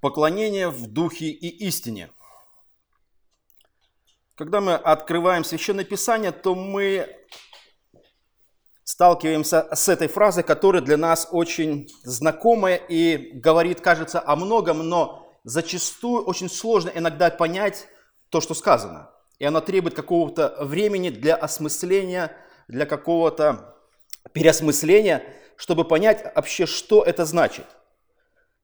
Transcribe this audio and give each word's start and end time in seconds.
Поклонение 0.00 0.70
в 0.70 0.86
духе 0.86 1.26
и 1.26 1.66
истине. 1.66 2.10
Когда 4.34 4.62
мы 4.62 4.74
открываем 4.74 5.44
Священное 5.44 5.84
Писание, 5.84 6.32
то 6.32 6.54
мы 6.54 7.14
сталкиваемся 8.84 9.68
с 9.74 9.88
этой 9.90 10.08
фразой, 10.08 10.42
которая 10.42 10.80
для 10.80 10.96
нас 10.96 11.28
очень 11.30 11.88
знакомая 12.02 12.76
и 12.76 13.32
говорит, 13.38 13.82
кажется, 13.82 14.22
о 14.24 14.36
многом, 14.36 14.88
но 14.88 15.38
зачастую 15.44 16.24
очень 16.24 16.48
сложно 16.48 16.90
иногда 16.94 17.30
понять 17.30 17.86
то, 18.30 18.40
что 18.40 18.54
сказано. 18.54 19.10
И 19.38 19.44
она 19.44 19.60
требует 19.60 19.94
какого-то 19.94 20.56
времени 20.60 21.10
для 21.10 21.34
осмысления, 21.34 22.34
для 22.68 22.86
какого-то 22.86 23.76
переосмысления, 24.32 25.24
чтобы 25.56 25.84
понять 25.84 26.24
вообще, 26.34 26.64
что 26.64 27.02
это 27.02 27.26
значит. 27.26 27.66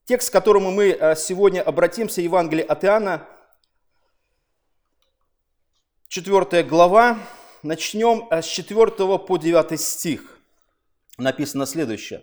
Текст, 0.06 0.30
к 0.30 0.32
которому 0.32 0.70
мы 0.70 0.90
э, 0.90 1.16
сегодня 1.16 1.62
обратимся, 1.62 2.20
Евангелие 2.20 2.64
от 2.64 2.84
Иоанна, 2.84 3.26
4 6.06 6.62
глава, 6.62 7.18
начнем 7.64 8.28
э, 8.30 8.40
с 8.40 8.46
4 8.46 8.86
по 9.18 9.36
9 9.36 9.80
стих. 9.80 10.38
Написано 11.18 11.66
следующее. 11.66 12.22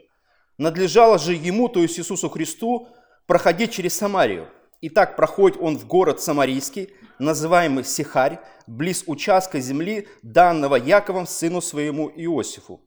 «Надлежало 0.58 1.20
же 1.20 1.34
ему, 1.34 1.68
то 1.68 1.82
есть 1.82 2.00
Иисусу 2.00 2.30
Христу, 2.30 2.88
проходить 3.28 3.74
через 3.74 3.98
Самарию. 3.98 4.48
И 4.80 4.90
так 4.90 5.18
проходит 5.18 5.58
он 5.60 5.78
в 5.78 5.86
город 5.86 6.22
Самарийский, 6.22 6.94
называемый 7.20 7.84
Сихарь, 7.84 8.40
близ 8.66 9.04
участка 9.08 9.60
земли, 9.60 10.08
данного 10.22 10.78
Яковом 10.78 11.28
сыну 11.28 11.60
своему 11.60 12.10
Иосифу. 12.10 12.80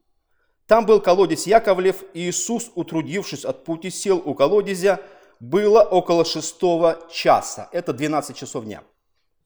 Там 0.67 0.85
был 0.85 0.99
колодец 0.99 1.47
Яковлев, 1.47 2.03
и 2.13 2.29
Иисус, 2.29 2.71
утрудившись 2.75 3.45
от 3.45 3.63
пути, 3.63 3.89
сел 3.89 4.21
у 4.23 4.35
колодезя. 4.35 5.01
Было 5.39 5.81
около 5.81 6.25
шестого 6.25 7.07
часа. 7.11 7.69
Это 7.71 7.93
12 7.93 8.35
часов 8.35 8.65
дня. 8.65 8.83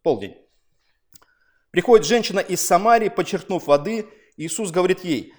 Полдень. 0.01 0.35
Приходит 1.69 2.07
женщина 2.07 2.39
из 2.39 2.65
Самарии, 2.65 3.09
подчеркнув 3.09 3.67
воды. 3.67 4.07
Иисус 4.35 4.71
говорит 4.71 5.03
ей, 5.03 5.33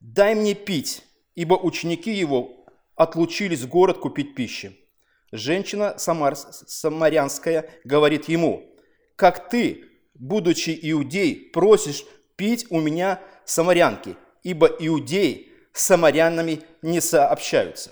дай 0.00 0.34
мне 0.34 0.54
пить, 0.54 1.02
ибо 1.34 1.54
ученики 1.54 2.12
его 2.12 2.64
отлучились 2.94 3.62
в 3.62 3.68
город 3.68 3.98
купить 3.98 4.34
пищи. 4.34 4.78
Женщина 5.32 5.98
самар, 5.98 6.36
самарянская 6.36 7.68
говорит 7.82 8.28
ему, 8.28 8.72
как 9.16 9.48
ты, 9.48 9.84
будучи 10.14 10.78
иудей, 10.80 11.50
просишь 11.52 12.04
пить 12.36 12.66
у 12.70 12.80
меня 12.80 13.20
самарянки, 13.44 14.16
ибо 14.44 14.66
иудеи 14.66 15.48
с 15.72 15.82
самарянами 15.82 16.62
не 16.82 17.00
сообщаются. 17.00 17.90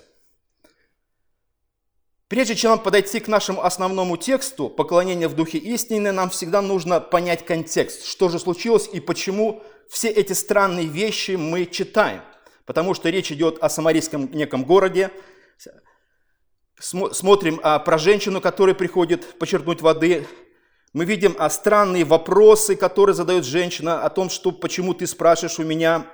Прежде 2.29 2.55
чем 2.55 2.79
подойти 2.79 3.19
к 3.19 3.27
нашему 3.27 3.63
основному 3.63 4.17
тексту 4.17 4.69
поклонения 4.69 5.27
в 5.27 5.35
духе 5.35 5.57
истины, 5.57 6.11
нам 6.11 6.29
всегда 6.29 6.61
нужно 6.61 6.99
понять 6.99 7.45
контекст, 7.45 8.05
что 8.05 8.29
же 8.29 8.39
случилось 8.39 8.89
и 8.91 8.99
почему 8.99 9.61
все 9.89 10.09
эти 10.09 10.33
странные 10.33 10.87
вещи 10.87 11.31
мы 11.31 11.65
читаем. 11.65 12.21
Потому 12.65 12.93
что 12.93 13.09
речь 13.09 13.31
идет 13.31 13.59
о 13.61 13.69
самарийском 13.69 14.31
неком 14.31 14.63
городе. 14.63 15.11
Смотрим 16.79 17.59
а, 17.61 17.77
про 17.79 17.97
женщину, 17.97 18.41
которая 18.41 18.73
приходит 18.73 19.37
почерпнуть 19.37 19.81
воды. 19.81 20.25
Мы 20.93 21.05
видим 21.05 21.35
а, 21.37 21.49
странные 21.49 22.03
вопросы, 22.03 22.75
которые 22.75 23.15
задает 23.15 23.45
женщина 23.45 24.03
о 24.03 24.09
том, 24.09 24.29
что 24.29 24.51
почему 24.51 24.93
ты 24.93 25.05
спрашиваешь 25.05 25.59
у 25.59 25.63
меня 25.63 26.07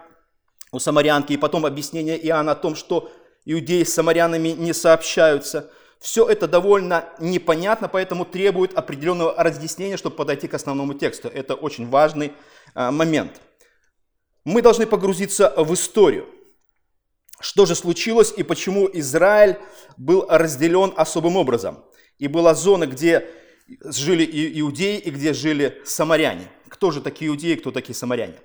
у 0.72 0.80
самарянки, 0.80 1.34
и 1.34 1.38
потом 1.38 1.66
объяснение 1.66 2.18
Иоанна 2.28 2.54
о 2.54 2.56
том, 2.56 2.76
что 2.76 3.12
иудеи 3.46 3.84
с 3.84 3.94
самарянами 3.94 4.50
не 4.50 4.74
сообщаются. 4.74 5.72
Все 6.00 6.26
это 6.28 6.48
довольно 6.48 7.10
непонятно, 7.20 7.90
поэтому 7.90 8.26
требует 8.26 8.74
определенного 8.78 9.36
разъяснения, 9.38 9.98
чтобы 9.98 10.16
подойти 10.16 10.48
к 10.48 10.54
основному 10.54 10.94
тексту. 10.94 11.28
Это 11.28 11.56
очень 11.56 11.90
важный 11.90 12.34
а, 12.74 12.92
момент. 12.92 13.42
Мы 14.46 14.62
должны 14.62 14.86
погрузиться 14.86 15.54
в 15.58 15.74
историю. 15.74 16.26
Что 17.42 17.66
же 17.66 17.76
случилось 17.76 18.34
и 18.36 18.44
почему 18.44 18.90
Израиль 18.94 19.58
был 19.98 20.26
разделен 20.30 20.94
особым 20.96 21.36
образом? 21.38 21.84
И 22.18 22.28
была 22.28 22.54
зона, 22.54 22.86
где 22.86 23.28
жили 23.84 24.26
иудеи 24.60 24.98
и 24.98 25.10
где 25.10 25.34
жили 25.34 25.82
самаряне. 25.86 26.50
Кто 26.68 26.92
же 26.92 27.02
такие 27.02 27.30
иудеи, 27.30 27.56
кто 27.56 27.72
такие 27.72 27.96
самаряне? 27.96 28.40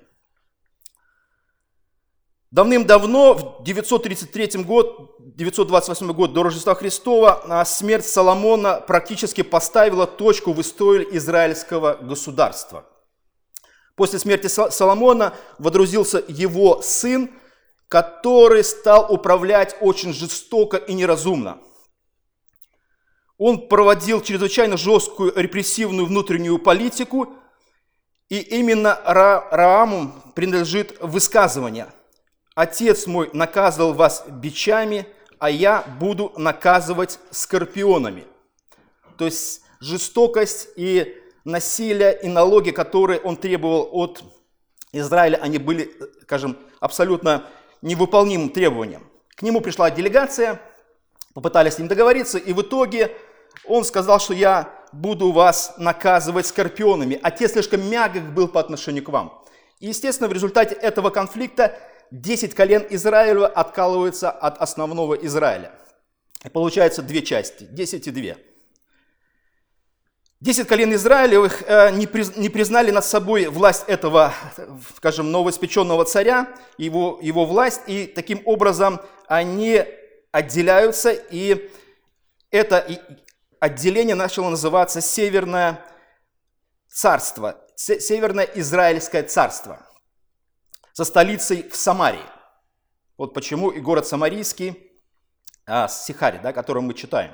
Давным-давно, 2.55 3.33
в 3.33 3.63
933 3.65 4.63
год, 4.63 5.17
928 5.19 6.13
год 6.13 6.31
до 6.31 6.41
Рождества 6.41 6.73
Христова, 6.73 7.41
а, 7.49 7.65
смерть 7.65 8.05
Соломона 8.05 8.79
практически 8.79 9.43
поставила 9.43 10.07
точку 10.07 10.53
в 10.53 10.61
истории 10.61 11.05
израильского 11.17 11.95
государства. 11.95 12.85
После 13.97 14.19
смерти 14.19 14.47
Соломона 14.47 15.33
водрузился 15.59 16.23
его 16.29 16.81
сын, 16.81 17.29
который 17.89 18.63
стал 18.63 19.13
управлять 19.13 19.75
очень 19.81 20.13
жестоко 20.13 20.77
и 20.77 20.93
неразумно. 20.93 21.57
Он 23.37 23.67
проводил 23.67 24.21
чрезвычайно 24.21 24.77
жесткую 24.77 25.33
репрессивную 25.35 26.05
внутреннюю 26.05 26.59
политику, 26.59 27.33
и 28.29 28.39
именно 28.39 28.97
Рааму 29.03 30.13
принадлежит 30.35 30.95
высказывание– 31.01 31.87
Отец 32.55 33.05
мой 33.05 33.29
наказывал 33.33 33.93
вас 33.93 34.23
бичами, 34.27 35.05
а 35.39 35.49
я 35.49 35.83
буду 35.99 36.31
наказывать 36.37 37.19
скорпионами. 37.29 38.23
То 39.17 39.25
есть 39.25 39.61
жестокость 39.81 40.69
и 40.77 41.21
насилие 41.43 42.17
и 42.23 42.29
налоги, 42.29 42.71
которые 42.71 43.19
он 43.19 43.35
требовал 43.35 43.89
от 43.91 44.23
Израиля, 44.93 45.35
они 45.41 45.57
были, 45.57 45.93
скажем, 46.21 46.57
абсолютно 46.79 47.43
невыполнимым 47.81 48.49
требованием. 48.49 49.05
К 49.35 49.41
нему 49.41 49.59
пришла 49.59 49.91
делегация, 49.91 50.61
попытались 51.33 51.73
с 51.73 51.79
ним 51.79 51.89
договориться, 51.89 52.37
и 52.37 52.53
в 52.53 52.61
итоге 52.61 53.11
он 53.65 53.83
сказал, 53.83 54.21
что 54.21 54.33
я 54.33 54.73
буду 54.93 55.33
вас 55.33 55.73
наказывать 55.77 56.45
скорпионами. 56.45 57.19
Отец 57.21 57.51
слишком 57.51 57.85
мягок 57.89 58.33
был 58.33 58.47
по 58.47 58.61
отношению 58.61 59.03
к 59.03 59.09
вам. 59.09 59.43
И, 59.81 59.87
естественно, 59.87 60.29
в 60.29 60.33
результате 60.33 60.73
этого 60.73 61.09
конфликта 61.09 61.77
10 62.11 62.53
колен 62.53 62.85
Израиля 62.89 63.47
откалываются 63.47 64.31
от 64.31 64.61
основного 64.61 65.15
Израиля. 65.15 65.71
И 66.43 66.49
получается 66.49 67.01
две 67.01 67.21
части, 67.21 67.63
10 67.63 68.07
и 68.07 68.11
2. 68.11 68.35
Десять 70.41 70.67
колен 70.67 70.93
Израилевых 70.93 71.63
э, 71.65 71.91
не 71.91 72.49
признали 72.49 72.91
над 72.91 73.05
собой 73.05 73.47
власть 73.47 73.85
этого, 73.87 74.33
скажем, 74.97 75.31
новоиспеченного 75.31 76.03
царя, 76.05 76.53
его, 76.77 77.17
его 77.21 77.45
власть, 77.45 77.81
и 77.87 78.05
таким 78.05 78.41
образом 78.45 78.99
они 79.27 79.83
отделяются, 80.31 81.11
и 81.11 81.71
это 82.51 82.85
отделение 83.59 84.15
начало 84.15 84.49
называться 84.49 84.99
Северное 84.99 85.81
царство, 86.89 87.65
Северное 87.75 88.47
Израильское 88.55 89.23
царство 89.23 89.84
со 90.95 91.03
столицей 91.03 91.69
в 91.69 91.75
Самарии. 91.75 92.23
Вот 93.17 93.33
почему 93.33 93.69
и 93.69 93.81
город 93.81 94.07
Самарийский, 94.07 94.77
а, 95.67 95.89
Сихари, 95.89 96.39
да, 96.41 96.53
который 96.53 96.81
мы 96.81 96.93
читаем. 96.93 97.31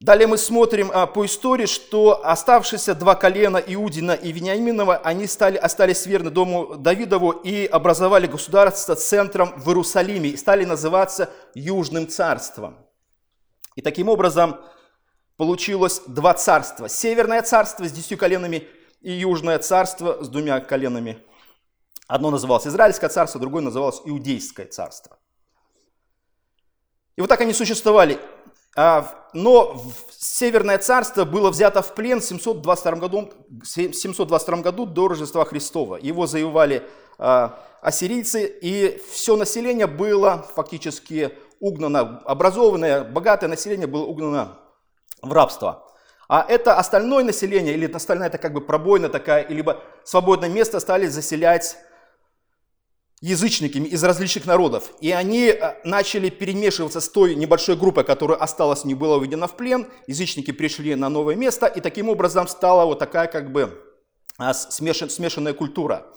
Далее 0.00 0.26
мы 0.26 0.38
смотрим 0.38 0.90
а, 0.90 1.06
по 1.06 1.26
истории, 1.26 1.66
что 1.66 2.24
оставшиеся 2.24 2.94
два 2.94 3.14
колена 3.16 3.58
Иудина 3.58 4.12
и 4.12 4.32
Вениаминова, 4.32 4.96
они 4.96 5.26
стали, 5.26 5.58
остались 5.58 6.06
верны 6.06 6.30
дому 6.30 6.76
Давидову 6.76 7.32
и 7.32 7.66
образовали 7.66 8.26
государство 8.26 8.96
центром 8.96 9.52
в 9.60 9.68
Иерусалиме 9.68 10.30
и 10.30 10.38
стали 10.38 10.64
называться 10.64 11.28
Южным 11.54 12.08
царством. 12.08 12.78
И 13.76 13.82
таким 13.82 14.08
образом 14.08 14.58
получилось 15.36 16.00
два 16.06 16.32
царства. 16.32 16.88
Северное 16.88 17.42
царство 17.42 17.86
с 17.86 17.92
десятью 17.92 18.16
коленами 18.16 18.66
и 19.02 19.12
Южное 19.12 19.58
царство 19.58 20.24
с 20.24 20.28
двумя 20.30 20.58
коленами 20.60 21.22
Одно 22.12 22.30
называлось 22.30 22.66
Израильское 22.66 23.08
царство, 23.08 23.40
другое 23.40 23.62
называлось 23.62 24.02
Иудейское 24.04 24.66
царство. 24.66 25.16
И 27.16 27.22
вот 27.22 27.28
так 27.28 27.40
они 27.40 27.54
существовали. 27.54 28.20
А, 28.76 29.30
но 29.32 29.80
Северное 30.10 30.76
царство 30.76 31.24
было 31.24 31.48
взято 31.48 31.80
в 31.80 31.94
плен 31.94 32.20
в 32.20 32.24
722 32.24 32.92
году, 32.96 33.32
722 33.64 34.56
году 34.58 34.84
до 34.84 35.08
Рождества 35.08 35.46
Христова. 35.46 35.96
Его 35.96 36.26
завоевали 36.26 36.82
а, 37.16 37.58
ассирийцы, 37.80 38.44
и 38.60 39.02
все 39.10 39.36
население 39.36 39.86
было 39.86 40.46
фактически 40.54 41.32
угнано, 41.60 42.20
образованное, 42.26 43.04
богатое 43.04 43.48
население 43.48 43.86
было 43.86 44.04
угнано 44.04 44.58
в 45.22 45.32
рабство. 45.32 45.90
А 46.28 46.44
это 46.46 46.76
остальное 46.76 47.24
население, 47.24 47.72
или 47.72 47.90
остальная 47.90 48.28
это 48.28 48.36
как 48.36 48.52
бы 48.52 48.60
пробойная 48.60 49.08
такая, 49.08 49.48
либо 49.48 49.82
свободное 50.04 50.50
место 50.50 50.78
стали 50.78 51.06
заселять 51.06 51.78
язычниками 53.22 53.86
из 53.86 54.02
различных 54.04 54.46
народов. 54.46 54.90
И 55.00 55.12
они 55.12 55.46
э, 55.46 55.74
начали 55.84 56.28
перемешиваться 56.28 57.00
с 57.00 57.08
той 57.08 57.36
небольшой 57.36 57.76
группой, 57.76 58.04
которая 58.04 58.36
осталась, 58.36 58.84
не 58.84 58.94
была 58.94 59.16
уведена 59.16 59.46
в 59.46 59.56
плен. 59.56 59.86
Язычники 60.08 60.50
пришли 60.50 60.94
на 60.96 61.08
новое 61.08 61.36
место, 61.36 61.66
и 61.66 61.80
таким 61.80 62.08
образом 62.08 62.48
стала 62.48 62.84
вот 62.84 62.98
такая 62.98 63.28
как 63.28 63.52
бы 63.52 63.80
а, 64.38 64.52
смешанная 64.52 65.54
культура. 65.54 66.12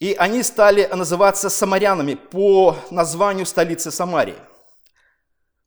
И 0.00 0.14
они 0.18 0.42
стали 0.42 0.88
называться 0.92 1.50
самарянами 1.50 2.14
по 2.14 2.76
названию 2.90 3.44
столицы 3.44 3.90
Самарии. 3.90 4.34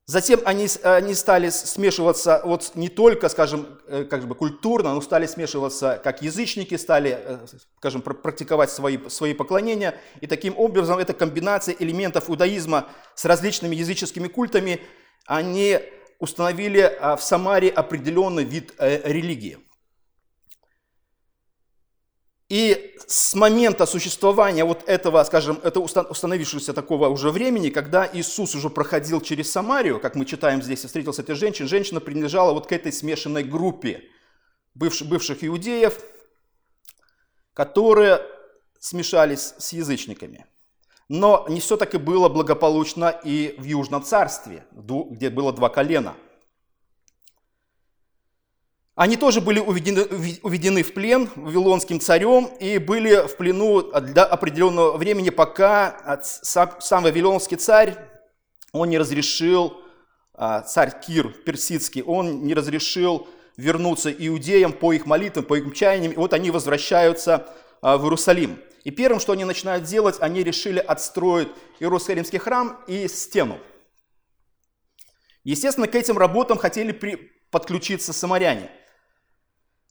Затем 0.08 0.40
они, 0.46 0.68
они 0.84 1.16
стали 1.16 1.50
смешиваться 1.50 2.42
вот 2.46 2.74
не 2.76 2.90
только, 2.90 3.28
скажем, 3.28 3.66
э, 3.88 4.04
как 4.04 4.28
бы 4.28 4.36
культурно, 4.36 4.94
но 4.94 5.02
стали 5.02 5.26
смешиваться 5.26 6.00
как 6.04 6.22
язычники, 6.22 6.76
стали, 6.76 7.18
э, 7.20 7.40
скажем, 7.78 8.04
практиковать 8.04 8.70
свои, 8.70 9.00
свои 9.10 9.34
поклонения. 9.34 9.96
И 10.22 10.28
таким 10.28 10.56
образом 10.60 11.00
эта 11.00 11.14
комбинация 11.14 11.76
элементов 11.80 12.30
иудаизма 12.30 12.88
с 13.16 13.26
различными 13.26 13.76
языческими 13.76 14.28
культами, 14.28 14.80
они 15.26 15.80
установили 16.20 16.82
а, 17.00 17.16
в 17.16 17.24
Самаре 17.24 17.70
определенный 17.70 18.44
вид 18.44 18.74
э, 18.78 19.12
религии. 19.12 19.58
И 22.48 22.96
с 23.08 23.34
момента 23.34 23.88
существования 23.88 24.66
вот 24.66 24.84
этого, 24.88 25.24
скажем, 25.24 25.60
это 25.64 25.80
установившегося 25.80 26.74
такого 26.74 27.08
уже 27.08 27.32
времени, 27.32 27.70
когда 27.70 28.08
Иисус 28.12 28.54
уже 28.54 28.70
проходил 28.70 29.20
через 29.20 29.52
Самарию, 29.52 30.00
как 30.00 30.16
мы 30.16 30.26
читаем 30.26 30.62
здесь, 30.62 30.84
и 30.84 30.88
встретился 30.88 31.24
этой 31.24 31.36
женщиной, 31.36 31.68
женщина 31.68 32.00
принадлежала 32.00 32.54
вот 32.54 32.68
к 32.68 32.72
этой 32.72 32.94
смешанной 32.94 33.44
группе 33.44 34.04
бывших, 34.76 35.08
бывших 35.08 35.44
иудеев, 35.44 36.00
которые 37.54 38.22
смешались 38.80 39.56
с 39.58 39.74
язычниками. 39.74 40.46
Но 41.10 41.46
не 41.50 41.60
все 41.60 41.78
так 41.78 41.96
и 41.96 41.98
было 41.98 42.30
благополучно 42.30 43.10
и 43.10 43.56
в 43.58 43.64
Южном 43.64 44.04
царстве, 44.04 44.66
где 44.72 45.32
было 45.32 45.52
два 45.52 45.70
колена– 45.70 46.16
они 48.96 49.18
тоже 49.18 49.42
были 49.42 49.60
уведены, 49.60 50.06
уведены 50.42 50.82
в 50.82 50.94
плен 50.94 51.30
вавилонским 51.36 52.00
царем 52.00 52.46
и 52.62 52.78
были 52.78 53.28
в 53.28 53.36
плену 53.36 53.82
для 53.82 54.24
определенного 54.24 54.96
времени, 54.96 55.32
пока 55.32 56.22
сам 56.24 57.04
Вавилонский 57.04 57.58
царь, 57.58 57.98
он 58.72 58.90
не 58.90 58.98
разрешил, 58.98 59.82
а, 60.34 60.62
царь 60.62 60.94
Кир 61.06 61.28
персидский, 61.28 62.04
он 62.04 62.46
не 62.46 62.54
разрешил 62.54 63.28
вернуться 63.58 64.12
иудеям 64.12 64.72
по 64.72 64.94
их 64.94 65.06
молитвам, 65.06 65.44
по 65.44 65.56
их 65.56 65.74
чаяниям, 65.76 66.14
и 66.14 66.18
вот 66.18 66.34
они 66.34 66.50
возвращаются 66.50 67.54
а, 67.82 67.98
в 67.98 68.04
Иерусалим. 68.04 68.62
И 68.86 68.92
первым, 68.92 69.20
что 69.20 69.34
они 69.34 69.44
начинают 69.44 69.84
делать, 69.84 70.16
они 70.22 70.42
решили 70.42 70.80
отстроить 70.80 71.50
Иерусалимский 71.82 72.40
храм 72.40 72.80
и 72.88 73.10
стену. 73.10 73.60
Естественно, 75.44 75.88
к 75.88 75.96
этим 75.96 76.18
работам 76.18 76.58
хотели 76.58 76.94
при... 76.94 77.18
подключиться 77.52 78.14
самаряне– 78.14 78.72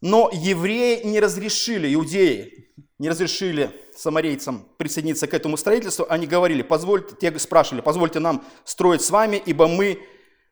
но 0.00 0.30
евреи 0.32 1.02
не 1.04 1.20
разрешили, 1.20 1.92
иудеи 1.94 2.72
не 2.98 3.08
разрешили 3.08 3.70
самарейцам 3.96 4.68
присоединиться 4.76 5.26
к 5.26 5.34
этому 5.34 5.56
строительству. 5.56 6.06
Они 6.08 6.26
говорили, 6.26 6.62
позвольте, 6.62 7.14
те 7.20 7.36
спрашивали, 7.38 7.80
позвольте 7.80 8.18
нам 8.18 8.44
строить 8.64 9.02
с 9.02 9.10
вами, 9.10 9.40
ибо 9.44 9.66
мы 9.66 10.00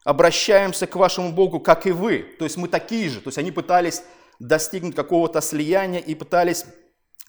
обращаемся 0.05 0.87
к 0.87 0.97
вашему 0.97 1.33
Богу, 1.33 1.61
как 1.61 1.87
и 1.87 1.93
вы. 1.93 2.25
То 2.39 2.45
есть 2.45 2.57
мы 2.57 2.69
такие 2.69 3.09
же. 3.09 3.21
То 3.21 3.29
есть 3.29 3.39
они 3.39 3.53
пытались 3.53 4.03
достигнуть 4.39 4.97
какого-то 4.97 5.41
слияния 5.41 6.01
и 6.01 6.15
пытались 6.15 6.65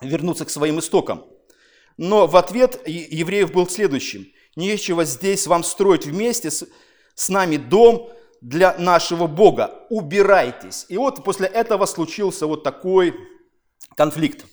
вернуться 0.01 0.45
к 0.45 0.49
своим 0.49 0.79
истокам. 0.79 1.25
Но 1.97 2.25
в 2.25 2.35
ответ 2.35 2.81
евреев 2.87 3.51
был 3.51 3.69
следующим. 3.69 4.27
Нечего 4.55 5.05
здесь 5.05 5.47
вам 5.47 5.63
строить 5.63 6.05
вместе 6.05 6.49
с, 6.49 6.67
с 7.15 7.29
нами 7.29 7.57
дом, 7.57 8.09
для 8.43 8.75
нашего 8.77 9.25
Бога. 9.25 9.71
Убирайтесь. 9.89 10.85
И 10.89 10.97
вот 10.97 11.23
после 11.23 11.47
этого 11.47 11.85
случился 11.85 12.45
вот 12.45 12.61
такой 12.61 13.15
конфликт. 13.95 14.45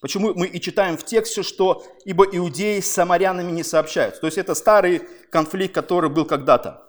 Почему 0.00 0.32
мы 0.34 0.46
и 0.46 0.60
читаем 0.60 0.96
в 0.96 1.04
тексте, 1.04 1.42
что 1.42 1.84
«ибо 2.04 2.24
иудеи 2.24 2.80
с 2.80 2.90
самарянами 2.90 3.50
не 3.50 3.64
сообщаются». 3.64 4.20
То 4.20 4.26
есть 4.28 4.38
это 4.38 4.54
старый 4.54 5.02
конфликт, 5.30 5.74
который 5.74 6.10
был 6.10 6.24
когда-то. 6.24 6.82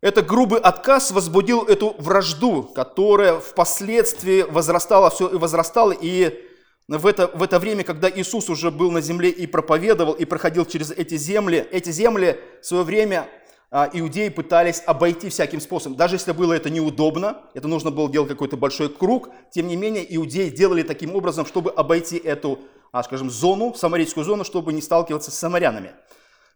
Это 0.00 0.22
грубый 0.22 0.60
отказ 0.60 1.10
возбудил 1.10 1.64
эту 1.64 1.96
вражду, 1.98 2.62
которая 2.62 3.40
впоследствии 3.40 4.42
возрастала 4.42 5.10
все 5.10 5.28
и 5.28 5.36
возрастала. 5.36 5.90
И 5.90 6.46
в 6.86 7.04
это, 7.04 7.26
в 7.34 7.42
это 7.42 7.58
время, 7.58 7.82
когда 7.82 8.08
Иисус 8.08 8.48
уже 8.48 8.70
был 8.70 8.92
на 8.92 9.00
земле 9.00 9.30
и 9.30 9.48
проповедовал, 9.48 10.12
и 10.12 10.24
проходил 10.24 10.66
через 10.66 10.92
эти 10.92 11.16
земли, 11.16 11.66
эти 11.72 11.90
земли 11.90 12.40
в 12.62 12.66
свое 12.66 12.84
время 12.84 13.28
иудеи 13.70 14.30
пытались 14.30 14.82
обойти 14.86 15.28
всяким 15.28 15.60
способом. 15.60 15.96
Даже 15.96 16.16
если 16.16 16.32
было 16.32 16.54
это 16.54 16.70
неудобно, 16.70 17.42
это 17.52 17.68
нужно 17.68 17.90
было 17.90 18.10
делать 18.10 18.30
какой-то 18.30 18.56
большой 18.56 18.88
круг, 18.88 19.28
тем 19.50 19.68
не 19.68 19.76
менее 19.76 20.06
иудеи 20.16 20.48
делали 20.48 20.82
таким 20.82 21.14
образом, 21.14 21.44
чтобы 21.44 21.70
обойти 21.70 22.16
эту, 22.16 22.60
а, 22.92 23.02
скажем, 23.02 23.30
зону, 23.30 23.74
самарийскую 23.74 24.24
зону, 24.24 24.44
чтобы 24.44 24.72
не 24.72 24.80
сталкиваться 24.80 25.30
с 25.30 25.38
самарянами, 25.38 25.92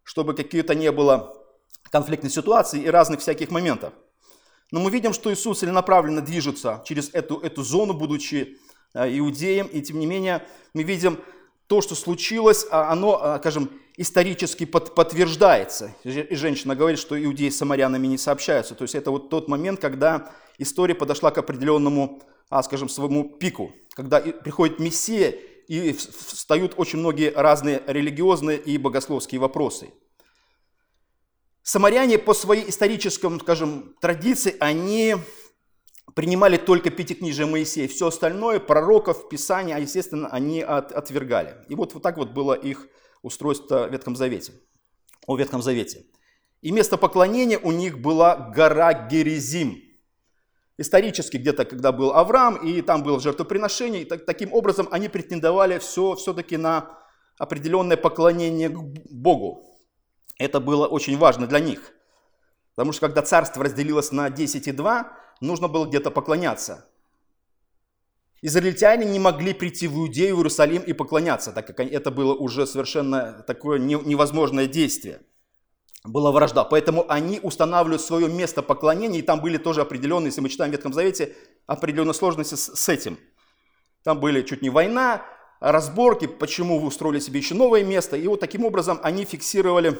чтобы 0.04 0.34
какие-то 0.34 0.74
не 0.74 0.90
было 0.90 1.36
конфликтной 1.90 2.30
ситуации 2.30 2.80
и 2.80 2.88
разных 2.88 3.20
всяких 3.20 3.50
моментов. 3.50 3.92
Но 4.70 4.80
мы 4.80 4.90
видим, 4.90 5.12
что 5.12 5.30
Иисус 5.30 5.58
целенаправленно 5.58 6.22
движется 6.22 6.82
через 6.86 7.10
эту, 7.12 7.38
эту 7.40 7.62
зону, 7.62 7.92
будучи 7.92 8.56
а, 8.94 9.06
иудеем, 9.06 9.66
и 9.66 9.82
тем 9.82 9.98
не 9.98 10.06
менее 10.06 10.46
мы 10.72 10.82
видим 10.82 11.20
то, 11.66 11.82
что 11.82 11.94
случилось, 11.94 12.66
оно, 12.70 13.38
скажем, 13.38 13.70
исторически 13.96 14.64
под, 14.64 14.94
подтверждается. 14.94 15.94
И 16.04 16.34
женщина 16.34 16.74
говорит, 16.74 16.98
что 16.98 17.22
иудеи 17.22 17.50
с 17.50 17.58
самарянами 17.58 18.06
не 18.06 18.18
сообщаются. 18.18 18.74
То 18.74 18.82
есть 18.82 18.94
это 18.94 19.10
вот 19.10 19.28
тот 19.28 19.48
момент, 19.48 19.80
когда 19.80 20.30
история 20.58 20.94
подошла 20.94 21.30
к 21.30 21.38
определенному, 21.38 22.22
а, 22.48 22.62
скажем, 22.62 22.88
своему 22.88 23.28
пику, 23.28 23.72
когда 23.94 24.20
приходит 24.20 24.78
Мессия, 24.78 25.34
и 25.68 25.92
встают 25.92 26.74
очень 26.76 26.98
многие 26.98 27.32
разные 27.34 27.82
религиозные 27.86 28.58
и 28.58 28.76
богословские 28.78 29.40
вопросы. 29.40 29.90
Самаряне 31.62 32.18
по 32.18 32.34
своей 32.34 32.68
исторической, 32.68 33.38
скажем, 33.38 33.94
традиции, 34.00 34.56
они 34.58 35.16
принимали 36.14 36.56
только 36.56 36.90
Пятикнижие 36.90 37.46
Моисея. 37.46 37.88
Все 37.88 38.08
остальное, 38.08 38.58
пророков, 38.58 39.28
Писания, 39.28 39.78
естественно, 39.78 40.28
они 40.28 40.60
от, 40.60 40.92
отвергали. 40.92 41.56
И 41.68 41.74
вот, 41.74 41.94
вот 41.94 42.02
так 42.02 42.16
вот 42.16 42.30
было 42.30 42.54
их 42.54 42.88
устройство 43.22 43.86
в 43.88 43.92
Ветхом 43.92 44.16
Завете, 44.16 44.52
о 45.26 45.36
Ветхом 45.36 45.62
Завете. 45.62 46.06
И 46.60 46.70
место 46.70 46.96
поклонения 46.96 47.58
у 47.58 47.72
них 47.72 48.00
была 48.00 48.36
гора 48.36 49.08
Герезим. 49.08 49.81
Исторически 50.79 51.36
где-то, 51.36 51.64
когда 51.64 51.93
был 51.93 52.12
Авраам, 52.12 52.56
и 52.56 52.82
там 52.82 53.02
было 53.02 53.20
жертвоприношение, 53.20 54.02
и 54.02 54.05
так, 54.05 54.24
таким 54.24 54.52
образом 54.52 54.88
они 54.91 55.08
претендовали 55.08 55.79
все, 55.79 56.14
все-таки 56.14 56.56
на 56.56 56.98
определенное 57.38 57.96
поклонение 57.96 58.69
к 58.69 58.79
Богу. 58.79 59.64
Это 60.38 60.60
было 60.60 60.86
очень 60.86 61.19
важно 61.19 61.46
для 61.46 61.60
них. 61.60 61.93
Потому 62.74 62.93
что 62.93 63.06
когда 63.06 63.22
царство 63.22 63.64
разделилось 63.64 64.12
на 64.12 64.31
10 64.31 64.67
и 64.67 64.72
2, 64.72 65.12
нужно 65.41 65.69
было 65.69 65.86
где-то 65.86 66.10
поклоняться. 66.10 66.88
Израильтяне 68.44 69.06
не 69.06 69.20
могли 69.20 69.55
прийти 69.55 69.87
в 69.87 69.96
Иудею, 69.96 70.34
в 70.34 70.39
Иерусалим 70.41 70.82
и 70.82 70.93
поклоняться, 70.93 71.53
так 71.53 71.65
как 71.69 71.79
это 71.79 72.11
было 72.11 72.34
уже 72.34 72.67
совершенно 72.67 73.44
такое 73.46 73.79
невозможное 73.79 74.67
действие. 74.67 75.20
Была 76.05 76.32
вражда. 76.32 76.65
Поэтому 76.65 77.06
они 77.08 77.39
устанавливают 77.41 78.03
свое 78.03 78.29
место 78.29 78.61
поклонения, 78.63 79.20
и 79.20 79.22
там 79.22 79.41
были 79.41 79.58
тоже 79.58 79.81
определенные, 79.81 80.27
если 80.27 80.41
мы 80.41 80.49
читаем 80.49 80.72
в 80.72 80.75
Ветхом 80.75 80.93
Завете, 80.93 81.37
определенные 81.69 82.15
сложности 82.15 82.56
с, 82.56 82.89
этим. 82.89 83.17
Там 84.03 84.19
были 84.19 84.43
чуть 84.43 84.63
не 84.63 84.70
война, 84.70 85.22
разборки, 85.61 86.27
почему 86.27 86.81
вы 86.81 86.89
устроили 86.89 87.20
себе 87.20 87.39
еще 87.39 87.55
новое 87.55 87.84
место. 87.84 88.17
И 88.17 88.27
вот 88.27 88.41
таким 88.41 88.65
образом 88.65 88.99
они 89.05 89.25
фиксировали 89.25 89.96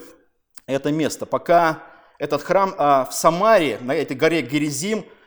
это 0.67 0.91
место, 0.91 1.27
пока 1.27 1.85
этот 2.19 2.43
храм 2.43 2.75
а, 2.77 3.05
в 3.05 3.15
Самаре, 3.15 3.79
на 3.81 3.95
этой 3.95 4.17
горе 4.17 4.43
Герезим, 4.43 5.01
а, 5.01 5.22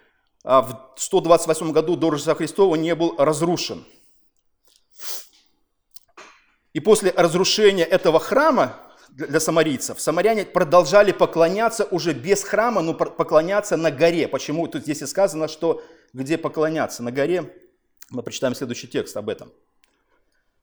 в 0.45 0.93
128 0.95 1.71
году 1.71 1.95
до 1.95 2.11
Рождества 2.11 2.35
Христова 2.35 2.75
не 2.75 2.93
был 2.93 3.15
разрушен. 3.17 3.83
И 6.73 6.79
после 6.79 7.11
разрушения 7.11 7.83
этого 7.83 8.19
храма 8.19 8.79
для 9.09 9.39
самарийцев, 9.39 9.99
самаряне 9.99 10.45
продолжали 10.45 11.13
поклоняться 11.13 11.85
уже 11.85 12.13
без 12.13 12.43
храма, 12.43 12.81
но 12.81 12.93
поклоняться 12.93 13.75
на 13.75 13.89
горе. 13.89 14.27
Почему 14.27 14.67
тут 14.67 14.83
здесь 14.83 15.01
и 15.01 15.07
сказано, 15.07 15.47
что 15.47 15.83
где 16.13 16.37
поклоняться? 16.37 17.01
На 17.01 17.11
горе. 17.11 17.51
Мы 18.11 18.21
прочитаем 18.21 18.53
следующий 18.53 18.87
текст 18.87 19.17
об 19.17 19.29
этом. 19.29 19.51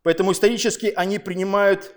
Поэтому 0.02 0.32
исторически 0.32 0.92
они 0.94 1.18
принимают 1.18 1.92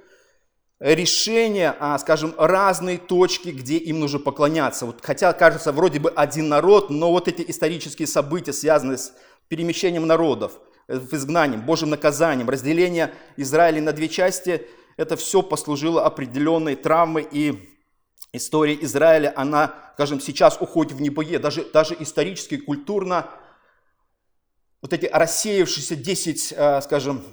решения, 0.80 1.76
а, 1.80 1.98
скажем, 1.98 2.36
разные 2.38 2.98
точки, 2.98 3.50
где 3.50 3.78
им 3.78 4.00
нужно 4.00 4.20
поклоняться. 4.20 4.86
Вот, 4.86 5.00
хотя, 5.02 5.32
кажется, 5.34 5.72
вроде 5.72 6.00
бы 6.00 6.10
один 6.10 6.50
народ, 6.50 6.90
но 6.90 7.12
вот 7.12 7.28
эти 7.28 7.44
исторические 7.50 8.08
события, 8.08 8.54
связанные 8.54 8.98
с 8.98 9.14
перемещением 9.48 10.06
народов, 10.06 10.60
в 10.88 11.14
изгнании, 11.16 11.58
Божьим 11.58 11.90
наказанием, 11.90 12.50
разделение 12.50 13.14
Израиля 13.38 13.82
на 13.82 13.92
две 13.92 14.08
части, 14.08 14.68
это 14.98 15.16
все 15.16 15.42
послужило 15.42 16.06
определенной 16.06 16.76
травмой 16.76 17.28
и 17.30 17.70
история 18.32 18.78
Израиля, 18.82 19.34
она, 19.36 19.74
скажем, 19.94 20.20
сейчас 20.20 20.58
уходит 20.60 20.94
в 20.94 21.02
небое, 21.02 21.40
даже, 21.40 21.64
даже 21.66 21.96
исторически, 22.00 22.58
культурно, 22.58 23.30
вот 24.82 24.94
эти 24.94 25.08
рассеявшиеся 25.08 25.96
10, 25.96 26.54
э, 26.56 26.82
скажем, 26.82 27.24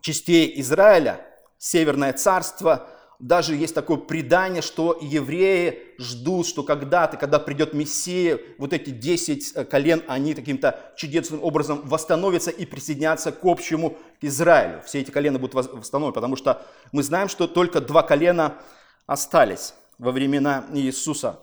частей 0.00 0.58
Израиля, 0.60 1.26
Северное 1.60 2.14
царство, 2.14 2.88
даже 3.18 3.54
есть 3.54 3.74
такое 3.74 3.98
предание, 3.98 4.62
что 4.62 4.98
евреи 4.98 5.94
ждут, 5.98 6.46
что 6.46 6.62
когда-то, 6.62 7.18
когда 7.18 7.38
придет 7.38 7.74
Мессия, 7.74 8.40
вот 8.56 8.72
эти 8.72 8.88
10 8.88 9.52
э, 9.54 9.64
колен, 9.66 10.02
они 10.08 10.32
каким-то 10.32 10.80
чудесным 10.96 11.44
образом 11.44 11.82
восстановятся 11.84 12.50
и 12.50 12.64
присоединятся 12.64 13.30
к 13.30 13.44
общему 13.44 13.98
Израилю. 14.22 14.80
Все 14.86 15.02
эти 15.02 15.10
колена 15.10 15.38
будут 15.38 15.52
восстановлены, 15.52 16.14
потому 16.14 16.34
что 16.34 16.66
мы 16.92 17.02
знаем, 17.02 17.28
что 17.28 17.46
только 17.46 17.82
два 17.82 18.02
колена 18.02 18.56
остались 19.04 19.74
во 19.98 20.12
времена 20.12 20.64
Иисуса, 20.72 21.40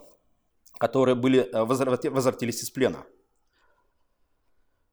которые 0.78 1.14
были, 1.14 1.48
э, 1.48 1.62
возвратились 1.62 2.60
из 2.60 2.70
плена. 2.70 3.04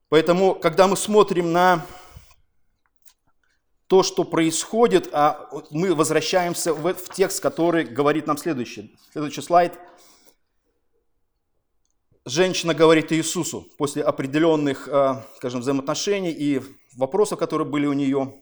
Поэтому, 0.10 0.53
когда 0.53 0.88
мы 0.88 0.96
смотрим 0.96 1.51
на 1.51 1.84
то, 3.88 4.01
что 4.01 4.24
происходит, 4.24 5.10
а 5.12 5.50
мы 5.70 5.94
возвращаемся 5.94 6.74
в, 6.74 6.94
в 6.94 7.10
текст, 7.10 7.42
который 7.42 7.84
говорит 7.84 8.25
нам 8.25 8.38
следующее. 8.38 8.89
Следующий 9.12 9.42
слайд. 9.42 9.74
Женщина 12.25 12.74
говорит 12.74 13.12
Иисусу 13.12 13.68
после 13.77 14.01
определенных, 14.01 14.88
э, 14.88 15.22
скажем, 15.38 15.62
взаимоотношений 15.62 16.32
и 16.32 16.62
вопросов, 16.96 17.38
которые 17.38 17.68
были 17.68 17.86
у 17.86 17.94
нее. 17.94 18.39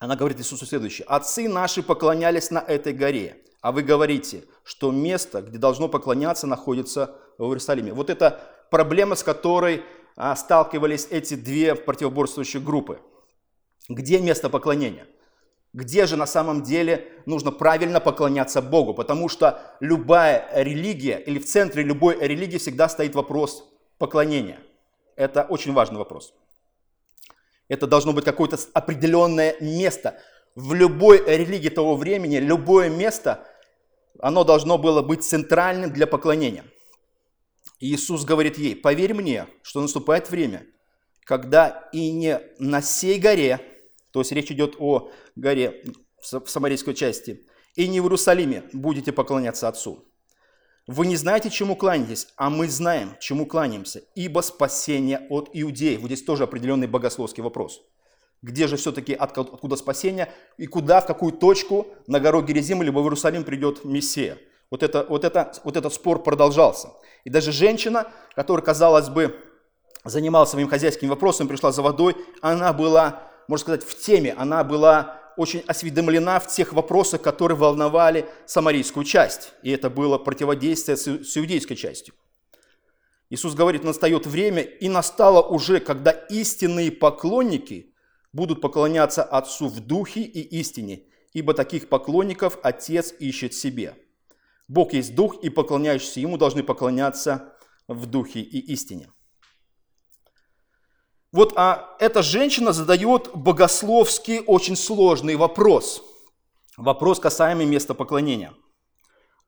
Она 0.00 0.16
говорит 0.16 0.38
Иисусу 0.40 0.66
следующее. 0.66 1.06
«Отцы 1.06 1.48
наши 1.48 1.82
поклонялись 1.82 2.50
на 2.50 2.58
этой 2.58 2.92
горе, 2.92 3.42
а 3.62 3.72
вы 3.72 3.82
говорите, 3.82 4.44
что 4.62 4.90
место, 4.90 5.40
где 5.40 5.56
должно 5.56 5.88
поклоняться, 5.88 6.46
находится 6.46 7.16
в 7.38 7.44
Иерусалиме». 7.44 7.94
Вот 7.94 8.10
это 8.10 8.42
проблема, 8.70 9.14
с 9.14 9.22
которой 9.22 9.82
а, 10.16 10.36
сталкивались 10.36 11.08
эти 11.10 11.34
две 11.34 11.74
противоборствующие 11.74 12.60
группы– 12.60 13.00
где 13.88 14.20
место 14.20 14.48
поклонения? 14.48 15.06
Где 15.72 16.06
же 16.06 16.16
на 16.16 16.26
самом 16.26 16.62
деле 16.62 17.12
нужно 17.26 17.50
правильно 17.50 18.00
поклоняться 18.00 18.62
Богу? 18.62 18.94
Потому 18.94 19.28
что 19.28 19.60
любая 19.80 20.48
религия 20.54 21.18
или 21.18 21.38
в 21.38 21.46
центре 21.46 21.82
любой 21.82 22.16
религии 22.20 22.58
всегда 22.58 22.88
стоит 22.88 23.14
вопрос 23.14 23.68
поклонения. 23.98 24.60
Это 25.16 25.42
очень 25.42 25.72
важный 25.72 25.98
вопрос. 25.98 26.32
Это 27.68 27.86
должно 27.86 28.12
быть 28.12 28.24
какое-то 28.24 28.58
определенное 28.72 29.56
место. 29.60 30.20
В 30.54 30.74
любой 30.74 31.24
религии 31.26 31.70
того 31.70 31.96
времени, 31.96 32.36
любое 32.36 32.88
место, 32.88 33.44
оно 34.20 34.44
должно 34.44 34.78
было 34.78 35.02
быть 35.02 35.24
центральным 35.24 35.92
для 35.92 36.06
поклонения. 36.06 36.64
Иисус 37.80 38.24
говорит 38.24 38.58
ей, 38.58 38.76
поверь 38.76 39.14
мне, 39.14 39.48
что 39.62 39.80
наступает 39.80 40.30
время, 40.30 40.64
когда 41.24 41.88
и 41.92 42.12
не 42.12 42.40
на 42.58 42.80
сей 42.80 43.18
горе, 43.18 43.60
то 44.14 44.20
есть 44.20 44.30
речь 44.30 44.52
идет 44.52 44.76
о 44.78 45.10
горе 45.34 45.82
в 46.22 46.46
самарийской 46.46 46.94
части. 46.94 47.44
«И 47.74 47.88
не 47.88 47.98
в 47.98 48.04
Иерусалиме 48.04 48.62
будете 48.72 49.10
поклоняться 49.10 49.66
Отцу. 49.66 50.04
Вы 50.86 51.08
не 51.08 51.16
знаете, 51.16 51.50
чему 51.50 51.74
кланяетесь, 51.74 52.28
а 52.36 52.48
мы 52.48 52.68
знаем, 52.68 53.16
чему 53.18 53.44
кланяемся, 53.44 54.04
ибо 54.14 54.40
спасение 54.42 55.26
от 55.30 55.50
иудеев». 55.52 56.00
Вот 56.00 56.06
здесь 56.06 56.22
тоже 56.22 56.44
определенный 56.44 56.86
богословский 56.86 57.42
вопрос. 57.42 57.82
Где 58.40 58.68
же 58.68 58.76
все-таки 58.76 59.14
откуда 59.14 59.74
спасение 59.74 60.32
и 60.58 60.66
куда, 60.66 61.00
в 61.00 61.06
какую 61.06 61.32
точку 61.32 61.88
на 62.06 62.20
гору 62.20 62.40
Герезим 62.40 62.84
либо 62.84 63.00
в 63.00 63.02
Иерусалим 63.02 63.42
придет 63.42 63.84
Мессия. 63.84 64.38
Вот, 64.70 64.84
это, 64.84 65.04
вот, 65.08 65.24
это, 65.24 65.52
вот 65.64 65.76
этот 65.76 65.92
спор 65.92 66.22
продолжался. 66.22 66.90
И 67.24 67.30
даже 67.30 67.50
женщина, 67.50 68.06
которая, 68.36 68.64
казалось 68.64 69.08
бы, 69.08 69.34
занималась 70.04 70.50
своим 70.50 70.68
хозяйским 70.68 71.08
вопросом, 71.08 71.48
пришла 71.48 71.72
за 71.72 71.82
водой, 71.82 72.14
она 72.42 72.72
была 72.72 73.33
можно 73.48 73.62
сказать, 73.62 73.84
в 73.84 73.98
теме. 73.98 74.32
Она 74.32 74.64
была 74.64 75.20
очень 75.36 75.60
осведомлена 75.66 76.38
в 76.40 76.48
тех 76.48 76.72
вопросах, 76.72 77.22
которые 77.22 77.58
волновали 77.58 78.26
самарийскую 78.46 79.04
часть. 79.04 79.52
И 79.62 79.70
это 79.70 79.90
было 79.90 80.18
противодействие 80.18 80.96
с 80.96 81.36
иудейской 81.36 81.76
частью. 81.76 82.14
Иисус 83.30 83.54
говорит, 83.54 83.84
настает 83.84 84.26
время, 84.26 84.62
и 84.62 84.88
настало 84.88 85.42
уже, 85.42 85.80
когда 85.80 86.10
истинные 86.10 86.92
поклонники 86.92 87.94
будут 88.32 88.60
поклоняться 88.60 89.22
Отцу 89.24 89.68
в 89.68 89.80
духе 89.80 90.20
и 90.20 90.40
истине, 90.60 91.04
ибо 91.32 91.54
таких 91.54 91.88
поклонников 91.88 92.58
Отец 92.62 93.12
ищет 93.18 93.54
себе. 93.54 93.96
Бог 94.68 94.92
есть 94.92 95.14
Дух, 95.14 95.42
и 95.42 95.50
поклоняющиеся 95.50 96.20
Ему 96.20 96.36
должны 96.36 96.62
поклоняться 96.62 97.54
в 97.88 98.06
духе 98.06 98.40
и 98.40 98.58
истине. 98.72 99.10
Вот 101.34 101.52
а 101.56 101.96
эта 101.98 102.22
женщина 102.22 102.72
задает 102.72 103.30
богословский 103.34 104.38
очень 104.46 104.76
сложный 104.76 105.34
вопрос. 105.34 106.00
Вопрос, 106.76 107.18
касаемый 107.18 107.66
места 107.66 107.92
поклонения. 107.92 108.52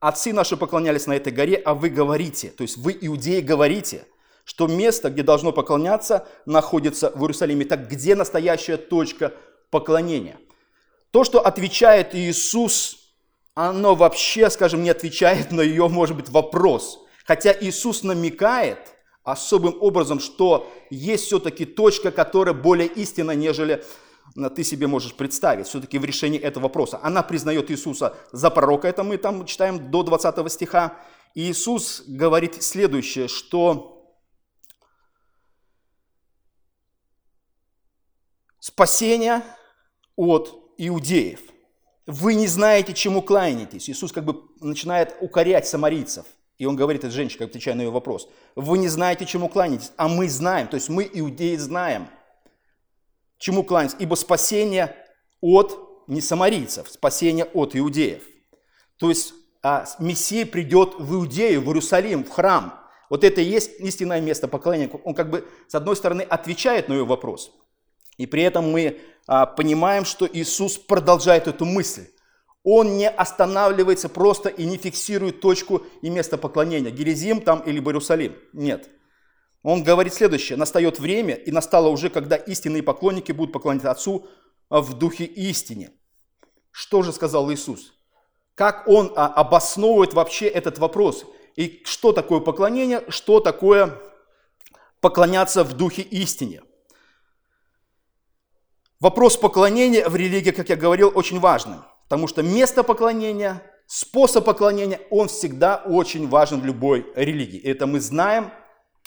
Отцы 0.01 0.33
наши 0.33 0.57
поклонялись 0.57 1.07
на 1.07 1.13
этой 1.13 1.33
горе, 1.33 1.55
а 1.55 1.75
вы 1.75 1.91
говорите, 1.91 2.49
то 2.49 2.63
есть 2.63 2.77
вы, 2.77 2.99
иудеи, 3.01 3.41
говорите, 3.41 4.05
что 4.43 4.67
место, 4.67 5.11
где 5.11 5.23
должно 5.23 5.53
поклоняться, 5.53 6.27
находится 6.45 7.13
в 7.15 7.21
Иерусалиме. 7.21 7.65
Так 7.65 7.89
где 7.89 8.17
настоящая 8.17 8.79
точка 8.79 9.33
поклонения? 9.71 10.39
То, 11.13 11.23
что 11.23 11.39
отвечает 11.39 12.17
Иисус, 12.17 12.97
оно 13.55 13.95
вообще, 13.95 14.51
скажем, 14.51 14.83
не 14.83 14.91
отвечает 14.91 15.53
на 15.53 15.61
ее, 15.61 15.87
может 15.87 16.17
быть, 16.17 16.31
вопрос. 16.31 16.99
Хотя 17.25 17.53
Иисус 17.53 18.03
намекает– 18.03 18.81
особым 19.27 19.77
образом, 19.81 20.21
что 20.21 20.73
есть 20.89 21.25
все-таки 21.25 21.65
точка, 21.65 22.11
которая 22.11 22.55
более 22.55 22.89
истинна, 22.89 23.33
нежели 23.33 23.85
ты 24.55 24.65
себе 24.65 24.87
можешь 24.87 25.15
представить, 25.15 25.67
все-таки 25.67 25.99
в 25.99 26.05
решении 26.05 26.39
этого 26.39 26.65
вопроса. 26.65 27.01
Она 27.03 27.23
признает 27.23 27.71
Иисуса 27.71 28.17
за 28.33 28.51
пророка, 28.51 28.89
это 28.89 29.03
мы 29.03 29.19
там 29.19 29.45
читаем 29.47 29.91
до 29.91 30.03
20 30.03 30.53
стиха. 30.53 30.97
И 31.35 31.51
Иисус 31.51 32.03
говорит 32.07 32.63
следующее, 32.63 33.29
что 33.29 34.17
спасение 38.61 39.43
от 40.17 40.73
иудеев. 40.79 41.41
Вы 42.07 42.35
не 42.35 42.47
знаете, 42.47 42.95
чему 42.95 43.23
кланяетесь. 43.23 43.91
Иисус 43.91 44.13
как 44.13 44.25
бы 44.25 44.45
начинает 44.61 45.17
укорять 45.21 45.67
самарийцев. 45.67 46.27
И 46.59 46.67
он 46.67 46.77
говорит 46.77 47.05
этой 47.05 47.13
женщине, 47.13 47.41
как 47.41 47.51
отвечая 47.51 47.75
на 47.75 47.83
ее 47.83 47.91
вопрос, 47.91 48.29
вы 48.55 48.79
не 48.79 48.89
знаете, 48.89 49.27
чему 49.27 49.49
кланяетесь, 49.49 49.93
а 49.97 50.09
мы 50.09 50.29
знаем, 50.29 50.69
то 50.69 50.77
есть 50.77 50.89
мы, 50.89 51.09
иудеи, 51.13 51.57
знаем, 51.57 52.09
чему 53.39 53.63
кланяться, 53.63 53.97
ибо 53.99 54.15
спасение 54.15 54.97
от 55.41 56.07
не 56.07 56.21
самарийцев, 56.21 56.89
спасение 56.89 57.45
от 57.45 57.77
иудеев. 57.77 58.23
То 58.99 59.11
есть 59.11 59.35
а, 59.63 59.85
Мессия 59.99 60.47
придет 60.47 60.95
в 60.99 61.15
Иудею, 61.15 61.61
в 61.61 61.67
Иерусалим, 61.67 62.25
в 62.25 62.31
храм. 62.31 62.81
Вот 63.11 63.25
это 63.25 63.41
и 63.41 63.45
есть 63.45 63.81
истинное 63.81 64.21
место 64.21 64.49
поклонения. 64.49 64.89
Он 65.05 65.15
как 65.15 65.31
бы, 65.31 65.47
с 65.69 65.75
одной 65.75 65.97
стороны, 65.97 66.23
отвечает 66.23 66.89
на 66.89 66.95
ее 66.95 67.05
вопрос. 67.05 67.53
И 68.17 68.27
при 68.27 68.43
этом 68.43 68.71
мы 68.71 69.01
а, 69.27 69.45
понимаем, 69.45 70.05
что 70.05 70.29
Иисус 70.33 70.79
продолжает 70.79 71.49
эту 71.49 71.65
мысль. 71.65 72.07
Он 72.69 72.97
не 72.97 73.09
останавливается 73.09 74.09
просто 74.09 74.49
и 74.49 74.65
не 74.65 74.77
фиксирует 74.77 75.41
точку 75.41 75.87
и 76.03 76.11
место 76.11 76.37
поклонения. 76.37 76.91
Герезим 76.91 77.41
там 77.41 77.61
или 77.61 77.79
Иерусалим. 77.79 78.35
Нет. 78.53 78.91
Он 79.63 79.85
говорит 79.85 80.13
следующее. 80.13 80.59
Настает 80.59 80.99
время, 80.99 81.35
и 81.35 81.53
настало 81.53 81.91
уже, 81.91 82.11
когда 82.11 82.35
истинные 82.35 82.83
поклонники 82.83 83.31
будут 83.31 83.53
поклоняться 83.53 83.93
Отцу 83.93 84.27
в 84.69 84.95
духе 84.95 85.27
истине. 85.27 85.93
Что 86.73 87.03
же 87.03 87.13
сказал 87.13 87.53
Иисус? 87.53 87.93
Как 88.57 88.89
он 88.89 89.13
а, 89.15 89.29
обосновывает 89.29 90.13
вообще 90.13 90.49
этот 90.49 90.79
вопрос? 90.79 91.25
И 91.55 91.83
что 91.85 92.11
такое 92.13 92.41
поклонение? 92.41 93.05
Что 93.09 93.39
такое 93.39 93.97
поклоняться 95.01 95.63
в 95.63 95.73
духе 95.75 96.03
истине? 96.03 96.63
Вопрос 98.99 99.37
поклонения 99.37 100.09
в 100.09 100.17
религии, 100.17 100.51
как 100.51 100.69
я 100.69 100.75
говорил, 100.75 101.13
очень 101.15 101.39
важный. 101.39 101.77
Потому 102.09 102.29
что 102.29 102.43
место 102.43 102.83
поклонения, 102.83 103.63
способ 103.87 104.45
поклонения, 104.45 105.01
он 105.11 105.29
всегда 105.29 105.77
очень 105.77 106.29
важен 106.29 106.61
в 106.61 106.65
любой 106.65 107.07
религии. 107.17 107.59
И 107.59 107.69
это 107.69 107.87
мы 107.87 108.01
знаем, 108.01 108.53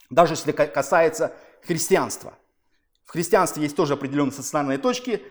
даже 0.10 0.34
если 0.34 0.51
касается 0.51 1.34
христианства. 1.65 2.34
В 3.06 3.12
христианстве 3.12 3.63
есть 3.63 3.75
тоже 3.75 3.94
определенные 3.94 4.34
социальные 4.34 4.77
точки, 4.77 5.22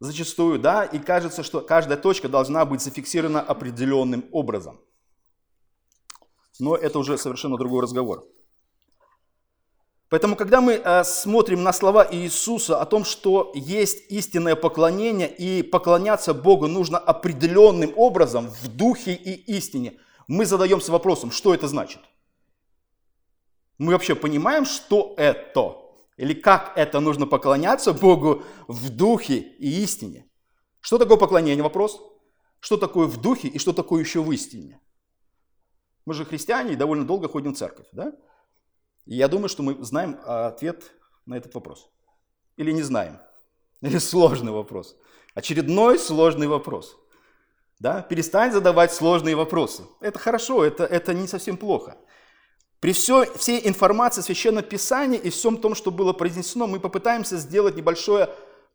зачастую, 0.00 0.58
да, 0.58 0.84
и 0.84 0.98
кажется, 0.98 1.42
что 1.42 1.60
каждая 1.60 1.96
точка 1.96 2.28
должна 2.28 2.64
быть 2.64 2.80
зафиксирована 2.80 3.40
определенным 3.40 4.24
образом. 4.32 4.80
Но 6.58 6.74
это 6.74 6.98
уже 6.98 7.18
совершенно 7.18 7.56
другой 7.56 7.82
разговор. 7.82 8.26
Поэтому, 10.12 10.36
когда 10.36 10.60
мы 10.60 10.74
э, 10.74 11.04
смотрим 11.04 11.62
на 11.62 11.72
слова 11.72 12.06
Иисуса 12.12 12.78
о 12.78 12.84
том, 12.84 13.02
что 13.02 13.50
есть 13.54 14.10
истинное 14.10 14.54
поклонение, 14.56 15.34
и 15.34 15.62
поклоняться 15.62 16.34
Богу 16.34 16.66
нужно 16.66 16.98
определенным 16.98 17.94
образом, 17.96 18.50
в 18.50 18.68
духе 18.68 19.14
и 19.14 19.32
истине, 19.56 19.98
мы 20.28 20.44
задаемся 20.44 20.92
вопросом, 20.92 21.30
что 21.30 21.54
это 21.54 21.66
значит? 21.66 22.02
Мы 23.78 23.94
вообще 23.94 24.14
понимаем, 24.14 24.66
что 24.66 25.14
это? 25.16 25.78
Или 26.18 26.34
как 26.34 26.74
это 26.76 27.00
нужно 27.00 27.26
поклоняться 27.26 27.94
Богу 27.94 28.42
в 28.68 28.90
духе 28.90 29.38
и 29.38 29.82
истине? 29.82 30.26
Что 30.80 30.98
такое 30.98 31.16
поклонение? 31.16 31.62
Вопрос. 31.62 31.98
Что 32.60 32.76
такое 32.76 33.06
в 33.06 33.18
духе 33.18 33.48
и 33.48 33.58
что 33.58 33.72
такое 33.72 34.02
еще 34.02 34.20
в 34.20 34.30
истине? 34.30 34.78
Мы 36.04 36.12
же 36.12 36.26
христиане 36.26 36.74
и 36.74 36.76
довольно 36.76 37.06
долго 37.06 37.28
ходим 37.28 37.54
в 37.54 37.56
церковь, 37.56 37.86
да? 37.92 38.12
И 39.06 39.16
я 39.16 39.28
думаю, 39.28 39.48
что 39.48 39.62
мы 39.62 39.82
знаем 39.84 40.18
ответ 40.24 40.92
на 41.26 41.34
этот 41.34 41.54
вопрос. 41.54 41.88
Или 42.56 42.72
не 42.72 42.82
знаем. 42.82 43.18
Или 43.80 43.98
сложный 43.98 44.52
вопрос. 44.52 44.96
Очередной 45.34 45.98
сложный 45.98 46.46
вопрос. 46.46 46.96
Да? 47.78 48.02
Перестань 48.02 48.52
задавать 48.52 48.92
сложные 48.92 49.34
вопросы. 49.34 49.84
Это 50.00 50.18
хорошо, 50.18 50.64
это, 50.64 50.84
это 50.84 51.14
не 51.14 51.26
совсем 51.26 51.56
плохо. 51.56 51.96
При 52.80 52.92
все, 52.92 53.26
всей 53.36 53.66
информации 53.68 54.22
Священного 54.22 54.64
Писания 54.64 55.18
и 55.18 55.30
всем 55.30 55.56
том, 55.56 55.74
что 55.74 55.90
было 55.90 56.12
произнесено, 56.12 56.66
мы 56.66 56.80
попытаемся 56.80 57.36
сделать 57.36 57.76
небольшое, 57.76 58.28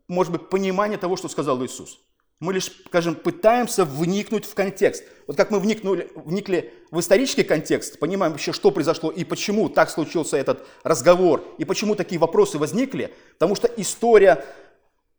может 0.07 0.31
быть, 0.31 0.50
понимание 0.50 0.98
того, 0.98 1.17
что 1.17 1.27
сказал 1.27 1.63
Иисус. 1.63 2.00
Мы 2.39 2.53
лишь, 2.53 2.72
скажем, 2.86 3.15
пытаемся 3.15 3.84
вникнуть 3.84 4.46
в 4.46 4.53
контекст. 4.53 5.03
Вот 5.25 5.36
как 5.36 5.50
мы 5.50 5.60
вникнули, 5.60 6.12
вникли 6.15 6.72
в 6.91 7.00
исторический 7.00 7.44
контекст, 7.44 7.98
понимаем 7.98 8.32
вообще, 8.32 8.53
что 8.53 8.70
произошло 8.70 9.10
и 9.10 9.24
почему 9.24 9.70
так 9.70 9.89
случился 9.89 10.38
этот 10.38 10.65
разговор, 10.84 11.44
и 11.58 11.65
почему 11.65 11.96
такие 11.96 12.20
вопросы 12.20 12.60
возникли, 12.60 13.13
потому 13.34 13.56
что 13.56 13.67
история 13.67 14.46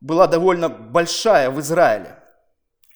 была 0.01 0.29
довольно 0.29 0.69
большая 0.69 1.51
в 1.51 1.59
Израиле. 1.61 2.23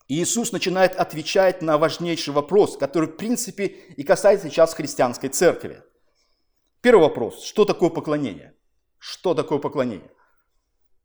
И 0.07 0.23
Иисус 0.23 0.53
начинает 0.53 0.95
отвечать 0.95 1.61
на 1.61 1.77
важнейший 1.77 2.33
вопрос, 2.33 2.77
который, 2.77 3.09
в 3.09 3.17
принципе, 3.17 3.67
и 3.67 4.05
касается 4.05 4.49
сейчас 4.49 4.75
христианской 4.75 5.31
церкви. 5.31 5.83
Первый 6.81 7.03
вопрос. 7.03 7.45
Что 7.45 7.65
такое 7.65 7.91
поклонение? 7.91 8.55
Что 8.99 9.35
такое 9.35 9.59
поклонение? 9.59 10.13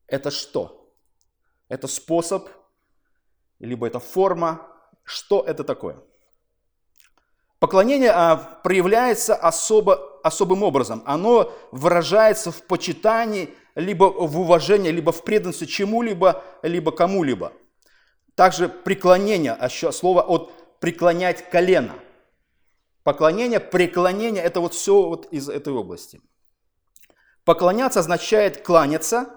Это 0.08 0.30
что? 0.30 0.94
Это 1.68 1.88
способ 1.88 2.50
либо 3.60 3.88
это 3.88 4.00
форма. 4.00 4.62
Что 5.04 5.42
это 5.42 5.64
такое? 5.64 5.98
Поклонение 7.60 8.12
а, 8.12 8.36
проявляется 8.64 9.36
особо, 9.36 10.20
особым 10.24 10.64
образом. 10.64 11.02
Оно 11.06 11.52
выражается 11.72 12.52
в 12.52 12.62
почитании, 12.64 13.54
либо 13.74 14.06
в 14.06 14.40
уважении, 14.40 14.92
либо 14.92 15.12
в 15.12 15.24
преданности 15.24 15.66
чему-либо, 15.66 16.44
либо 16.62 16.92
кому-либо. 16.92 17.54
Также 18.36 18.70
преклонение, 18.70 19.54
а 19.54 19.70
слово 19.70 20.22
от 20.22 20.80
преклонять 20.80 21.50
колено. 21.50 21.96
Поклонение, 23.04 23.60
преклонение– 23.60 24.44
это 24.44 24.60
вот 24.60 24.74
все 24.74 25.08
вот 25.08 25.26
из 25.32 25.50
этой 25.50 25.74
области. 25.74 26.22
Поклоняться 27.46 28.02
означает 28.02 28.62
кланяться, 28.64 29.30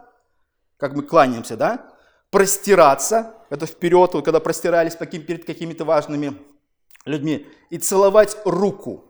как 0.77 0.95
мы 0.95 1.03
кланяемся, 1.03 1.57
да? 1.57 1.95
Простираться, 2.31 3.35
это 3.51 3.67
вперед, 3.67 4.15
вот, 4.15 4.25
когда 4.25 4.41
простирались 4.41 4.95
перед 4.95 5.45
какими-то 5.45 5.85
важными 5.85 6.37
людьми, 7.05 7.47
и 7.71 7.79
целовать 7.79 8.37
руку. 8.45 9.05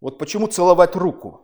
Вот 0.00 0.18
почему 0.18 0.46
целовать 0.46 0.94
руку? 0.94 1.40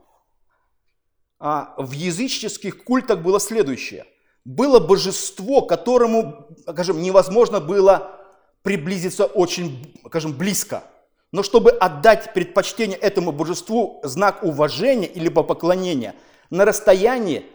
А 1.39 1.75
в 1.79 1.93
языческих 1.93 2.85
культах 2.85 3.21
было 3.21 3.41
следующее. 3.41 4.07
Было 4.45 4.79
божество, 4.79 5.63
которому, 5.63 6.49
скажем, 6.69 7.01
невозможно 7.01 7.61
было 7.61 8.21
приблизиться 8.63 9.25
очень, 9.25 9.99
скажем, 10.07 10.33
близко. 10.33 10.85
Но 11.33 11.43
чтобы 11.43 11.71
отдать 11.71 12.35
предпочтение 12.35 12.99
этому 12.99 13.33
божеству, 13.33 14.01
знак 14.05 14.43
уважения 14.45 15.07
или 15.07 15.29
поклонения, 15.29 16.15
на 16.51 16.65
расстоянии 16.65 17.47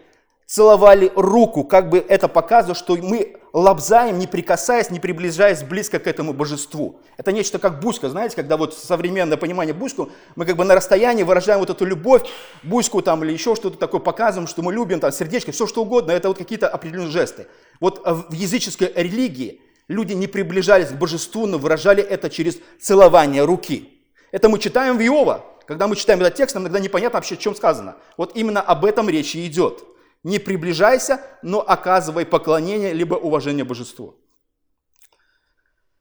целовали 0.48 1.12
руку, 1.16 1.66
как 1.66 1.90
бы 1.90 2.00
это 2.00 2.30
показывает, 2.30 2.78
что 2.78 2.96
мы 2.96 3.36
лобзаем, 3.52 4.18
не 4.18 4.28
прикасаясь, 4.28 4.90
не 4.90 5.00
приближаясь 5.00 5.62
близко 5.62 6.00
к 6.00 6.08
этому 6.08 6.32
божеству. 6.32 7.02
Это 7.18 7.34
нечто 7.34 7.60
как 7.60 7.82
буська, 7.82 8.10
знаете, 8.10 8.36
когда 8.36 8.56
вот 8.56 8.74
современное 8.74 9.36
понимание 9.36 9.74
буську, 9.74 10.10
мы 10.36 10.46
как 10.46 10.56
бы 10.56 10.64
на 10.64 10.74
расстоянии 10.74 11.24
выражаем 11.24 11.60
вот 11.60 11.70
эту 11.70 11.86
любовь, 11.86 12.24
буську 12.64 13.02
там 13.02 13.26
или 13.26 13.34
еще 13.34 13.56
что-то 13.56 13.78
такое 13.78 14.00
показываем, 14.00 14.48
что 14.48 14.62
мы 14.62 14.74
любим, 14.74 15.02
там 15.02 15.12
сердечко, 15.12 15.52
все 15.52 15.68
что 15.68 15.82
угодно, 15.82 16.12
это 16.12 16.30
вот 16.30 16.38
какие-то 16.38 16.70
определенные 16.70 17.12
жесты. 17.12 17.48
Вот 17.82 18.02
в 18.06 18.32
языческой 18.32 18.94
религии 18.96 19.62
люди 19.90 20.14
не 20.14 20.28
приближались 20.28 20.90
к 20.90 20.98
божеству, 20.98 21.46
но 21.46 21.58
выражали 21.58 22.02
это 22.02 22.30
через 22.30 22.58
целование 22.80 23.44
руки. 23.44 23.90
Это 24.32 24.48
мы 24.48 24.60
читаем 24.60 24.98
в 24.98 25.02
Иова. 25.02 25.44
Когда 25.66 25.90
мы 25.90 25.98
читаем 25.98 26.22
этот 26.22 26.36
текст, 26.36 26.56
нам 26.56 26.64
иногда 26.64 26.80
непонятно 26.80 27.18
вообще, 27.18 27.36
о 27.36 27.38
чем 27.38 27.54
сказано. 27.54 27.98
Вот 28.16 28.38
именно 28.38 28.62
об 28.62 28.86
этом 28.86 29.10
речи 29.10 29.46
идет. 29.46 29.84
Не 30.28 30.40
приближайся, 30.40 31.22
но 31.42 31.62
оказывай 31.62 32.26
поклонение 32.26 32.92
либо 32.92 33.16
уважение 33.16 33.64
божеству. 33.64 34.20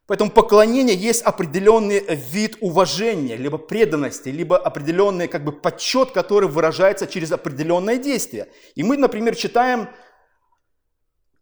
Поэтому 0.05 0.31
поклонение 0.31 0.97
есть 0.97 1.21
определенный 1.21 2.03
вид 2.13 2.57
уважения, 2.59 3.37
либо 3.37 3.57
преданности, 3.57 4.27
либо 4.27 4.57
определенный 4.57 5.29
как 5.29 5.45
бы 5.45 5.53
подсчет, 5.53 6.11
который 6.11 6.49
выражается 6.49 7.07
через 7.07 7.31
определенное 7.31 7.95
действие. 7.95 8.49
И 8.75 8.83
мы, 8.83 8.97
например, 8.97 9.33
читаем 9.33 9.87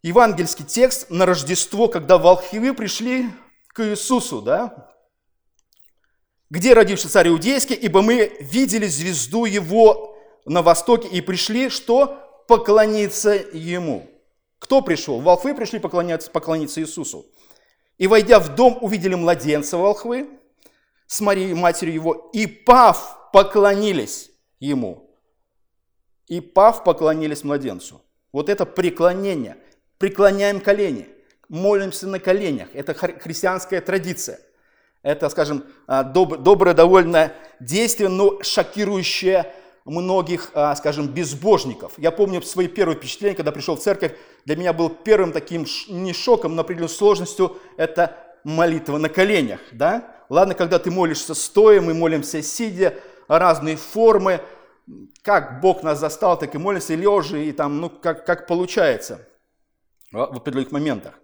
евангельский 0.02 0.64
текст 0.64 1.10
на 1.10 1.26
Рождество, 1.26 1.88
когда 1.88 2.18
волхвы 2.18 2.72
пришли 2.72 3.26
к 3.74 3.82
Иисусу, 3.82 4.42
да? 4.42 4.92
Где 6.50 6.72
родивший 6.72 7.10
царь 7.10 7.26
Иудейский, 7.30 7.74
ибо 7.74 8.00
мы 8.00 8.36
видели 8.38 8.86
звезду 8.86 9.44
его 9.44 10.16
на 10.44 10.62
востоке 10.62 11.08
и 11.08 11.20
пришли, 11.20 11.68
что? 11.68 12.22
Поклониться 12.46 13.34
Ему. 13.52 14.10
Кто 14.58 14.82
пришел? 14.82 15.20
Волхвы 15.20 15.54
пришли 15.54 15.78
поклоняться, 15.78 16.30
поклониться 16.30 16.80
Иисусу. 16.80 17.26
И, 17.98 18.06
войдя 18.06 18.40
в 18.40 18.54
дом, 18.54 18.78
увидели 18.80 19.14
младенца 19.14 19.76
волхвы 19.78 20.28
с 21.06 21.20
Марией, 21.20 21.54
матерью 21.54 21.94
его, 21.94 22.30
и 22.32 22.46
пав, 22.46 23.30
поклонились 23.32 24.30
ему. 24.60 25.10
И 26.26 26.40
пав, 26.40 26.84
поклонились 26.84 27.44
младенцу. 27.44 28.02
Вот 28.32 28.48
это 28.48 28.66
преклонение. 28.66 29.56
Преклоняем 29.98 30.60
колени, 30.60 31.08
молимся 31.48 32.06
на 32.06 32.18
коленях. 32.18 32.68
Это 32.74 32.92
христианская 32.94 33.80
традиция. 33.80 34.40
Это, 35.02 35.28
скажем, 35.30 35.64
а, 35.86 36.02
доб- 36.02 36.38
доброе 36.38 36.74
довольно 36.74 37.32
действие, 37.60 38.08
но 38.08 38.42
шокирующее 38.42 39.54
многих, 39.86 40.50
а, 40.52 40.74
скажем, 40.74 41.06
безбожников. 41.08 41.92
Я 41.96 42.10
помню 42.10 42.42
свои 42.42 42.68
первые 42.68 42.96
впечатления, 42.96 43.36
когда 43.36 43.52
пришел 43.52 43.76
в 43.76 43.80
церковь. 43.80 44.12
Для 44.44 44.56
меня 44.56 44.72
был 44.72 44.90
первым 44.90 45.32
таким 45.32 45.64
не 45.88 46.12
шоком, 46.12 46.56
но 46.56 46.62
определенной 46.62 46.88
сложностью 46.88 47.56
это 47.76 48.16
молитва 48.44 48.98
на 48.98 49.08
коленях. 49.08 49.60
Да? 49.72 50.14
Ладно, 50.28 50.54
когда 50.54 50.78
ты 50.78 50.90
молишься 50.90 51.34
стоя, 51.34 51.80
мы 51.80 51.94
молимся 51.94 52.42
сидя, 52.42 52.94
разные 53.28 53.76
формы. 53.76 54.40
Как 55.22 55.60
Бог 55.60 55.82
нас 55.82 55.98
застал, 55.98 56.38
так 56.38 56.54
и 56.54 56.58
молимся 56.58 56.94
лежа, 56.94 57.38
и 57.38 57.52
там, 57.52 57.80
ну, 57.80 57.90
как, 57.90 58.26
как 58.26 58.46
получается 58.46 59.26
в 60.12 60.20
определенных 60.20 60.72
моментах. 60.72 61.14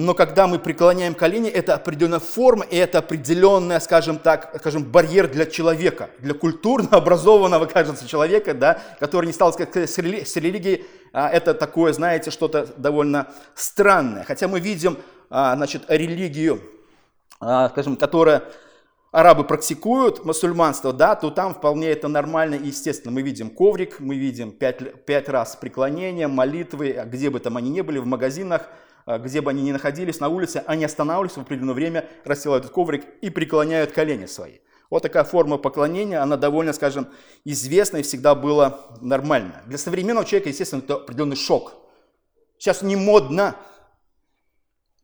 Но 0.00 0.14
когда 0.14 0.46
мы 0.46 0.60
преклоняем 0.60 1.12
колени, 1.12 1.50
это 1.50 1.74
определенная 1.74 2.20
форма, 2.20 2.64
и 2.64 2.76
это 2.76 2.98
определенная, 2.98 3.80
скажем 3.80 4.20
так, 4.20 4.54
скажем, 4.60 4.84
барьер 4.84 5.26
для 5.26 5.44
человека, 5.44 6.10
для 6.20 6.34
культурно 6.34 6.88
образованного, 6.92 7.66
кажется, 7.66 8.06
человека, 8.06 8.54
да, 8.54 8.80
который 9.00 9.26
не 9.26 9.32
стал 9.32 9.52
с 9.52 9.98
религией, 9.98 10.86
а 11.12 11.28
это 11.28 11.52
такое, 11.52 11.92
знаете, 11.92 12.30
что-то 12.30 12.68
довольно 12.76 13.26
странное. 13.56 14.22
Хотя 14.22 14.46
мы 14.46 14.60
видим, 14.60 14.98
а, 15.30 15.56
значит, 15.56 15.82
религию, 15.88 16.60
а, 17.40 17.68
скажем, 17.70 17.96
которая 17.96 18.44
арабы 19.10 19.42
практикуют 19.42 20.24
мусульманство, 20.24 20.92
да, 20.92 21.16
то 21.16 21.30
там 21.30 21.54
вполне 21.54 21.88
это 21.88 22.06
нормально 22.06 22.54
и 22.54 22.68
естественно. 22.68 23.10
Мы 23.12 23.22
видим 23.22 23.50
коврик, 23.50 23.98
мы 23.98 24.14
видим 24.14 24.52
пять, 24.52 25.04
пять 25.06 25.28
раз 25.28 25.56
преклонения, 25.56 26.28
молитвы, 26.28 27.02
где 27.06 27.30
бы 27.30 27.40
там 27.40 27.56
они 27.56 27.70
ни 27.70 27.80
были, 27.80 27.98
в 27.98 28.06
магазинах, 28.06 28.62
а, 28.62 28.87
где 29.16 29.40
бы 29.40 29.50
они 29.50 29.62
ни 29.62 29.72
находились, 29.72 30.20
на 30.20 30.28
улице, 30.28 30.62
они 30.66 30.84
останавливаются 30.84 31.40
в 31.40 31.44
определенное 31.44 31.74
время, 31.74 32.08
расстилают 32.24 32.64
этот 32.64 32.74
коврик 32.74 33.06
и 33.22 33.30
преклоняют 33.30 33.92
колени 33.92 34.26
свои. 34.26 34.58
Вот 34.90 35.02
такая 35.02 35.24
форма 35.24 35.58
поклонения, 35.58 36.22
она 36.22 36.36
довольно, 36.36 36.72
скажем, 36.72 37.08
известна 37.44 37.98
и 37.98 38.02
всегда 38.02 38.34
была 38.34 38.86
нормальна. 39.00 39.62
Для 39.66 39.78
современного 39.78 40.26
человека, 40.26 40.50
естественно, 40.50 40.80
это 40.80 40.96
определенный 40.96 41.36
шок. 41.36 41.74
Сейчас 42.58 42.82
не 42.82 42.96
модно 42.96 43.56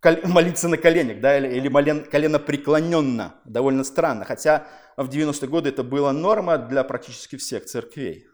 молиться 0.24 0.68
на 0.68 0.76
коленях, 0.76 1.20
да, 1.20 1.38
или, 1.38 1.56
или 1.56 1.68
колено 2.10 2.38
преклоненно. 2.38 3.34
Довольно 3.44 3.84
странно. 3.84 4.24
Хотя 4.24 4.66
в 4.96 5.08
90-е 5.08 5.48
годы 5.48 5.70
это 5.70 5.82
была 5.82 6.12
норма 6.12 6.58
для 6.58 6.84
практически 6.84 7.36
всех 7.36 7.64
церквей. 7.66 8.26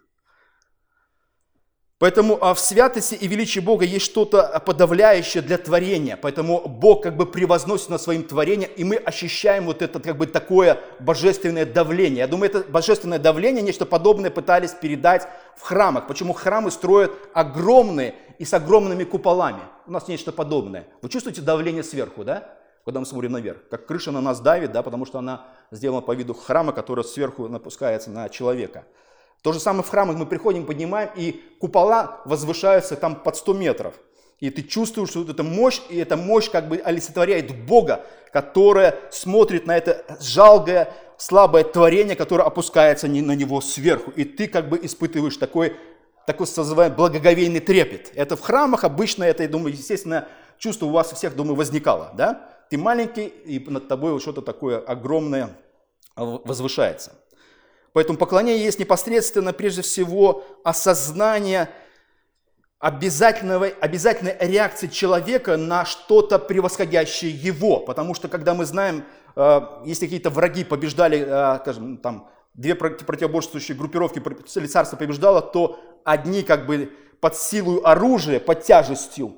Поэтому 2.00 2.38
а, 2.40 2.54
в 2.54 2.60
святости 2.60 3.14
и 3.14 3.28
величии 3.28 3.60
Бога 3.60 3.84
есть 3.84 4.06
что-то 4.06 4.58
подавляющее 4.64 5.42
для 5.42 5.58
творения. 5.58 6.16
Поэтому 6.16 6.66
Бог 6.66 7.02
как 7.02 7.14
бы 7.14 7.26
превозносит 7.26 7.90
над 7.90 8.00
своим 8.00 8.24
творением, 8.24 8.70
и 8.74 8.84
мы 8.84 8.96
ощущаем 8.96 9.66
вот 9.66 9.82
это 9.82 10.00
как 10.00 10.16
бы 10.16 10.26
такое 10.26 10.80
божественное 10.98 11.66
давление. 11.66 12.20
Я 12.20 12.26
думаю, 12.26 12.48
это 12.48 12.64
божественное 12.70 13.18
давление, 13.18 13.62
нечто 13.62 13.84
подобное 13.84 14.30
пытались 14.30 14.70
передать 14.70 15.28
в 15.54 15.60
храмах. 15.60 16.06
Почему 16.06 16.32
храмы 16.32 16.70
строят 16.70 17.12
огромные 17.34 18.14
и 18.38 18.46
с 18.46 18.54
огромными 18.54 19.04
куполами? 19.04 19.60
У 19.86 19.92
нас 19.92 20.08
нечто 20.08 20.32
подобное. 20.32 20.86
Вы 21.02 21.10
чувствуете 21.10 21.42
давление 21.42 21.82
сверху, 21.82 22.24
да? 22.24 22.48
Когда 22.86 23.00
мы 23.00 23.04
смотрим 23.04 23.32
наверх. 23.32 23.58
Как 23.68 23.84
крыша 23.84 24.10
на 24.10 24.22
нас 24.22 24.40
давит, 24.40 24.72
да, 24.72 24.82
потому 24.82 25.04
что 25.04 25.18
она 25.18 25.48
сделана 25.70 26.00
по 26.00 26.12
виду 26.12 26.32
храма, 26.32 26.72
который 26.72 27.04
сверху 27.04 27.46
напускается 27.46 28.08
на 28.08 28.30
человека. 28.30 28.86
То 29.42 29.52
же 29.52 29.60
самое 29.60 29.82
в 29.82 29.88
храмах 29.88 30.16
мы 30.16 30.26
приходим, 30.26 30.66
поднимаем, 30.66 31.10
и 31.16 31.42
купола 31.60 32.20
возвышаются 32.24 32.96
там 32.96 33.16
под 33.16 33.36
100 33.36 33.54
метров. 33.54 33.94
И 34.38 34.50
ты 34.50 34.62
чувствуешь, 34.62 35.10
что 35.10 35.20
вот 35.20 35.30
эта 35.30 35.42
мощь, 35.42 35.80
и 35.88 35.98
эта 35.98 36.16
мощь 36.16 36.50
как 36.50 36.68
бы 36.68 36.78
олицетворяет 36.78 37.64
Бога, 37.66 38.04
которая 38.32 38.96
смотрит 39.10 39.66
на 39.66 39.76
это 39.76 40.04
жалкое, 40.20 40.92
слабое 41.18 41.64
творение, 41.64 42.16
которое 42.16 42.44
опускается 42.44 43.06
на 43.06 43.32
него 43.32 43.60
сверху. 43.60 44.10
И 44.12 44.24
ты 44.24 44.46
как 44.46 44.68
бы 44.68 44.78
испытываешь 44.82 45.36
такой, 45.36 45.76
такой 46.26 46.46
называемый 46.56 46.96
благоговейный 46.96 47.60
трепет. 47.60 48.10
Это 48.14 48.36
в 48.36 48.40
храмах 48.40 48.84
обычно, 48.84 49.24
это, 49.24 49.42
я 49.42 49.48
думаю, 49.48 49.74
естественно, 49.74 50.26
чувство 50.58 50.86
у 50.86 50.90
вас 50.90 51.12
у 51.12 51.16
всех, 51.16 51.36
думаю, 51.36 51.56
возникало. 51.56 52.12
Да? 52.16 52.48
Ты 52.70 52.78
маленький, 52.78 53.26
и 53.26 53.58
над 53.68 53.88
тобой 53.88 54.18
что-то 54.20 54.40
такое 54.40 54.78
огромное 54.78 55.50
возвышается. 56.16 57.12
Поэтому 57.92 58.18
поклонение 58.18 58.64
есть 58.64 58.78
непосредственно, 58.78 59.52
прежде 59.52 59.82
всего, 59.82 60.44
осознание 60.64 61.68
обязательной, 62.78 63.70
обязательной 63.70 64.36
реакции 64.40 64.86
человека 64.86 65.56
на 65.56 65.84
что-то 65.84 66.38
превосходящее 66.38 67.30
его. 67.30 67.80
Потому 67.80 68.14
что, 68.14 68.28
когда 68.28 68.54
мы 68.54 68.64
знаем, 68.64 69.04
э, 69.36 69.60
если 69.84 70.06
какие-то 70.06 70.30
враги 70.30 70.64
побеждали, 70.64 71.24
э, 71.26 71.58
скажем, 71.60 71.98
там, 71.98 72.30
две 72.54 72.74
противоборствующие 72.74 73.76
группировки 73.76 74.18
или 74.18 74.66
царство 74.66 74.96
побеждало, 74.96 75.42
то 75.42 75.78
одни 76.04 76.42
как 76.42 76.66
бы 76.66 76.92
под 77.20 77.36
силу 77.36 77.82
оружия, 77.84 78.40
под 78.40 78.62
тяжестью 78.62 79.36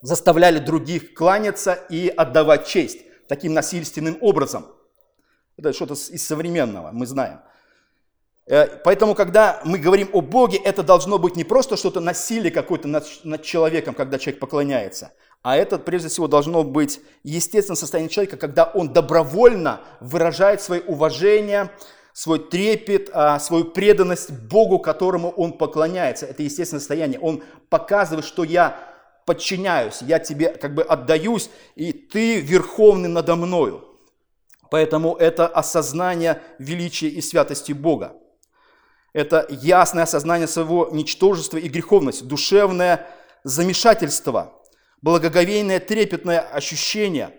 заставляли 0.00 0.58
других 0.58 1.14
кланяться 1.14 1.74
и 1.90 2.08
отдавать 2.08 2.66
честь 2.66 3.00
таким 3.28 3.52
насильственным 3.54 4.18
образом. 4.20 4.66
Это 5.56 5.72
что-то 5.72 5.94
из 5.94 6.26
современного, 6.26 6.90
мы 6.92 7.06
знаем. 7.06 7.40
Э, 8.46 8.66
поэтому, 8.84 9.14
когда 9.14 9.60
мы 9.64 9.78
говорим 9.78 10.10
о 10.12 10.20
Боге, 10.20 10.58
это 10.58 10.82
должно 10.82 11.18
быть 11.18 11.36
не 11.36 11.44
просто 11.44 11.76
что-то 11.76 12.00
насилие 12.00 12.50
какое-то 12.50 12.88
над, 12.88 13.06
над 13.24 13.42
человеком, 13.42 13.94
когда 13.94 14.18
человек 14.18 14.40
поклоняется, 14.40 15.12
а 15.42 15.56
это, 15.56 15.78
прежде 15.78 16.08
всего, 16.08 16.26
должно 16.26 16.64
быть 16.64 17.00
естественное 17.22 17.76
состояние 17.76 18.10
человека, 18.10 18.36
когда 18.36 18.64
он 18.64 18.92
добровольно 18.92 19.80
выражает 20.00 20.62
свое 20.62 20.80
уважение, 20.82 21.70
свой 22.14 22.38
трепет, 22.38 23.10
а, 23.12 23.38
свою 23.40 23.64
преданность 23.64 24.30
Богу, 24.30 24.78
которому 24.78 25.30
он 25.30 25.58
поклоняется. 25.58 26.26
Это 26.26 26.42
естественное 26.42 26.80
состояние. 26.80 27.20
Он 27.20 27.42
показывает, 27.68 28.24
что 28.24 28.44
я 28.44 28.78
подчиняюсь, 29.26 30.00
я 30.00 30.18
тебе 30.18 30.48
как 30.48 30.74
бы 30.74 30.82
отдаюсь, 30.82 31.50
и 31.74 31.92
ты 31.92 32.40
верховный 32.40 33.08
надо 33.08 33.36
мною. 33.36 33.84
Поэтому 34.70 35.14
это 35.14 35.46
осознание 35.46 36.40
величия 36.58 37.08
и 37.08 37.20
святости 37.20 37.72
Бога. 37.72 38.14
Это 39.14 39.46
ясное 39.48 40.02
осознание 40.02 40.48
своего 40.48 40.90
ничтожества 40.90 41.56
и 41.56 41.68
греховности, 41.68 42.24
душевное 42.24 43.06
замешательство, 43.44 44.60
благоговейное 45.02 45.78
трепетное 45.78 46.40
ощущение. 46.40 47.30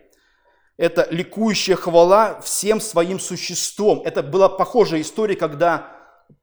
Это 0.78 1.06
ликующая 1.12 1.76
хвала 1.76 2.40
всем 2.42 2.80
своим 2.80 3.20
существом. 3.20 4.02
Это 4.06 4.24
была 4.24 4.48
похожая 4.48 5.02
история, 5.02 5.36
когда 5.36 5.92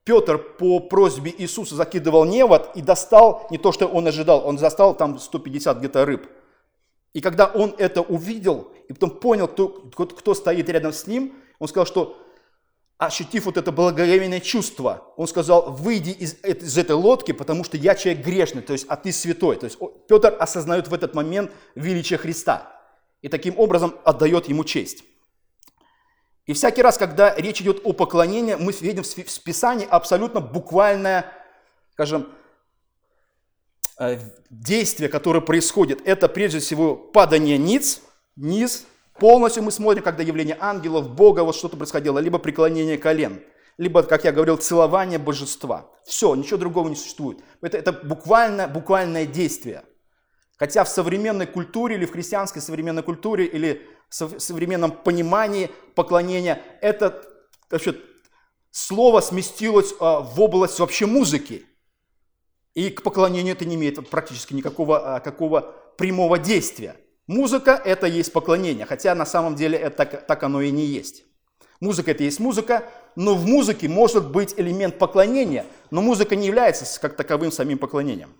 Петр 0.05 0.37
по 0.37 0.81
просьбе 0.81 1.35
Иисуса 1.38 1.77
закидывал 1.77 2.27
невод 2.27 2.71
и 2.75 2.83
достал 2.83 3.47
не 3.51 3.57
то, 3.57 3.73
что 3.73 3.87
он 3.87 4.07
ожидал, 4.07 4.47
он 4.47 4.59
застал 4.59 4.95
там 4.95 5.18
150 5.18 5.79
где-то 5.79 6.05
рыб. 6.05 6.29
И 7.14 7.21
когда 7.23 7.47
он 7.47 7.75
это 7.79 8.03
увидел, 8.03 8.73
и 8.88 8.92
потом 8.92 9.11
понял, 9.11 9.49
кто, 9.49 9.68
кто 9.68 10.35
стоит 10.35 10.68
рядом 10.68 10.92
с 10.92 11.07
ним, 11.07 11.35
он 11.59 11.68
сказал, 11.68 11.87
что 11.87 12.18
ощутив 13.07 13.47
вот 13.47 13.57
это 13.57 13.73
благоговейное 13.73 14.41
чувство, 14.41 15.12
он 15.17 15.27
сказал, 15.27 15.73
выйди 15.73 16.11
из, 16.11 16.37
из 16.45 16.79
этой 16.79 16.95
лодки, 16.97 17.33
потому 17.33 17.65
что 17.65 17.77
я 17.77 17.95
человек 17.95 18.25
грешный, 18.25 18.62
то 18.62 18.73
есть, 18.73 18.87
а 18.88 18.97
ты 18.97 19.12
святой. 19.12 19.57
То 19.57 19.67
есть 19.67 19.79
Петр 20.09 20.37
осознает 20.38 20.88
в 20.88 20.95
этот 20.95 21.15
момент 21.15 21.51
величие 21.75 22.19
Христа 22.19 22.81
и 23.21 23.29
таким 23.29 23.59
образом 23.59 23.95
отдает 24.05 24.49
ему 24.49 24.65
честь. 24.65 25.05
И 26.47 26.53
всякий 26.53 26.83
раз, 26.83 26.99
когда 26.99 27.35
речь 27.35 27.61
идет 27.61 27.81
о 27.85 27.93
поклонении, 27.93 28.55
мы 28.55 28.73
видим 28.73 29.05
в 29.05 29.41
Писании 29.45 29.87
абсолютно 29.88 30.41
буквальное, 30.41 31.27
скажем, 31.93 32.29
э, 33.99 34.19
действие, 34.51 35.09
которое 35.09 35.41
происходит. 35.41 36.01
Это 36.05 36.29
прежде 36.29 36.59
всего 36.59 36.97
падание 36.97 37.59
ниц, 37.59 38.03
низ, 38.35 38.87
Полностью 39.18 39.62
мы 39.62 39.70
смотрим, 39.70 40.03
когда 40.03 40.22
явление 40.22 40.57
ангелов, 40.59 41.11
Бога, 41.11 41.44
вот 41.44 41.55
что-то 41.55 41.77
происходило, 41.77 42.18
либо 42.18 42.38
преклонение 42.38 42.98
колен, 42.98 43.42
либо, 43.79 44.03
как 44.03 44.25
я 44.25 44.33
говорил, 44.33 44.57
целование 44.57 45.18
божества. 45.18 45.90
Все, 46.05 46.35
ничего 46.35 46.57
другого 46.57 46.88
не 46.88 46.96
существует. 46.96 47.38
Это, 47.61 47.79
это 47.79 47.92
буквально, 47.92 48.68
буквальное 48.68 49.27
действие. 49.27 49.85
Хотя 50.57 50.85
в 50.85 50.88
современной 50.88 51.46
культуре 51.46 51.96
или 51.96 52.07
в 52.07 52.12
христианской 52.12 52.62
современной 52.62 53.03
культуре 53.03 53.46
или 53.46 53.87
в 54.11 54.38
современном 54.38 54.92
понимании 54.92 55.70
поклонения 55.94 56.62
это 56.81 57.22
вообще, 57.70 57.96
слово 58.70 59.20
сместилось 59.20 59.94
а, 59.98 60.20
в 60.20 60.40
область 60.40 60.79
вообще 60.79 61.07
музыки. 61.07 61.66
И 62.75 62.90
к 62.90 63.03
поклонению 63.03 63.55
это 63.55 63.64
не 63.64 63.75
имеет 63.75 64.09
практически 64.09 64.55
никакого 64.55 65.16
а, 65.16 65.20
какого 65.20 65.75
прямого 65.98 66.38
действия. 66.38 66.96
Музыка– 67.28 67.80
это 67.85 68.06
есть 68.06 68.32
поклонение, 68.32 68.85
хотя 68.85 69.14
на 69.14 69.24
самом 69.24 69.54
деле 69.54 69.78
это 69.78 70.04
так, 70.04 70.26
так 70.26 70.42
оно 70.42 70.61
и 70.61 70.70
не 70.70 70.85
есть. 70.85 71.24
Музыка– 71.80 72.11
это 72.12 72.24
есть 72.24 72.40
музыка, 72.40 72.85
но 73.14 73.35
в 73.35 73.46
музыке 73.46 73.88
может 73.88 74.30
быть 74.30 74.54
элемент 74.56 74.98
поклонения, 74.98 75.64
но 75.90 76.02
музыка 76.02 76.35
не 76.35 76.46
является 76.46 77.00
как 77.00 77.16
таковым 77.16 77.52
самим 77.52 77.78
поклонением. 77.78 78.35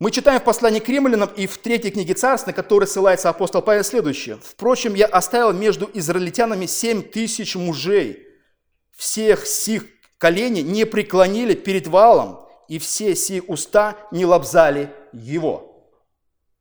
Мы 0.00 0.10
читаем 0.10 0.40
в 0.40 0.44
послании 0.44 0.80
к 0.80 0.88
римлянам 0.88 1.30
и 1.36 1.46
в 1.46 1.58
третьей 1.58 1.92
книге 1.92 2.14
царств, 2.14 2.48
на 2.48 2.52
которой 2.52 2.86
ссылается 2.86 3.28
апостол 3.28 3.62
Павел, 3.62 3.84
следующее. 3.84 4.36
«Впрочем, 4.42 4.94
я 4.94 5.06
оставил 5.06 5.52
между 5.52 5.88
израильтянами 5.94 6.66
семь 6.66 7.02
тысяч 7.02 7.54
мужей. 7.54 8.26
Всех 8.90 9.46
сих 9.46 9.84
коленей 10.18 10.62
не 10.62 10.86
преклонили 10.86 11.54
перед 11.54 11.86
валом, 11.86 12.44
и 12.68 12.80
все 12.80 13.14
сии 13.14 13.40
уста 13.46 13.96
не 14.10 14.26
лобзали 14.26 14.92
его» 15.12 15.71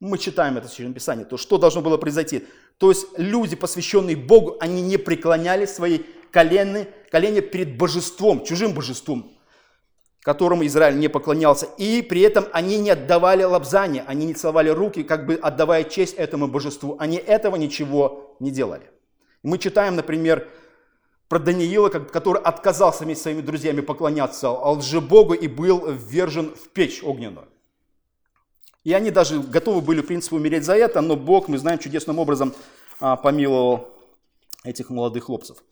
мы 0.01 0.17
читаем 0.17 0.57
это 0.57 0.67
в 0.67 0.71
Священном 0.71 0.95
Писании, 0.95 1.23
то 1.23 1.37
что 1.37 1.59
должно 1.59 1.81
было 1.81 1.95
произойти? 1.95 2.47
То 2.79 2.89
есть 2.89 3.05
люди, 3.17 3.55
посвященные 3.55 4.15
Богу, 4.15 4.57
они 4.59 4.81
не 4.81 4.97
преклоняли 4.97 5.67
свои 5.67 5.99
колени, 6.31 6.87
колени 7.11 7.39
перед 7.39 7.77
божеством, 7.77 8.43
чужим 8.43 8.73
божеством, 8.73 9.31
которому 10.23 10.65
Израиль 10.65 10.97
не 10.97 11.07
поклонялся. 11.07 11.67
И 11.77 12.01
при 12.01 12.21
этом 12.21 12.47
они 12.51 12.79
не 12.79 12.89
отдавали 12.89 13.43
лобзания, 13.43 14.03
они 14.07 14.25
не 14.25 14.33
целовали 14.33 14.69
руки, 14.69 15.03
как 15.03 15.27
бы 15.27 15.35
отдавая 15.35 15.83
честь 15.83 16.15
этому 16.15 16.47
божеству. 16.47 16.95
Они 16.97 17.17
этого 17.17 17.55
ничего 17.55 18.35
не 18.39 18.49
делали. 18.49 18.89
Мы 19.43 19.59
читаем, 19.59 19.95
например, 19.95 20.49
про 21.29 21.37
Даниила, 21.37 21.89
который 21.89 22.41
отказался 22.41 23.03
вместе 23.03 23.19
с 23.19 23.23
своими 23.23 23.41
друзьями 23.41 23.81
поклоняться 23.81 24.49
лжебогу 24.49 25.35
и 25.35 25.47
был 25.47 25.91
ввержен 25.91 26.55
в 26.55 26.69
печь 26.69 27.03
огненную. 27.03 27.50
И 28.83 28.93
они 28.93 29.11
даже 29.11 29.39
готовы 29.39 29.81
были, 29.81 30.01
в 30.01 30.07
принципе, 30.07 30.35
умереть 30.35 30.63
за 30.63 30.75
это, 30.75 31.01
но 31.01 31.15
Бог, 31.15 31.47
мы 31.47 31.57
знаем, 31.57 31.77
чудесным 31.77 32.17
образом 32.17 32.53
а, 32.99 33.15
помиловал 33.15 33.89
этих 34.63 34.89
молодых 34.89 35.25
хлопцев. 35.25 35.63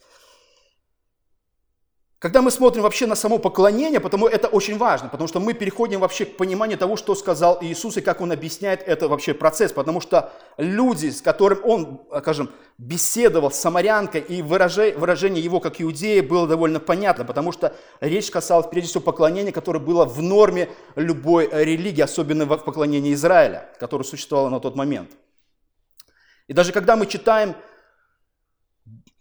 Когда 2.20 2.42
мы 2.42 2.52
смотрим 2.52 2.84
вообще 2.84 3.08
на 3.08 3.16
само 3.16 3.40
поклонение, 3.40 4.02
потому 4.02 4.28
это 4.28 4.50
очень 4.50 4.78
важно, 4.78 5.08
потому 5.08 5.30
что 5.30 5.40
мы 5.40 5.54
переходим 5.54 6.02
вообще 6.02 6.26
к 6.26 6.36
пониманию 6.36 6.78
того, 6.78 6.98
что 6.98 7.16
сказал 7.16 7.60
Иисус 7.62 7.96
и 7.96 8.02
как 8.02 8.20
Он 8.20 8.34
объясняет 8.34 8.84
это 8.86 9.08
вообще 9.08 9.34
процесс, 9.34 9.72
потому 9.72 10.02
что 10.02 10.34
люди, 10.58 11.12
с 11.12 11.22
которым 11.22 11.62
Он, 11.64 12.02
скажем, 12.20 12.52
беседовал 12.78 13.52
с 13.52 13.56
самарянкой, 13.56 14.20
и 14.20 14.42
выражение, 14.42 15.42
его 15.42 15.62
как 15.62 15.80
иудея 15.80 16.22
было 16.22 16.46
довольно 16.46 16.82
понятно, 16.82 17.24
потому 17.24 17.54
что 17.54 17.74
речь 18.02 18.30
касалась 18.30 18.68
прежде 18.68 18.90
всего 18.90 19.02
поклонения, 19.02 19.54
которое 19.54 19.80
было 19.80 20.04
в 20.04 20.22
норме 20.22 20.68
любой 20.98 21.50
религии, 21.50 22.02
особенно 22.02 22.44
в 22.44 22.58
поклонении 22.58 23.14
Израиля, 23.14 23.70
которое 23.80 24.04
существовало 24.04 24.50
на 24.50 24.60
тот 24.60 24.76
момент. 24.76 25.12
И 26.50 26.54
даже 26.54 26.74
когда 26.74 26.98
мы 26.98 27.06
читаем 27.06 27.56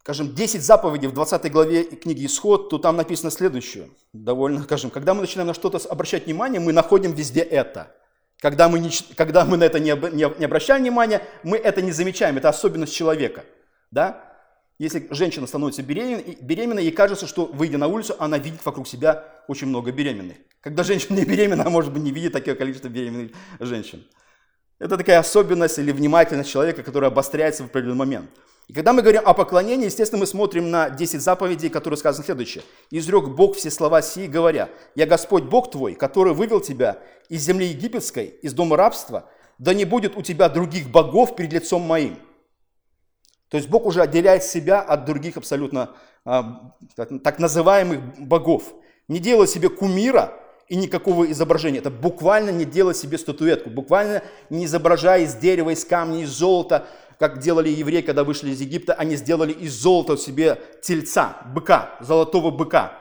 скажем, 0.08 0.34
10 0.34 0.62
заповедей 0.62 1.06
в 1.06 1.12
20 1.12 1.52
главе 1.52 1.84
книги 1.84 2.24
Исход, 2.24 2.70
то 2.70 2.78
там 2.78 2.96
написано 2.96 3.30
следующее. 3.30 3.90
Довольно, 4.14 4.62
скажем, 4.62 4.88
когда 4.88 5.12
мы 5.12 5.20
начинаем 5.20 5.48
на 5.48 5.52
что-то 5.52 5.76
обращать 5.86 6.24
внимание, 6.24 6.60
мы 6.60 6.72
находим 6.72 7.12
везде 7.12 7.42
это. 7.42 7.94
Когда 8.40 8.70
мы, 8.70 8.78
не, 8.78 8.88
когда 9.14 9.44
мы 9.44 9.58
на 9.58 9.64
это 9.64 9.78
не, 9.78 9.90
не, 9.90 10.38
не 10.38 10.44
обращаем 10.46 10.80
внимания, 10.80 11.20
мы 11.42 11.58
это 11.58 11.82
не 11.82 11.92
замечаем. 11.92 12.38
Это 12.38 12.48
особенность 12.48 12.94
человека. 12.94 13.44
Да? 13.90 14.24
Если 14.78 15.08
женщина 15.10 15.46
становится 15.46 15.82
беременной, 15.82 16.38
беременной, 16.40 16.84
ей 16.84 16.92
кажется, 16.92 17.26
что, 17.26 17.44
выйдя 17.44 17.76
на 17.76 17.88
улицу, 17.88 18.16
она 18.18 18.38
видит 18.38 18.64
вокруг 18.64 18.88
себя 18.88 19.26
очень 19.46 19.66
много 19.66 19.92
беременных. 19.92 20.38
Когда 20.62 20.84
женщина 20.84 21.16
не 21.18 21.26
беременна, 21.26 21.64
она, 21.64 21.70
может 21.70 21.92
быть, 21.92 22.02
не 22.02 22.12
видит 22.12 22.32
такое 22.32 22.54
количество 22.54 22.88
беременных 22.88 23.32
женщин. 23.60 24.06
Это 24.78 24.96
такая 24.96 25.18
особенность 25.18 25.78
или 25.78 25.90
внимательность 25.90 26.50
человека, 26.50 26.82
которая 26.82 27.10
обостряется 27.10 27.64
в 27.64 27.66
определенный 27.66 27.96
момент. 27.96 28.30
И 28.68 28.74
когда 28.74 28.92
мы 28.92 29.00
говорим 29.00 29.22
о 29.24 29.32
поклонении, 29.32 29.86
естественно, 29.86 30.20
мы 30.20 30.26
смотрим 30.26 30.70
на 30.70 30.90
10 30.90 31.20
заповедей, 31.20 31.70
которые 31.70 31.96
сказаны 31.96 32.24
следующее. 32.24 32.62
«Изрек 32.90 33.28
Бог 33.28 33.56
все 33.56 33.70
слова 33.70 34.02
сии, 34.02 34.26
говоря, 34.26 34.68
«Я 34.94 35.06
Господь 35.06 35.44
Бог 35.44 35.70
твой, 35.70 35.94
который 35.94 36.34
вывел 36.34 36.60
тебя 36.60 36.98
из 37.28 37.42
земли 37.42 37.66
египетской, 37.66 38.26
из 38.26 38.52
дома 38.52 38.76
рабства, 38.76 39.28
да 39.58 39.72
не 39.72 39.86
будет 39.86 40.16
у 40.16 40.22
тебя 40.22 40.48
других 40.48 40.90
богов 40.90 41.34
перед 41.34 41.52
лицом 41.52 41.82
моим». 41.82 42.18
То 43.48 43.56
есть 43.56 43.70
Бог 43.70 43.86
уже 43.86 44.02
отделяет 44.02 44.44
себя 44.44 44.82
от 44.82 45.06
других 45.06 45.38
абсолютно 45.38 45.94
а, 46.26 46.74
так 46.94 47.38
называемых 47.38 48.20
богов. 48.20 48.74
Не 49.08 49.18
делает 49.18 49.48
себе 49.48 49.70
кумира 49.70 50.38
и 50.68 50.76
никакого 50.76 51.30
изображения. 51.30 51.78
Это 51.78 51.90
буквально 51.90 52.50
не 52.50 52.64
делать 52.64 52.96
себе 52.96 53.18
статуэтку, 53.18 53.70
буквально 53.70 54.22
не 54.50 54.66
изображая 54.66 55.22
из 55.22 55.34
дерева, 55.34 55.70
из 55.70 55.84
камня, 55.84 56.22
из 56.22 56.30
золота, 56.30 56.86
как 57.18 57.40
делали 57.40 57.68
евреи, 57.68 58.02
когда 58.02 58.22
вышли 58.22 58.50
из 58.50 58.60
Египта, 58.60 58.94
они 58.94 59.16
сделали 59.16 59.52
из 59.52 59.74
золота 59.74 60.16
себе 60.16 60.60
тельца, 60.82 61.42
быка, 61.54 61.96
золотого 62.00 62.50
быка. 62.50 62.98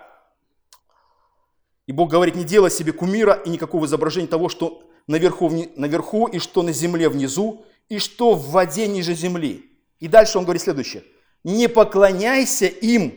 И 1.86 1.92
Бог 1.92 2.10
говорит, 2.10 2.36
не 2.36 2.44
делай 2.44 2.72
себе 2.72 2.94
кумира 2.94 3.34
и 3.34 3.50
никакого 3.50 3.86
изображения 3.86 4.28
того, 4.28 4.50
что 4.50 4.84
наверху, 5.06 5.52
наверху 5.76 6.28
и 6.28 6.40
что 6.40 6.64
на 6.64 6.74
земле 6.74 7.10
внизу, 7.10 7.66
и 7.90 8.00
что 8.00 8.34
в 8.34 8.50
воде 8.50 8.88
ниже 8.88 9.14
земли. 9.14 9.66
И 10.00 10.08
дальше 10.08 10.38
он 10.38 10.44
говорит 10.44 10.64
следующее. 10.64 11.04
Не 11.44 11.70
поклоняйся 11.70 12.66
им 12.66 13.16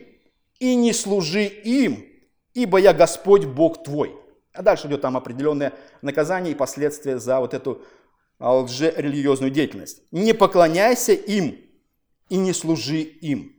и 0.61 0.75
не 0.75 0.93
служи 0.93 1.45
им, 1.45 2.05
ибо 2.55 2.79
я 2.79 2.93
Господь 2.93 3.45
Бог 3.45 3.83
твой. 3.83 4.20
А 4.53 4.63
дальше 4.63 4.89
идет 4.89 5.01
там 5.01 5.17
определенное 5.17 5.73
наказание 6.03 6.53
и 6.53 6.57
последствия 6.57 7.19
за 7.19 7.41
вот 7.41 7.55
эту 7.55 7.83
а 8.41 8.55
лжерелигиозную 8.55 9.51
деятельность. 9.51 10.03
Не 10.11 10.33
поклоняйся 10.33 11.13
им 11.13 11.59
и 12.31 12.37
не 12.37 12.55
служи 12.55 13.03
им. 13.03 13.55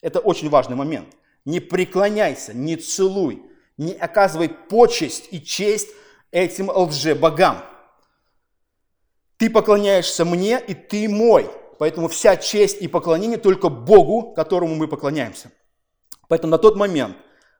Это 0.00 0.18
очень 0.18 0.48
важный 0.48 0.76
момент. 0.76 1.08
Не 1.44 1.60
преклоняйся, 1.60 2.54
не 2.54 2.76
целуй, 2.76 3.42
не 3.76 3.92
оказывай 3.92 4.48
почесть 4.48 5.28
и 5.30 5.42
честь 5.42 5.88
этим 6.30 6.70
лже-богам. 6.70 7.58
Ты 9.36 9.50
поклоняешься 9.50 10.24
мне, 10.24 10.58
и 10.58 10.72
ты 10.72 11.06
мой. 11.06 11.50
Поэтому 11.78 12.08
вся 12.08 12.36
честь 12.36 12.80
и 12.80 12.88
поклонение 12.88 13.36
только 13.36 13.68
Богу, 13.68 14.32
которому 14.32 14.74
мы 14.74 14.88
поклоняемся. 14.88 15.50
Поэтому 16.28 16.52
на 16.52 16.58
тот 16.58 16.76
момент 16.76 17.16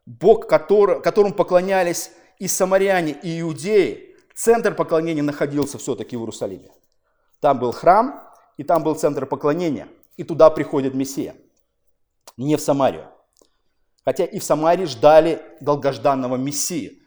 Бог, 0.06 0.48
который, 0.48 1.02
которому 1.02 1.34
поклонялись 1.34 2.10
и 2.38 2.48
самаряне, 2.48 3.12
и 3.22 3.40
иудеи, 3.40 4.14
Центр 4.34 4.74
поклонения 4.74 5.22
находился 5.22 5.78
все-таки 5.78 6.16
в 6.16 6.20
Иерусалиме. 6.20 6.70
Там 7.40 7.60
был 7.60 7.70
храм, 7.70 8.28
и 8.56 8.64
там 8.64 8.82
был 8.82 8.96
центр 8.96 9.26
поклонения. 9.26 9.88
И 10.16 10.24
туда 10.24 10.50
приходит 10.50 10.94
Мессия. 10.94 11.36
Не 12.36 12.56
в 12.56 12.60
Самарию. 12.60 13.08
Хотя 14.04 14.24
и 14.24 14.38
в 14.38 14.44
Самарии 14.44 14.86
ждали 14.86 15.40
долгожданного 15.60 16.36
Мессии. 16.36 17.00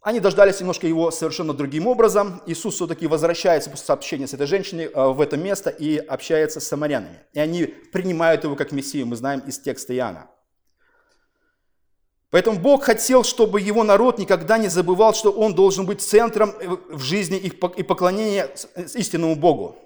Они 0.00 0.20
дождались 0.20 0.60
немножко 0.60 0.86
его 0.86 1.10
совершенно 1.10 1.54
другим 1.54 1.86
образом. 1.86 2.42
Иисус 2.46 2.74
все-таки 2.74 3.06
возвращается 3.06 3.70
после 3.70 3.94
общения 3.94 4.26
с 4.26 4.34
этой 4.34 4.46
женщиной 4.46 4.86
э, 4.86 5.08
в 5.08 5.20
это 5.20 5.36
место 5.36 5.70
и 5.70 5.96
общается 5.96 6.60
с 6.60 6.66
самарянами. 6.66 7.20
И 7.32 7.40
они 7.40 7.64
принимают 7.64 8.44
его 8.44 8.56
как 8.56 8.72
Мессию, 8.72 9.06
мы 9.06 9.16
знаем 9.16 9.40
из 9.40 9.58
текста 9.58 9.96
Иоанна. 9.96 10.28
Поэтому 12.30 12.58
Бог 12.58 12.84
хотел, 12.84 13.22
чтобы 13.22 13.60
его 13.60 13.84
народ 13.84 14.18
никогда 14.18 14.58
не 14.58 14.68
забывал, 14.68 15.14
что 15.14 15.30
он 15.30 15.54
должен 15.54 15.86
быть 15.86 16.02
центром 16.02 16.52
в 16.88 17.00
жизни 17.00 17.38
и 17.38 17.82
поклонения 17.82 18.50
истинному 18.94 19.36
Богу. 19.36 19.76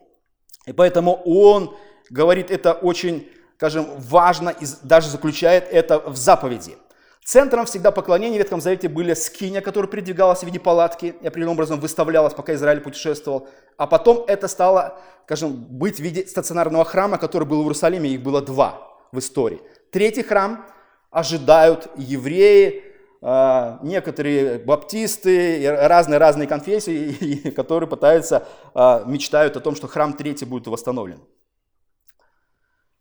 И 0.66 0.72
поэтому 0.72 1.20
он 1.24 1.76
говорит 2.10 2.50
это 2.50 2.72
очень, 2.72 3.28
скажем, 3.56 3.86
важно 3.98 4.50
и 4.50 4.64
даже 4.82 5.08
заключает 5.08 5.68
это 5.70 5.98
в 6.00 6.16
заповеди. 6.16 6.76
Центром 7.22 7.66
всегда 7.66 7.90
поклонения 7.90 8.36
в 8.36 8.38
Ветхом 8.38 8.62
Завете 8.62 8.88
были 8.88 9.12
скиня, 9.12 9.60
которая 9.60 9.90
передвигалась 9.90 10.40
в 10.40 10.44
виде 10.44 10.58
палатки 10.58 11.14
и 11.20 11.26
определенным 11.26 11.56
образом 11.56 11.78
выставлялась, 11.78 12.32
пока 12.32 12.54
Израиль 12.54 12.80
путешествовал. 12.80 13.48
А 13.76 13.86
потом 13.86 14.24
это 14.26 14.48
стало, 14.48 14.98
скажем, 15.26 15.52
быть 15.52 15.96
в 15.96 16.00
виде 16.00 16.26
стационарного 16.26 16.86
храма, 16.86 17.18
который 17.18 17.46
был 17.46 17.58
в 17.58 17.64
Иерусалиме, 17.64 18.08
их 18.08 18.22
было 18.22 18.40
два 18.40 18.96
в 19.12 19.18
истории. 19.18 19.60
Третий 19.90 20.22
храм– 20.22 20.64
ожидают 21.10 21.88
евреи, 21.96 22.84
а, 23.20 23.80
некоторые 23.82 24.58
баптисты, 24.58 25.68
разные-разные 25.68 26.46
конфессии, 26.46 27.50
которые 27.56 27.88
пытаются, 27.88 28.46
а, 28.74 29.04
мечтают 29.04 29.56
о 29.56 29.60
том, 29.60 29.74
что 29.74 29.88
храм 29.88 30.12
третий 30.12 30.44
будет 30.44 30.66
восстановлен. 30.68 31.20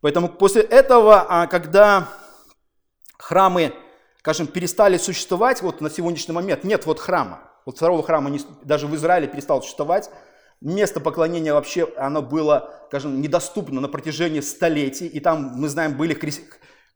Поэтому 0.01 0.29
после 0.29 0.61
этого, 0.61 1.25
а, 1.27 1.47
когда 1.47 2.07
храмы, 3.17 3.73
скажем, 4.19 4.47
перестали 4.47 4.97
существовать, 4.97 5.61
вот 5.61 5.81
на 5.81 5.89
сегодняшний 5.89 6.33
момент 6.33 6.63
нет 6.63 6.85
вот 6.85 6.99
храма, 6.99 7.41
вот 7.65 7.77
второго 7.77 8.03
храма 8.03 8.29
не, 8.29 8.39
даже 8.63 8.87
в 8.87 8.95
Израиле 8.95 9.27
перестал 9.27 9.61
существовать, 9.61 10.09
место 10.61 10.99
поклонения 10.99 11.53
вообще, 11.53 11.91
оно 11.97 12.21
было, 12.21 12.73
скажем, 12.87 13.21
недоступно 13.21 13.81
на 13.81 13.87
протяжении 13.87 14.39
столетий, 14.39 15.07
и 15.07 15.19
там, 15.19 15.53
мы 15.55 15.67
знаем, 15.67 15.97
были 15.97 16.13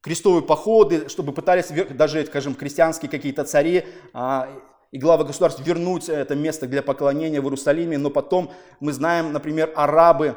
крестовые 0.01 0.41
походы, 0.41 1.07
чтобы 1.09 1.31
пытались 1.31 1.67
даже, 1.91 2.25
скажем, 2.25 2.55
крестьянские 2.55 3.09
какие-то 3.09 3.43
цари 3.45 3.85
а, 4.13 4.49
и 4.91 4.97
главы 4.97 5.25
государств 5.25 5.65
вернуть 5.65 6.09
это 6.09 6.35
место 6.35 6.67
для 6.67 6.81
поклонения 6.81 7.39
в 7.39 7.45
Иерусалиме, 7.45 7.97
но 7.97 8.09
потом 8.09 8.51
мы 8.79 8.91
знаем, 8.93 9.31
например, 9.31 9.71
арабы, 9.75 10.35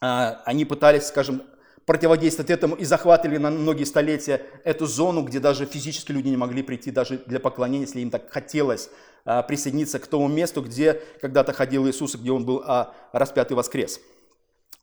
а, 0.00 0.40
они 0.44 0.64
пытались, 0.64 1.06
скажем, 1.06 1.42
противодействовать 1.84 2.50
этому 2.50 2.74
и 2.74 2.84
захватывали 2.84 3.36
на 3.36 3.50
многие 3.50 3.84
столетия 3.84 4.42
эту 4.64 4.86
зону, 4.86 5.22
где 5.22 5.40
даже 5.40 5.66
физически 5.66 6.10
люди 6.12 6.28
не 6.28 6.36
могли 6.36 6.62
прийти 6.62 6.90
даже 6.90 7.18
для 7.26 7.38
поклонения, 7.38 7.86
если 7.86 8.00
им 8.00 8.10
так 8.10 8.30
хотелось 8.30 8.88
а, 9.24 9.42
присоединиться 9.42 9.98
к 9.98 10.06
тому 10.06 10.28
месту, 10.28 10.62
где 10.62 11.02
когда-то 11.20 11.52
ходил 11.52 11.88
Иисус, 11.88 12.14
где 12.14 12.30
он 12.30 12.44
был 12.44 12.64
распят 13.12 13.50
и 13.50 13.54
воскрес. 13.54 14.00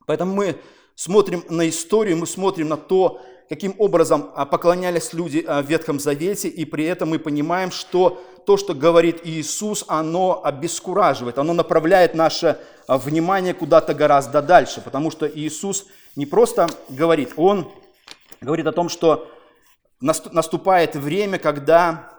Поэтому 0.06 0.34
мы 0.34 0.58
смотрим 0.96 1.44
на 1.50 1.68
историю, 1.68 2.18
мы 2.18 2.28
смотрим 2.28 2.68
на 2.68 2.78
то, 2.78 3.22
каким 3.54 3.76
образом 3.78 4.32
а, 4.36 4.48
поклонялись 4.48 5.14
люди 5.14 5.46
а, 5.48 5.62
в 5.62 5.68
Ветхом 5.68 6.00
Завете, 6.00 6.48
и 6.48 6.66
при 6.66 6.86
этом 6.86 7.10
мы 7.10 7.20
понимаем, 7.20 7.70
что 7.70 8.20
то, 8.48 8.58
что 8.58 8.74
говорит 8.74 9.22
Иисус, 9.24 9.86
оно 9.88 10.42
обескураживает, 10.44 11.38
оно 11.38 11.54
направляет 11.54 12.16
наше 12.16 12.58
а, 12.88 12.98
внимание 12.98 13.54
куда-то 13.54 13.94
гораздо 13.94 14.42
дальше, 14.42 14.82
потому 14.82 15.12
что 15.12 15.28
Иисус 15.28 15.86
не 16.16 16.26
просто 16.26 16.68
говорит, 16.90 17.34
Он 17.38 17.72
говорит 18.42 18.66
о 18.66 18.72
том, 18.72 18.90
что 18.90 19.28
наступает 20.00 20.96
время, 20.96 21.38
когда 21.38 22.10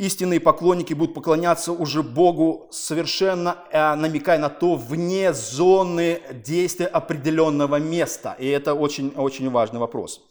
истинные 0.00 0.40
поклонники 0.40 0.94
будут 0.94 1.14
поклоняться 1.14 1.72
уже 1.72 2.02
Богу, 2.02 2.68
совершенно 2.70 3.58
э, 3.70 3.94
намекая 3.96 4.38
на 4.38 4.48
то, 4.48 4.74
вне 4.74 5.34
зоны 5.34 6.22
действия 6.32 6.86
определенного 6.86 7.76
места. 7.76 8.34
И 8.38 8.48
это 8.48 8.72
очень-очень 8.72 9.50
важный 9.50 9.78
вопрос. 9.78 10.22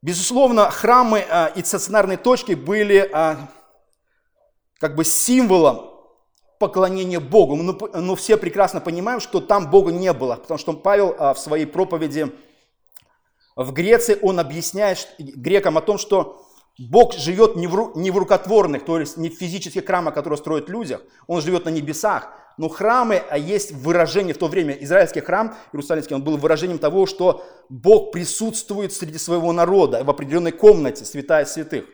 Безусловно, 0.00 0.70
храмы 0.70 1.18
э, 1.18 1.52
и 1.54 1.62
стационарные 1.62 2.16
точки 2.16 2.54
были 2.54 3.10
э, 3.12 3.36
как 4.80 4.96
бы 4.96 5.04
символом 5.04 5.90
поклонения 6.58 7.20
Богу. 7.20 7.56
Но, 7.56 7.78
но 7.92 8.14
все 8.14 8.38
прекрасно 8.38 8.80
понимаем, 8.80 9.20
что 9.20 9.42
там 9.42 9.70
Бога 9.70 9.92
не 9.92 10.14
было, 10.14 10.36
потому 10.36 10.56
что 10.56 10.72
Павел 10.72 11.14
в 11.34 11.36
своей 11.36 11.66
проповеди 11.66 12.32
В 13.54 13.70
Греции 13.72 14.18
он 14.22 14.40
объясняет 14.40 15.14
грекам 15.18 15.76
о 15.76 15.82
том, 15.82 15.98
что 15.98 16.48
Бог 16.78 17.14
живет 17.14 17.56
не 17.56 17.66
в, 17.66 17.92
не 17.96 18.10
в 18.10 18.16
рукотворных, 18.16 18.84
то 18.84 18.98
есть 18.98 19.16
не 19.16 19.28
в 19.28 19.34
физических 19.34 19.84
храмах, 19.84 20.14
которые 20.14 20.38
строят 20.38 20.68
людях, 20.68 21.02
он 21.26 21.42
живет 21.42 21.66
на 21.66 21.68
небесах. 21.68 22.30
Но 22.58 22.68
храмы 22.68 23.22
а 23.30 23.38
есть 23.38 23.72
выражение 23.72 24.34
в 24.34 24.38
то 24.38 24.46
время. 24.46 24.74
Израильский 24.80 25.20
храм, 25.20 25.54
Иерусалимский, 25.72 26.14
он 26.14 26.22
был 26.22 26.36
выражением 26.36 26.78
того, 26.78 27.06
что 27.06 27.46
Бог 27.68 28.12
присутствует 28.12 28.92
среди 28.92 29.18
своего 29.18 29.52
народа 29.52 30.04
в 30.04 30.10
определенной 30.10 30.52
комнате, 30.52 31.04
святая 31.04 31.44
святых. 31.44 31.86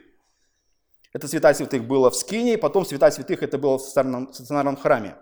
Это 1.12 1.26
святая 1.26 1.54
святых 1.54 1.84
было 1.84 2.10
в 2.10 2.16
Скинии, 2.16 2.56
потом 2.56 2.84
святая 2.84 3.10
святых 3.10 3.42
это 3.42 3.58
было 3.58 3.78
в 3.78 3.82
стационарном 3.82 4.76
храме. 4.76 5.16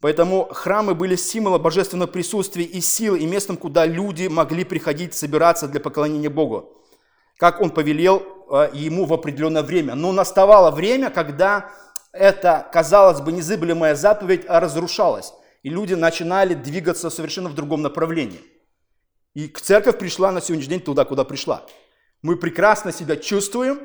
Поэтому 0.00 0.48
храмы 0.50 0.94
были 0.94 1.16
символом 1.16 1.62
божественного 1.62 2.08
присутствия 2.08 2.64
и 2.64 2.80
силы, 2.80 3.20
и 3.20 3.26
местом, 3.26 3.56
куда 3.56 3.86
люди 3.86 4.26
могли 4.26 4.64
приходить, 4.64 5.14
собираться 5.14 5.68
для 5.68 5.80
поклонения 5.80 6.28
Богу, 6.28 6.75
как 7.38 7.60
Он 7.60 7.70
повелел 7.70 8.22
э, 8.50 8.70
ему 8.72 9.04
в 9.04 9.12
определенное 9.12 9.62
время. 9.62 9.94
Но 9.94 10.12
наставало 10.12 10.70
время, 10.70 11.10
когда 11.10 11.70
эта, 12.12 12.66
казалось 12.72 13.20
бы, 13.20 13.32
незыблемая 13.32 13.94
заповедь 13.94 14.44
разрушалась, 14.48 15.32
и 15.62 15.68
люди 15.68 15.94
начинали 15.94 16.54
двигаться 16.54 17.10
совершенно 17.10 17.48
в 17.48 17.54
другом 17.54 17.82
направлении. 17.82 18.40
И 19.34 19.48
церковь 19.48 19.98
пришла 19.98 20.32
на 20.32 20.40
сегодняшний 20.40 20.76
день 20.76 20.80
туда, 20.80 21.04
куда 21.04 21.24
пришла. 21.24 21.62
Мы 22.22 22.36
прекрасно 22.36 22.92
себя 22.92 23.16
чувствуем 23.16 23.80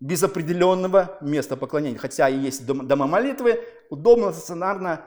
без 0.00 0.22
определенного 0.24 1.16
места 1.20 1.56
поклонения. 1.56 1.98
Хотя 1.98 2.28
и 2.28 2.36
есть 2.36 2.66
дома 2.66 3.06
молитвы, 3.06 3.62
удобно, 3.88 4.32
стационарно, 4.32 5.04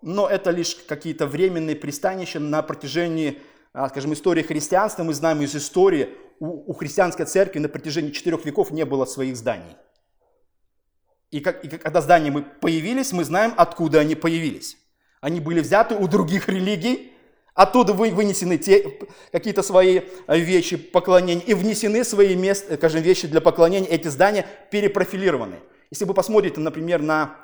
но 0.00 0.28
это 0.28 0.50
лишь 0.50 0.76
какие-то 0.76 1.26
временные 1.26 1.74
пристанища 1.74 2.38
на 2.38 2.62
протяжении, 2.62 3.42
а, 3.72 3.88
скажем, 3.88 4.12
истории 4.12 4.42
христианства. 4.42 5.02
Мы 5.02 5.12
знаем 5.12 5.42
из 5.42 5.56
истории, 5.56 6.10
у, 6.40 6.70
у 6.70 6.74
христианской 6.74 7.26
церкви 7.26 7.58
на 7.58 7.68
протяжении 7.68 8.10
четырех 8.10 8.44
веков 8.44 8.70
не 8.70 8.84
было 8.84 9.04
своих 9.04 9.36
зданий. 9.36 9.76
И, 11.30 11.40
как, 11.40 11.64
и 11.64 11.68
когда 11.68 12.00
здания 12.00 12.30
мы 12.30 12.42
появились, 12.42 13.12
мы 13.12 13.24
знаем, 13.24 13.52
откуда 13.56 14.00
они 14.00 14.14
появились. 14.14 14.78
Они 15.20 15.40
были 15.40 15.60
взяты 15.60 15.94
у 15.94 16.08
других 16.08 16.48
религий, 16.48 17.12
оттуда 17.54 17.92
вы, 17.92 18.10
вынесены 18.10 18.56
те, 18.56 18.98
какие-то 19.32 19.62
свои 19.62 20.02
вещи 20.28 20.76
поклонения 20.76 21.42
и 21.42 21.54
внесены 21.54 22.04
свои 22.04 22.36
мест, 22.36 22.72
скажем, 22.76 23.02
вещи 23.02 23.26
для 23.26 23.40
поклонения. 23.40 23.88
Эти 23.88 24.08
здания 24.08 24.46
перепрофилированы. 24.70 25.56
Если 25.90 26.04
вы 26.04 26.14
посмотрите, 26.14 26.60
например, 26.60 27.02
на 27.02 27.36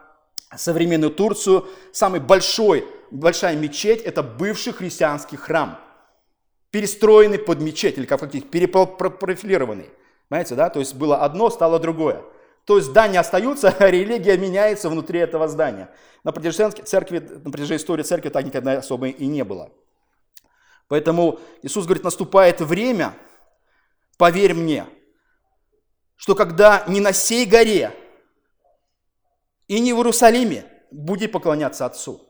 современную 0.56 1.10
Турцию, 1.10 1.66
самый 1.92 2.20
большой, 2.20 2.86
большая 3.10 3.56
мечеть– 3.56 4.02
это 4.04 4.22
бывший 4.22 4.72
христианский 4.72 5.36
храм, 5.36 5.80
перестроенный 6.74 7.38
под 7.38 7.60
мечеть, 7.60 7.98
или 7.98 8.04
как 8.04 8.18
каких 8.18 8.50
перепрофилированный. 8.50 9.90
Понимаете, 10.28 10.56
да? 10.56 10.70
То 10.70 10.80
есть 10.80 10.96
было 10.96 11.18
одно, 11.18 11.48
стало 11.48 11.78
другое. 11.78 12.24
То 12.64 12.78
есть 12.78 12.88
здания 12.88 13.20
остаются, 13.20 13.72
а 13.78 13.90
религия 13.92 14.36
меняется 14.36 14.88
внутри 14.90 15.20
этого 15.20 15.46
здания. 15.46 15.88
На 16.24 16.32
протяжении, 16.32 16.72
церкви, 16.82 17.20
на 17.20 17.52
протяжении 17.52 17.80
истории 17.80 18.02
церкви 18.02 18.28
так 18.28 18.44
никогда 18.44 18.72
особо 18.72 19.06
и 19.06 19.26
не 19.26 19.44
было. 19.44 19.70
Поэтому 20.88 21.38
Иисус 21.62 21.84
говорит, 21.84 22.02
наступает 22.02 22.60
время, 22.60 23.14
поверь 24.18 24.54
мне, 24.54 24.84
что 26.16 26.34
когда 26.34 26.82
не 26.88 26.98
на 26.98 27.12
сей 27.12 27.46
горе 27.46 27.92
и 29.68 29.78
не 29.78 29.92
в 29.92 29.98
Иерусалиме 29.98 30.64
будет 30.90 31.30
поклоняться 31.30 31.86
Отцу. 31.86 32.23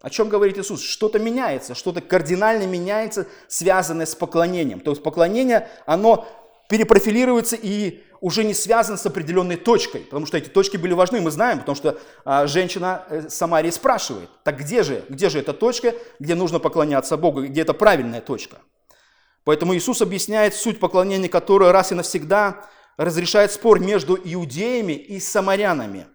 О 0.00 0.08
чем 0.08 0.28
говорит 0.28 0.56
Иисус? 0.58 0.82
Что-то 0.82 1.18
меняется, 1.18 1.74
что-то 1.74 2.00
кардинально 2.00 2.66
меняется, 2.66 3.26
связанное 3.48 4.06
с 4.06 4.14
поклонением. 4.14 4.80
То 4.80 4.92
есть 4.92 5.02
поклонение, 5.02 5.68
оно 5.84 6.26
перепрофилируется 6.70 7.56
и 7.60 8.02
уже 8.20 8.44
не 8.44 8.54
связано 8.54 8.96
с 8.96 9.04
определенной 9.04 9.56
точкой, 9.56 10.00
потому 10.00 10.26
что 10.26 10.38
эти 10.38 10.48
точки 10.48 10.76
были 10.76 10.92
важны, 10.92 11.20
мы 11.20 11.30
знаем, 11.30 11.58
потому 11.58 11.74
что 11.74 11.98
а, 12.24 12.46
женщина 12.46 13.04
э, 13.08 13.28
Самарии 13.28 13.70
спрашивает, 13.70 14.28
так 14.44 14.58
где 14.58 14.82
же, 14.82 15.04
где 15.08 15.30
же 15.30 15.38
эта 15.38 15.52
точка, 15.52 15.94
где 16.18 16.34
нужно 16.34 16.58
поклоняться 16.58 17.16
Богу, 17.16 17.44
где 17.46 17.62
это 17.62 17.74
правильная 17.74 18.20
точка. 18.20 18.58
Поэтому 19.44 19.74
Иисус 19.74 20.02
объясняет 20.02 20.54
суть 20.54 20.78
поклонения, 20.80 21.28
которое 21.28 21.72
раз 21.72 21.92
и 21.92 21.94
навсегда 21.94 22.68
разрешает 22.96 23.52
спор 23.52 23.80
между 23.80 24.16
иудеями 24.16 24.92
и 24.92 25.18
самарянами 25.18 26.06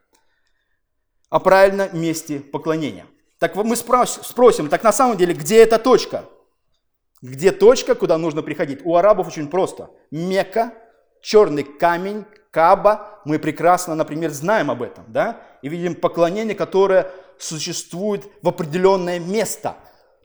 о 1.29 1.39
правильном 1.39 1.99
месте 1.99 2.39
поклонения. 2.39 3.07
Так 3.45 3.55
мы 3.57 3.75
спросим, 3.75 4.69
так 4.69 4.81
на 4.81 4.91
самом 4.91 5.17
деле, 5.17 5.35
где 5.35 5.61
эта 5.61 5.77
точка? 5.77 6.25
Где 7.21 7.51
точка, 7.51 7.93
куда 7.93 8.17
нужно 8.17 8.41
приходить? 8.41 8.79
У 8.83 8.95
арабов 8.95 9.27
очень 9.27 9.49
просто. 9.49 9.91
Мекка, 10.09 10.73
черный 11.21 11.61
камень, 11.61 12.25
Каба, 12.49 13.21
мы 13.23 13.37
прекрасно, 13.37 13.93
например, 13.93 14.31
знаем 14.31 14.71
об 14.71 14.81
этом, 14.81 15.05
да, 15.09 15.41
и 15.61 15.69
видим 15.69 15.93
поклонение, 15.93 16.55
которое 16.55 17.11
существует 17.37 18.27
в 18.41 18.47
определенное 18.47 19.19
место, 19.19 19.75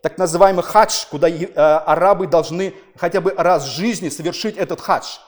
так 0.01 0.17
называемый 0.17 0.65
хадж, 0.65 1.05
куда 1.11 1.29
э, 1.29 1.45
арабы 1.53 2.27
должны 2.27 2.75
хотя 2.97 3.21
бы 3.21 3.35
раз 3.37 3.65
в 3.67 3.71
жизни 3.71 4.09
совершить 4.09 4.57
этот 4.57 4.81
хадж. 4.81 5.19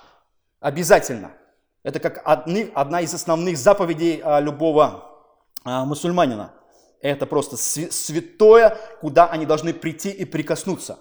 Обязательно. 0.61 1.33
Это 1.83 2.01
как 2.01 2.23
одни, 2.25 2.71
одна 2.75 3.03
из 3.03 3.13
основных 3.13 3.59
заповедей 3.59 4.23
э, 4.25 4.41
любого 4.41 5.11
э, 5.67 5.85
мусульманина. 5.85 6.55
Это 7.03 7.27
просто 7.27 7.57
святое, 7.59 8.79
куда 9.03 9.27
они 9.27 9.45
должны 9.45 9.75
прийти 9.75 10.11
и 10.11 10.25
прикоснуться. 10.25 10.99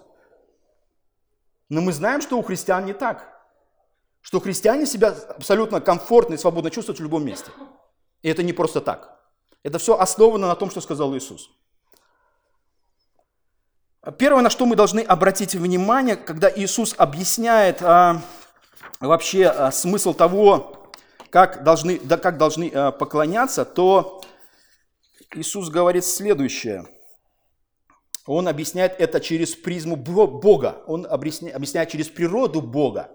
Но 1.70 1.80
мы 1.80 1.92
знаем, 1.92 2.20
что 2.20 2.38
у 2.38 2.42
христиан 2.42 2.84
не 2.84 2.92
так 2.92 3.32
что 4.22 4.40
христиане 4.40 4.86
себя 4.86 5.14
абсолютно 5.36 5.80
комфортно 5.80 6.34
и 6.34 6.38
свободно 6.38 6.70
чувствуют 6.70 7.00
в 7.00 7.02
любом 7.02 7.24
месте. 7.26 7.50
И 8.22 8.30
это 8.30 8.42
не 8.42 8.52
просто 8.52 8.80
так. 8.80 9.20
Это 9.64 9.78
все 9.78 9.98
основано 9.98 10.46
на 10.46 10.54
том, 10.54 10.70
что 10.70 10.80
сказал 10.80 11.14
Иисус. 11.14 11.50
Первое, 14.18 14.42
на 14.42 14.50
что 14.50 14.64
мы 14.64 14.74
должны 14.74 15.00
обратить 15.00 15.54
внимание, 15.54 16.16
когда 16.16 16.50
Иисус 16.50 16.94
объясняет 16.96 17.82
а, 17.82 18.20
вообще 19.00 19.46
а, 19.46 19.70
смысл 19.70 20.12
того, 20.12 20.90
как 21.30 21.62
должны, 21.62 22.00
да, 22.00 22.16
как 22.16 22.36
должны 22.36 22.70
а, 22.74 22.90
поклоняться, 22.90 23.64
то 23.64 24.22
Иисус 25.34 25.68
говорит 25.70 26.04
следующее. 26.04 26.86
Он 28.26 28.48
объясняет 28.48 28.94
это 28.98 29.20
через 29.20 29.54
призму 29.54 29.96
Бога. 29.96 30.82
Он 30.86 31.06
объясняет 31.06 31.88
через 31.90 32.08
природу 32.08 32.60
Бога 32.60 33.10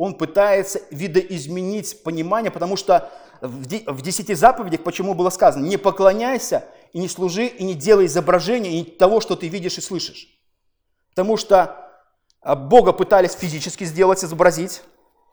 он 0.00 0.14
пытается 0.14 0.80
видоизменить 0.90 2.02
понимание, 2.02 2.50
потому 2.50 2.74
что 2.74 3.10
в 3.42 4.00
десяти 4.00 4.32
заповедях 4.32 4.82
почему 4.82 5.12
было 5.12 5.28
сказано, 5.28 5.66
не 5.66 5.76
поклоняйся 5.76 6.64
и 6.94 6.98
не 6.98 7.06
служи, 7.06 7.44
и 7.44 7.62
не 7.62 7.74
делай 7.74 8.06
изображения 8.06 8.82
того, 8.82 9.20
что 9.20 9.36
ты 9.36 9.48
видишь 9.48 9.76
и 9.76 9.82
слышишь. 9.82 10.28
Потому 11.10 11.36
что 11.36 11.86
а, 12.40 12.56
Бога 12.56 12.94
пытались 12.94 13.34
физически 13.34 13.84
сделать, 13.84 14.24
изобразить. 14.24 14.80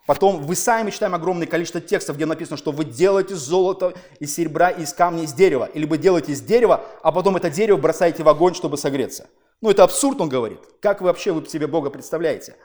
Потом 0.07 0.41
в 0.41 0.53
Исаии 0.53 0.83
мы 0.83 0.91
читаем 0.91 1.13
огромное 1.13 1.47
количество 1.47 1.81
текстов, 1.81 2.15
где 2.15 2.25
написано, 2.25 2.55
что 2.55 2.71
вы 2.71 2.85
делаете 2.85 3.35
золото 3.35 3.93
из 4.21 4.33
серебра, 4.33 4.69
из 4.69 4.93
камня, 4.93 5.23
из 5.23 5.33
дерева. 5.33 5.69
Или 5.73 5.85
вы 5.85 5.97
делаете 5.97 6.31
из 6.31 6.39
дерева, 6.39 6.85
а 7.03 7.11
потом 7.11 7.35
это 7.35 7.49
дерево 7.49 7.75
бросаете 7.75 8.23
в 8.23 8.29
огонь, 8.29 8.55
чтобы 8.55 8.77
согреться. 8.77 9.27
Ну 9.61 9.69
это 9.69 9.83
абсурд, 9.83 10.21
он 10.21 10.29
говорит. 10.29 10.61
Как 10.79 11.01
вы 11.01 11.07
вообще 11.07 11.33
вы 11.33 11.45
себе 11.47 11.67
Бога 11.67 11.89
представляете? 11.89 12.55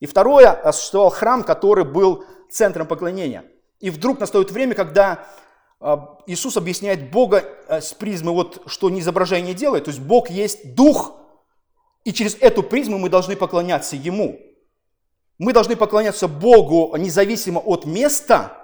И 0.00 0.04
второе, 0.04 0.60
существовал 0.72 1.08
храм, 1.08 1.42
который 1.42 1.86
был 1.86 2.26
центром 2.50 2.86
поклонения. 2.86 3.46
И 3.80 3.88
вдруг 3.88 4.20
настает 4.20 4.50
время, 4.50 4.74
когда 4.74 5.26
а, 5.80 6.18
Иисус 6.26 6.58
объясняет 6.58 7.10
Бога 7.10 7.44
э, 7.66 7.80
с 7.80 7.94
призмы, 7.94 8.32
вот, 8.32 8.62
что 8.66 8.90
не 8.90 9.00
изображение 9.00 9.54
делает. 9.54 9.84
То 9.84 9.90
есть 9.90 10.02
Бог 10.02 10.28
есть 10.28 10.74
Дух, 10.74 11.14
и 12.04 12.12
через 12.12 12.36
эту 12.40 12.62
призму 12.62 12.98
мы 12.98 13.08
должны 13.08 13.36
поклоняться 13.36 13.96
Ему. 13.96 14.38
Мы 15.38 15.52
должны 15.52 15.76
поклоняться 15.76 16.28
Богу 16.28 16.94
независимо 16.96 17.58
от 17.58 17.86
места, 17.86 18.56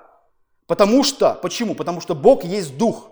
потому 0.67 1.03
что, 1.03 1.39
почему? 1.43 1.75
Потому 1.75 2.01
что 2.01 2.15
Бог 2.15 2.45
есть 2.45 2.77
Дух. 2.77 3.11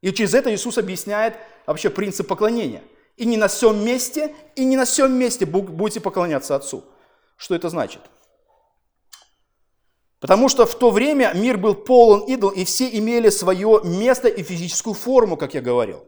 И 0.00 0.12
через 0.12 0.34
это 0.34 0.54
Иисус 0.54 0.78
объясняет 0.78 1.34
вообще 1.66 1.90
принцип 1.90 2.28
поклонения. 2.28 2.82
И 3.16 3.24
не 3.24 3.36
на 3.36 3.48
всем 3.48 3.84
месте, 3.84 4.34
и 4.54 4.64
не 4.64 4.76
на 4.76 4.84
всем 4.84 5.12
месте 5.12 5.44
будете 5.46 6.00
поклоняться 6.00 6.54
Отцу. 6.54 6.84
Что 7.36 7.54
это 7.54 7.68
значит? 7.68 8.02
Потому 10.20 10.48
что 10.48 10.66
в 10.66 10.74
то 10.74 10.90
время 10.90 11.32
мир 11.34 11.56
был 11.56 11.74
полон 11.74 12.22
идол, 12.22 12.50
и 12.50 12.64
все 12.64 12.88
имели 12.88 13.30
свое 13.30 13.80
место 13.84 14.28
и 14.28 14.42
физическую 14.42 14.94
форму, 14.94 15.36
как 15.36 15.54
я 15.54 15.60
говорил. 15.60 16.04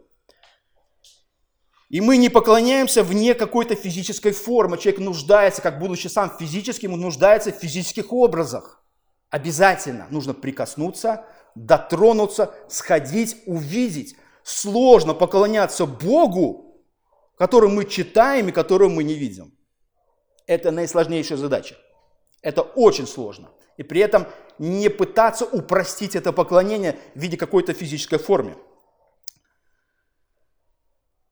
И 1.90 2.00
мы 2.00 2.18
не 2.18 2.28
поклоняемся 2.28 3.02
вне 3.02 3.34
какой-то 3.34 3.74
физической 3.74 4.30
формы. 4.30 4.78
Человек 4.78 5.00
нуждается, 5.00 5.60
как 5.60 5.80
будучи 5.80 6.06
сам 6.06 6.30
физическим, 6.38 6.92
он 6.94 7.00
нуждается 7.00 7.50
в 7.50 7.56
физических 7.56 8.12
образах. 8.12 8.80
Обязательно 9.28 10.06
нужно 10.08 10.32
прикоснуться, 10.32 11.26
дотронуться, 11.56 12.54
сходить, 12.68 13.36
увидеть. 13.44 14.16
Сложно 14.44 15.14
поклоняться 15.14 15.84
Богу, 15.84 16.80
которого 17.36 17.70
мы 17.70 17.84
читаем 17.84 18.48
и 18.48 18.52
которого 18.52 18.88
мы 18.88 19.02
не 19.02 19.14
видим. 19.14 19.52
Это 20.46 20.70
наисложнейшая 20.70 21.38
задача. 21.38 21.76
Это 22.40 22.62
очень 22.62 23.06
сложно. 23.06 23.50
И 23.76 23.82
при 23.82 24.00
этом 24.00 24.28
не 24.58 24.90
пытаться 24.90 25.44
упростить 25.44 26.14
это 26.14 26.32
поклонение 26.32 26.98
в 27.16 27.18
виде 27.20 27.36
какой-то 27.36 27.72
физической 27.72 28.18
формы. 28.18 28.56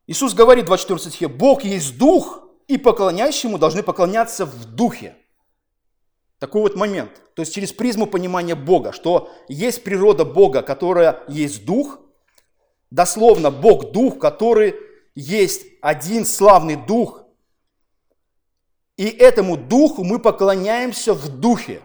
Иисус 0.08 0.32
говорит 0.32 0.64
в 0.64 0.68
24 0.68 0.98
стихе, 0.98 1.28
Бог 1.28 1.64
есть 1.64 1.98
Дух, 1.98 2.42
и 2.66 2.78
поклоняющему 2.78 3.58
должны 3.58 3.82
поклоняться 3.82 4.46
в 4.46 4.64
Духе. 4.64 5.14
Такой 6.38 6.62
вот 6.62 6.76
момент. 6.76 7.10
То 7.34 7.42
есть 7.42 7.54
через 7.54 7.72
призму 7.72 8.06
понимания 8.06 8.54
Бога, 8.54 8.92
что 8.92 9.30
есть 9.48 9.84
природа 9.84 10.24
Бога, 10.24 10.62
которая 10.62 11.22
есть 11.28 11.66
Дух, 11.66 11.98
дословно 12.90 13.50
Бог 13.50 13.92
Дух, 13.92 14.18
который 14.18 14.76
есть 15.14 15.66
один 15.82 16.24
славный 16.24 16.76
Дух, 16.76 17.24
и 18.96 19.04
этому 19.08 19.58
Духу 19.58 20.04
мы 20.04 20.18
поклоняемся 20.18 21.12
в 21.12 21.28
Духе. 21.28 21.82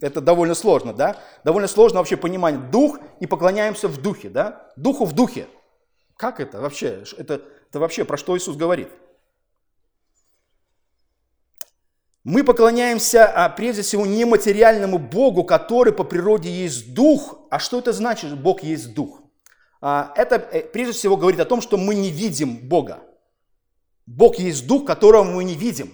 Это 0.00 0.20
довольно 0.20 0.54
сложно, 0.54 0.92
да? 0.92 1.16
Довольно 1.42 1.66
сложно 1.66 1.98
вообще 1.98 2.16
понимать 2.16 2.70
Дух 2.70 2.98
и 3.18 3.26
поклоняемся 3.26 3.88
в 3.88 4.00
Духе, 4.00 4.28
да? 4.28 4.70
Духу 4.76 5.04
в 5.04 5.12
Духе. 5.14 5.48
Как 6.22 6.38
это 6.38 6.60
вообще? 6.60 7.02
Это, 7.18 7.42
это 7.68 7.80
вообще 7.80 8.04
про 8.04 8.16
что 8.16 8.38
Иисус 8.38 8.54
говорит? 8.56 8.88
Мы 12.22 12.44
поклоняемся 12.44 13.26
а, 13.26 13.48
прежде 13.48 13.82
всего 13.82 14.06
нематериальному 14.06 14.98
Богу, 14.98 15.42
который 15.42 15.92
по 15.92 16.04
природе 16.04 16.48
есть 16.48 16.94
Дух. 16.94 17.40
А 17.50 17.58
что 17.58 17.80
это 17.80 17.92
значит, 17.92 18.40
Бог 18.40 18.62
есть 18.62 18.94
Дух? 18.94 19.20
А, 19.80 20.12
это 20.14 20.36
э, 20.36 20.60
прежде 20.62 20.92
всего 20.92 21.16
говорит 21.16 21.40
о 21.40 21.44
том, 21.44 21.60
что 21.60 21.76
мы 21.76 21.96
не 21.96 22.10
видим 22.10 22.68
Бога. 22.68 23.02
Бог 24.06 24.36
есть 24.36 24.64
Дух, 24.68 24.86
которого 24.86 25.24
мы 25.24 25.42
не 25.42 25.56
видим. 25.56 25.92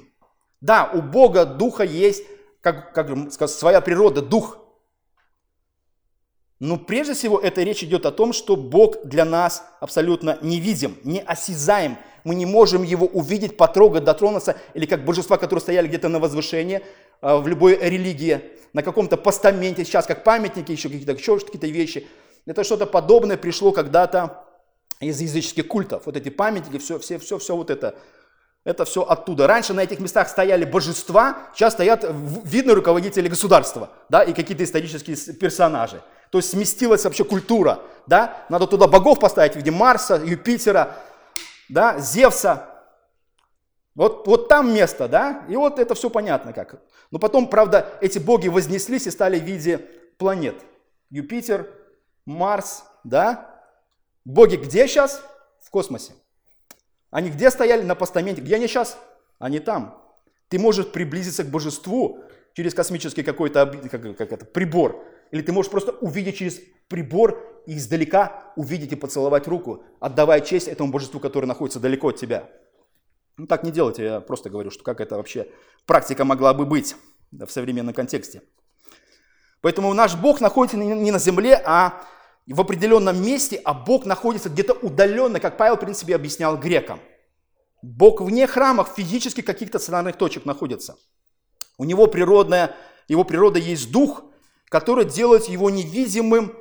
Да, 0.60 0.90
у 0.92 1.00
Бога 1.00 1.46
Духа 1.46 1.84
есть, 1.84 2.22
как, 2.60 2.92
как 2.92 3.08
своя 3.48 3.80
природа, 3.80 4.20
Дух. 4.20 4.57
Но 6.60 6.76
прежде 6.76 7.14
всего 7.14 7.38
это 7.38 7.62
речь 7.62 7.84
идет 7.84 8.04
о 8.04 8.10
том, 8.10 8.32
что 8.32 8.56
Бог 8.56 9.04
для 9.04 9.24
нас 9.24 9.64
абсолютно 9.80 10.38
невидим, 10.42 10.96
неосязаем. 11.04 11.98
Мы 12.24 12.34
не 12.34 12.46
можем 12.46 12.82
его 12.82 13.06
увидеть, 13.06 13.56
потрогать, 13.56 14.04
дотронуться, 14.04 14.56
или 14.74 14.84
как 14.84 15.04
божества, 15.04 15.36
которые 15.36 15.60
стояли 15.60 15.86
где-то 15.86 16.08
на 16.08 16.18
возвышении 16.18 16.82
э, 17.22 17.36
в 17.36 17.46
любой 17.46 17.78
религии, 17.78 18.40
на 18.72 18.82
каком-то 18.82 19.16
постаменте, 19.16 19.84
сейчас 19.84 20.06
как 20.06 20.24
памятники, 20.24 20.72
еще 20.72 20.88
какие-то 20.88 21.12
еще 21.12 21.38
какие-то 21.38 21.68
вещи. 21.68 22.08
Это 22.44 22.64
что-то 22.64 22.86
подобное 22.86 23.36
пришло 23.36 23.70
когда-то 23.70 24.44
из 25.00 25.20
языческих 25.20 25.68
культов. 25.68 26.02
Вот 26.06 26.16
эти 26.16 26.28
памятники, 26.28 26.78
все, 26.78 26.98
все, 26.98 27.18
все, 27.18 27.38
все 27.38 27.54
вот 27.54 27.70
это. 27.70 27.94
Это 28.64 28.84
все 28.84 29.02
оттуда. 29.02 29.46
Раньше 29.46 29.74
на 29.74 29.80
этих 29.80 30.00
местах 30.00 30.28
стояли 30.28 30.64
божества, 30.64 31.50
сейчас 31.54 31.74
стоят 31.74 32.04
видные 32.44 32.74
руководители 32.74 33.28
государства, 33.28 33.90
да, 34.08 34.24
и 34.24 34.32
какие-то 34.32 34.64
исторические 34.64 35.16
персонажи. 35.34 36.02
То 36.30 36.38
есть 36.38 36.50
сместилась 36.50 37.04
вообще 37.04 37.24
культура, 37.24 37.80
да, 38.06 38.44
надо 38.48 38.66
туда 38.66 38.86
богов 38.86 39.20
поставить 39.20 39.54
в 39.54 39.56
виде 39.56 39.70
Марса, 39.70 40.16
Юпитера, 40.16 40.96
да, 41.68 41.98
Зевса. 41.98 42.68
Вот, 43.94 44.26
вот 44.26 44.48
там 44.48 44.72
место, 44.72 45.08
да, 45.08 45.44
и 45.48 45.56
вот 45.56 45.78
это 45.78 45.94
все 45.94 46.08
понятно 46.08 46.52
как. 46.52 46.80
Но 47.10 47.18
потом, 47.18 47.48
правда, 47.48 47.98
эти 48.00 48.18
боги 48.18 48.48
вознеслись 48.48 49.06
и 49.06 49.10
стали 49.10 49.38
в 49.38 49.42
виде 49.42 49.78
планет. 50.18 50.62
Юпитер, 51.10 51.68
Марс, 52.24 52.84
да. 53.04 53.62
Боги 54.24 54.56
где 54.56 54.86
сейчас? 54.86 55.22
В 55.60 55.70
космосе. 55.70 56.12
Они 57.10 57.30
где 57.30 57.50
стояли 57.50 57.82
на 57.82 57.94
постаменте? 57.94 58.42
Где 58.42 58.56
они 58.56 58.66
сейчас? 58.66 58.98
Они 59.38 59.58
там. 59.58 60.02
Ты 60.48 60.58
можешь 60.58 60.86
приблизиться 60.90 61.42
к 61.42 61.48
божеству 61.48 62.22
через 62.54 62.74
космический 62.74 63.22
какой-то 63.22 63.66
как, 63.90 64.16
как 64.16 64.32
это, 64.32 64.44
прибор, 64.44 65.04
или 65.30 65.42
ты 65.42 65.52
можешь 65.52 65.70
просто 65.70 65.92
увидеть 65.92 66.36
через 66.36 66.60
прибор 66.88 67.62
и 67.66 67.76
издалека 67.76 68.52
увидеть 68.56 68.92
и 68.92 68.96
поцеловать 68.96 69.46
руку, 69.46 69.84
отдавая 70.00 70.40
честь 70.40 70.68
этому 70.68 70.90
божеству, 70.90 71.20
которое 71.20 71.46
находится 71.46 71.80
далеко 71.80 72.08
от 72.08 72.16
тебя. 72.16 72.48
Ну 73.36 73.46
так 73.46 73.62
не 73.62 73.70
делайте, 73.70 74.04
я 74.04 74.20
просто 74.20 74.50
говорю, 74.50 74.70
что 74.70 74.82
как 74.82 75.00
это 75.00 75.16
вообще 75.16 75.48
практика 75.86 76.24
могла 76.24 76.54
бы 76.54 76.64
быть 76.66 76.96
да, 77.30 77.46
в 77.46 77.50
современном 77.50 77.94
контексте. 77.94 78.42
Поэтому 79.60 79.92
наш 79.92 80.16
Бог 80.16 80.40
находится 80.40 80.76
не 80.76 81.10
на 81.10 81.18
земле, 81.18 81.60
а 81.64 82.02
в 82.46 82.60
определенном 82.60 83.22
месте, 83.22 83.60
а 83.64 83.74
Бог 83.74 84.06
находится 84.06 84.48
где-то 84.48 84.72
удаленно, 84.72 85.40
как 85.40 85.56
Павел, 85.56 85.76
в 85.76 85.80
принципе, 85.80 86.14
объяснял 86.14 86.56
грекам. 86.56 87.00
Бог 87.82 88.20
вне 88.20 88.46
храмов, 88.46 88.92
физически 88.96 89.40
каких-то 89.40 89.78
сценарных 89.78 90.16
точек 90.16 90.44
находится. 90.44 90.96
У 91.76 91.84
него 91.84 92.06
природная, 92.06 92.74
его 93.06 93.24
природа 93.24 93.58
есть 93.58 93.92
дух, 93.92 94.24
который 94.68 95.04
делает 95.04 95.46
его 95.46 95.70
невидимым 95.70 96.54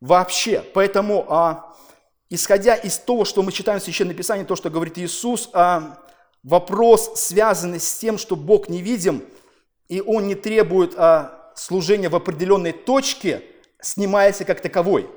вообще. 0.00 0.64
Поэтому, 0.74 1.26
а, 1.28 1.74
исходя 2.28 2.74
из 2.74 2.98
того, 2.98 3.24
что 3.24 3.42
мы 3.42 3.52
читаем 3.52 3.80
в 3.80 3.82
Священном 3.82 4.14
Писании, 4.14 4.44
то, 4.44 4.56
что 4.56 4.70
говорит 4.70 4.98
Иисус, 4.98 5.48
а, 5.52 5.98
вопрос, 6.42 7.18
связанный 7.20 7.80
с 7.80 7.98
тем, 7.98 8.18
что 8.18 8.36
Бог 8.36 8.68
невидим, 8.68 9.24
и 9.88 10.00
Он 10.00 10.26
не 10.26 10.34
требует 10.34 10.94
а, 10.96 11.52
служения 11.54 12.08
в 12.08 12.16
определенной 12.16 12.72
точке, 12.72 13.42
снимается 13.80 14.44
как 14.44 14.60
таковой. 14.60 15.08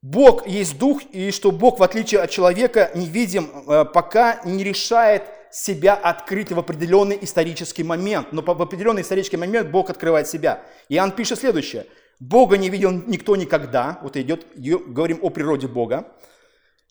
Бог 0.00 0.46
есть 0.46 0.78
Дух, 0.78 1.02
и 1.10 1.30
что 1.32 1.50
Бог, 1.50 1.80
в 1.80 1.82
отличие 1.82 2.20
от 2.20 2.30
человека, 2.30 2.90
невидим, 2.94 3.50
а, 3.66 3.84
пока 3.84 4.40
не 4.44 4.62
решает 4.62 5.24
себя 5.50 5.94
открыть 5.94 6.52
в 6.52 6.58
определенный 6.58 7.18
исторический 7.20 7.84
момент. 7.84 8.32
Но 8.32 8.42
в 8.42 8.62
определенный 8.62 9.02
исторический 9.02 9.36
момент 9.36 9.70
Бог 9.70 9.90
открывает 9.90 10.28
себя. 10.28 10.64
Иоанн 10.88 11.12
пишет 11.12 11.38
следующее. 11.38 11.86
Бога 12.20 12.58
не 12.58 12.68
видел 12.68 12.90
никто 12.90 13.36
никогда. 13.36 13.98
Вот 14.02 14.16
идет, 14.16 14.46
говорим 14.56 15.20
о 15.22 15.30
природе 15.30 15.68
Бога. 15.68 16.12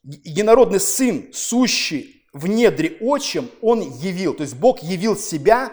Единородный 0.04 0.80
Сын, 0.80 1.30
сущий 1.34 2.26
в 2.34 2.48
недре 2.48 2.98
отчим, 3.02 3.50
Он 3.62 3.82
явил. 3.82 4.34
То 4.34 4.44
есть 4.44 4.56
Бог 4.56 4.80
явил 4.80 5.18
себя 5.18 5.72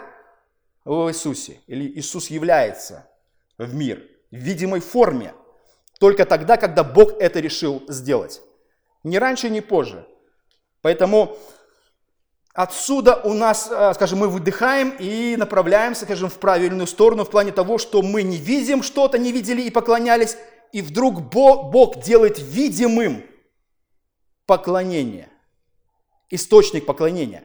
в 0.83 1.09
Иисусе. 1.09 1.59
Или 1.67 1.87
Иисус 1.99 2.29
является 2.29 3.07
в 3.57 3.73
мир 3.73 4.03
в 4.31 4.35
видимой 4.35 4.81
форме. 4.81 5.33
Только 5.99 6.25
тогда, 6.25 6.57
когда 6.57 6.83
Бог 6.83 7.13
это 7.19 7.39
решил 7.39 7.83
сделать. 7.87 8.41
Ни 9.03 9.17
раньше, 9.17 9.49
ни 9.49 9.61
позже. 9.61 10.05
Поэтому 10.81 11.37
Отсюда 12.55 13.17
у 13.17 13.33
нас, 13.33 13.67
э, 13.69 13.93
скажем, 13.95 14.19
мы 14.19 14.29
выдыхаем 14.29 14.95
и 14.97 15.35
направляемся, 15.35 16.05
скажем, 16.05 16.29
в 16.29 16.39
правильную 16.39 16.87
сторону 16.87 17.25
в 17.25 17.29
плане 17.29 17.51
того, 17.51 17.77
что 17.77 18.01
мы 18.01 18.23
не 18.23 18.37
видим 18.37 18.81
что-то, 18.81 19.17
не 19.17 19.33
видели 19.33 19.61
и 19.63 19.69
поклонялись, 19.69 20.37
и 20.71 20.81
вдруг 20.81 21.21
Бог 21.21 22.01
делает 22.01 22.39
видимым 22.39 23.25
поклонение, 24.45 25.27
источник 26.29 26.85
поклонения. 26.85 27.43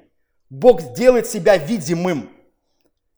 Бог 0.48 0.92
делает 0.92 1.26
себя 1.26 1.56
видимым. 1.56 2.30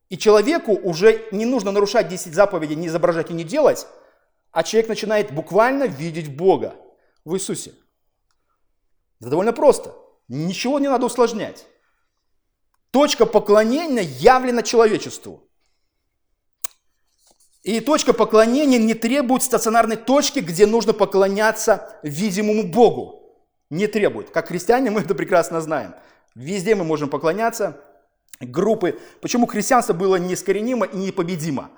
И 0.09 0.16
человеку 0.16 0.72
уже 0.72 1.28
не 1.30 1.45
нужно 1.45 1.72
нарушать 1.72 2.09
10 2.09 2.32
заповедей, 2.32 2.74
не 2.74 2.86
изображать 2.86 3.30
и 3.30 3.34
не 3.34 3.45
делать, 3.45 3.86
а 4.51 4.62
человек 4.62 4.88
начинает 4.88 5.30
буквально 5.30 5.84
видеть 5.84 6.34
Бога 6.34 6.74
в 7.26 7.34
Иисусе. 7.34 7.74
Это 9.20 9.28
довольно 9.28 9.53
просто. 9.53 9.95
Ничего 10.28 10.78
не 10.78 10.88
надо 10.88 11.05
усложнять. 11.05 11.66
Точка 12.93 13.24
поклонения 13.24 14.03
явлена 14.03 14.62
человечеству. 14.62 15.49
И 17.62 17.80
точка 17.80 18.12
поклонения 18.12 18.78
не 18.78 18.93
требует 18.93 19.43
стационарной 19.43 19.97
точки, 19.97 20.40
где 20.40 20.66
нужно 20.66 20.93
поклоняться 20.93 21.99
видимому 22.03 22.64
Богу. 22.64 23.47
Не 23.70 23.86
требует. 23.86 24.28
Как 24.28 24.49
христиане 24.49 24.90
мы 24.90 25.01
это 25.01 25.14
прекрасно 25.14 25.62
знаем. 25.62 25.95
Везде 26.34 26.74
мы 26.74 26.84
можем 26.84 27.09
поклоняться. 27.09 27.80
Группы. 28.40 28.99
Почему 29.22 29.47
христианство 29.47 29.95
было 29.95 30.16
неискоренимо 30.16 30.84
и 30.84 30.97
непобедимо? 30.97 31.70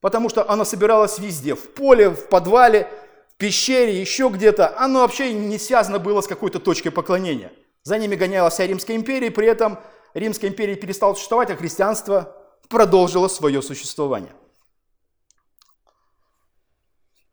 Потому 0.00 0.28
что 0.28 0.48
оно 0.48 0.64
собиралось 0.64 1.18
везде. 1.18 1.56
В 1.56 1.74
поле, 1.74 2.10
в 2.10 2.28
подвале, 2.28 2.86
в 3.30 3.36
пещере, 3.36 4.00
еще 4.00 4.28
где-то. 4.28 4.78
Оно 4.78 5.00
вообще 5.00 5.32
не 5.32 5.58
связано 5.58 5.98
было 5.98 6.20
с 6.20 6.28
какой-то 6.28 6.60
точкой 6.60 6.90
поклонения. 6.90 7.50
За 7.82 7.98
ними 7.98 8.14
гоняла 8.14 8.50
вся 8.50 8.64
Римская 8.66 8.96
империя, 8.96 9.32
при 9.32 9.48
этом 9.48 9.80
Римская 10.14 10.50
империя 10.50 10.74
перестала 10.76 11.14
существовать, 11.14 11.50
а 11.50 11.56
христианство 11.56 12.36
продолжило 12.68 13.28
свое 13.28 13.62
существование. 13.62 14.32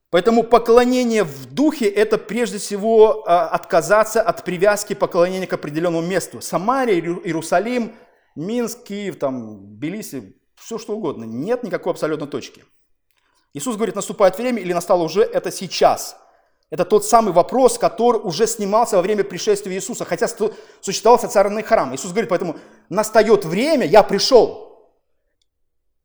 Поэтому 0.10 0.44
поклонение 0.44 1.24
в 1.24 1.54
духе– 1.54 1.86
это 1.86 2.18
прежде 2.18 2.60
всего 2.60 3.28
а, 3.28 3.50
отказаться 3.50 4.22
от 4.22 4.44
привязки 4.46 4.94
поклонения 4.94 5.48
к 5.48 5.54
определенному 5.54 6.08
месту. 6.08 6.40
Самария, 6.40 6.96
Иерусалим, 6.96 7.94
Минск, 8.36 8.84
Киев, 8.84 9.20
там, 9.20 9.66
Белиси, 9.66 10.38
все 10.56 10.78
что 10.78 10.96
угодно. 10.96 11.26
Нет 11.26 11.64
никакой 11.64 11.92
абсолютной 11.92 12.28
точки. 12.28 12.64
Иисус 13.54 13.76
говорит, 13.76 13.96
наступает 13.96 14.38
время 14.38 14.62
или 14.62 14.72
настало 14.72 15.04
уже 15.04 15.24
это 15.24 15.52
сейчас. 15.52 16.18
Это 16.70 16.84
тот 16.84 17.06
самый 17.06 17.32
вопрос, 17.34 17.78
который 17.78 18.18
уже 18.18 18.46
снимался 18.46 18.98
во 18.98 19.02
время 19.02 19.24
пришествия 19.24 19.74
Иисуса, 19.74 20.04
хотя 20.04 20.28
существовал 20.82 21.18
социальный 21.18 21.64
храм. 21.64 21.96
Иисус 21.96 22.12
говорит, 22.12 22.30
поэтому 22.30 22.58
настает 22.90 23.46
время, 23.46 23.86
я 23.86 24.04
пришел. 24.04 24.92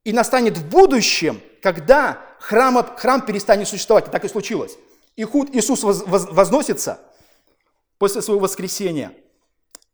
И 0.04 0.12
настанет 0.12 0.56
в 0.56 0.68
будущем, 0.68 1.40
когда 1.60 2.20
храм, 2.38 2.84
храм 2.96 3.24
перестанет 3.24 3.66
существовать. 3.66 4.06
И 4.08 4.10
так 4.10 4.24
и 4.24 4.28
случилось. 4.28 4.76
И 5.16 5.24
худ 5.24 5.50
Иисус 5.52 5.82
возносится 5.82 7.00
после 7.98 8.22
своего 8.22 8.42
воскресения. 8.42 9.12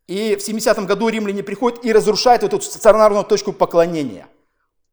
И 0.06 0.36
в 0.36 0.46
70-м 0.46 0.86
году 0.86 1.08
римляне 1.08 1.42
приходят 1.42 1.84
и 1.84 1.92
разрушают 1.92 2.42
эту 2.42 2.60
стационарную 2.60 3.24
точку 3.24 3.52
поклонения. 3.52 4.28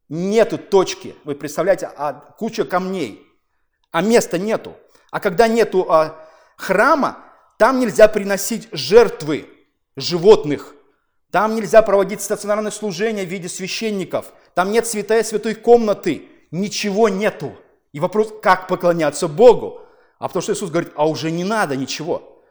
Нету 0.08 0.58
точки, 0.58 1.16
вы 1.24 1.36
представляете, 1.36 1.90
а 1.98 2.14
куча 2.38 2.64
камней, 2.64 3.26
а 3.92 4.02
места 4.02 4.38
нету. 4.38 4.76
А 5.16 5.22
когда 5.22 5.48
нету 5.48 5.90
а, 5.90 6.22
храма, 6.58 7.20
там 7.58 7.80
нельзя 7.80 8.10
приносить 8.10 8.68
жертвы 8.74 9.48
животных. 9.96 10.76
Там 11.32 11.56
нельзя 11.56 11.82
проводить 11.84 12.20
стационарное 12.20 12.70
служение 12.70 13.26
в 13.26 13.30
виде 13.30 13.48
священников. 13.48 14.34
Там 14.56 14.74
нет 14.74 14.86
святая 14.86 15.24
святой 15.24 15.56
комнаты. 15.56 16.28
Ничего 16.52 17.08
нету. 17.08 17.56
И 17.94 18.02
вопрос, 18.02 18.34
как 18.42 18.68
поклоняться 18.68 19.30
Богу? 19.30 19.80
А 20.20 20.28
потому 20.28 20.44
что 20.44 20.52
Иисус 20.52 20.70
говорит, 20.70 20.92
а 20.98 21.08
уже 21.08 21.32
не 21.32 21.46
надо 21.46 21.78
ничего. 21.78 22.44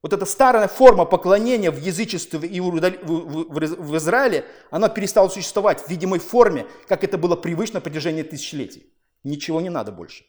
Вот 0.00 0.12
эта 0.12 0.24
старая 0.24 0.68
форма 0.68 1.06
поклонения 1.06 1.72
в 1.72 1.80
язычестве 1.80 2.48
и 2.48 2.60
в 2.60 3.96
Израиле, 3.96 4.44
она 4.70 4.88
перестала 4.88 5.28
существовать 5.28 5.80
в 5.80 5.88
видимой 5.88 6.20
форме, 6.20 6.68
как 6.86 7.02
это 7.02 7.18
было 7.18 7.34
привычно 7.34 7.78
на 7.78 7.80
протяжении 7.80 8.22
тысячелетий. 8.22 8.92
Ничего 9.24 9.60
не 9.60 9.70
надо 9.70 9.90
больше. 9.90 10.22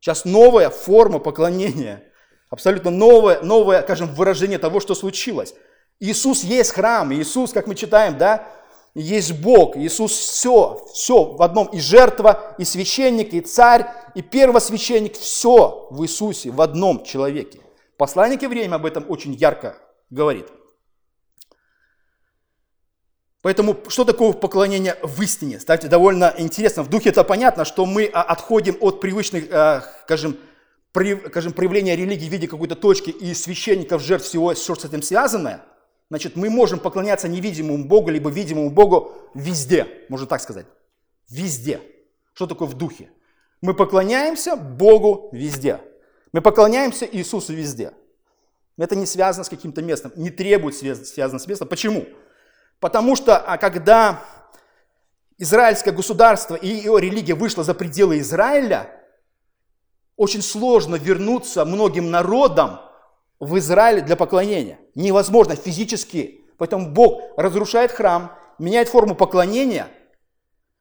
Сейчас 0.00 0.24
новая 0.24 0.70
форма 0.70 1.18
поклонения, 1.18 2.04
абсолютно 2.50 2.90
новое, 2.90 3.40
новое, 3.40 3.82
скажем, 3.82 4.14
выражение 4.14 4.58
того, 4.58 4.80
что 4.80 4.94
случилось. 4.94 5.54
Иисус 6.00 6.44
есть 6.44 6.72
храм, 6.72 7.12
Иисус, 7.12 7.52
как 7.52 7.66
мы 7.66 7.74
читаем, 7.74 8.16
да, 8.16 8.46
есть 8.94 9.32
Бог, 9.40 9.76
Иисус 9.76 10.12
все, 10.12 10.84
все 10.92 11.24
в 11.24 11.42
одном, 11.42 11.66
и 11.68 11.80
жертва, 11.80 12.54
и 12.58 12.64
священник, 12.64 13.34
и 13.34 13.40
царь, 13.40 13.86
и 14.14 14.22
первосвященник, 14.22 15.16
все 15.16 15.88
в 15.90 16.02
Иисусе, 16.02 16.50
в 16.50 16.60
одном 16.60 17.04
человеке. 17.04 17.60
Посланник 17.96 18.42
время 18.42 18.76
об 18.76 18.86
этом 18.86 19.04
очень 19.08 19.34
ярко 19.34 19.76
говорит. 20.10 20.46
Поэтому 23.48 23.78
что 23.88 24.04
такое 24.04 24.34
поклонение 24.34 24.98
в 25.02 25.22
истине? 25.22 25.56
Кстати, 25.56 25.86
довольно 25.86 26.34
интересно. 26.36 26.82
В 26.82 26.90
духе 26.90 27.08
это 27.08 27.24
понятно, 27.24 27.64
что 27.64 27.86
мы 27.86 28.04
а, 28.04 28.20
отходим 28.20 28.76
от 28.78 29.00
привычных, 29.00 29.46
а, 29.50 29.82
скажем, 30.02 30.36
при, 30.92 31.18
скажем, 31.28 31.54
проявления 31.54 31.96
религии 31.96 32.28
в 32.28 32.30
виде 32.30 32.46
какой-то 32.46 32.76
точки 32.76 33.08
и 33.08 33.32
священников, 33.32 34.02
жертв, 34.02 34.26
всего, 34.26 34.54
что 34.54 34.74
с 34.74 34.84
этим 34.84 35.00
связанное. 35.00 35.64
Значит, 36.10 36.36
мы 36.36 36.50
можем 36.50 36.78
поклоняться 36.78 37.26
невидимому 37.26 37.86
Богу, 37.86 38.10
либо 38.10 38.28
видимому 38.28 38.68
Богу 38.68 39.12
везде, 39.32 39.86
можно 40.10 40.26
так 40.26 40.42
сказать. 40.42 40.66
Везде. 41.30 41.80
Что 42.34 42.46
такое 42.46 42.68
в 42.68 42.74
духе? 42.74 43.08
Мы 43.62 43.72
поклоняемся 43.72 44.56
Богу 44.56 45.30
везде. 45.32 45.80
Мы 46.32 46.42
поклоняемся 46.42 47.08
Иисусу 47.10 47.54
везде. 47.54 47.92
Это 48.76 48.94
не 48.94 49.06
связано 49.06 49.44
с 49.44 49.48
каким-то 49.48 49.80
местом, 49.80 50.12
не 50.16 50.28
требует 50.28 50.74
связано 50.74 51.38
с 51.38 51.46
местом. 51.46 51.66
Почему? 51.66 52.04
Потому 52.80 53.16
что 53.16 53.36
а 53.38 53.58
когда 53.58 54.22
израильское 55.36 55.92
государство 55.92 56.54
и 56.54 56.68
его 56.68 56.98
религия 56.98 57.34
вышла 57.34 57.64
за 57.64 57.74
пределы 57.74 58.20
Израиля, 58.20 58.90
очень 60.16 60.42
сложно 60.42 60.96
вернуться 60.96 61.64
многим 61.64 62.10
народам 62.10 62.80
в 63.40 63.56
Израиль 63.58 64.02
для 64.02 64.16
поклонения. 64.16 64.78
Невозможно 64.94 65.54
физически. 65.54 66.44
Поэтому 66.56 66.90
Бог 66.90 67.22
разрушает 67.36 67.92
храм, 67.92 68.32
меняет 68.58 68.88
форму 68.88 69.14
поклонения, 69.14 69.88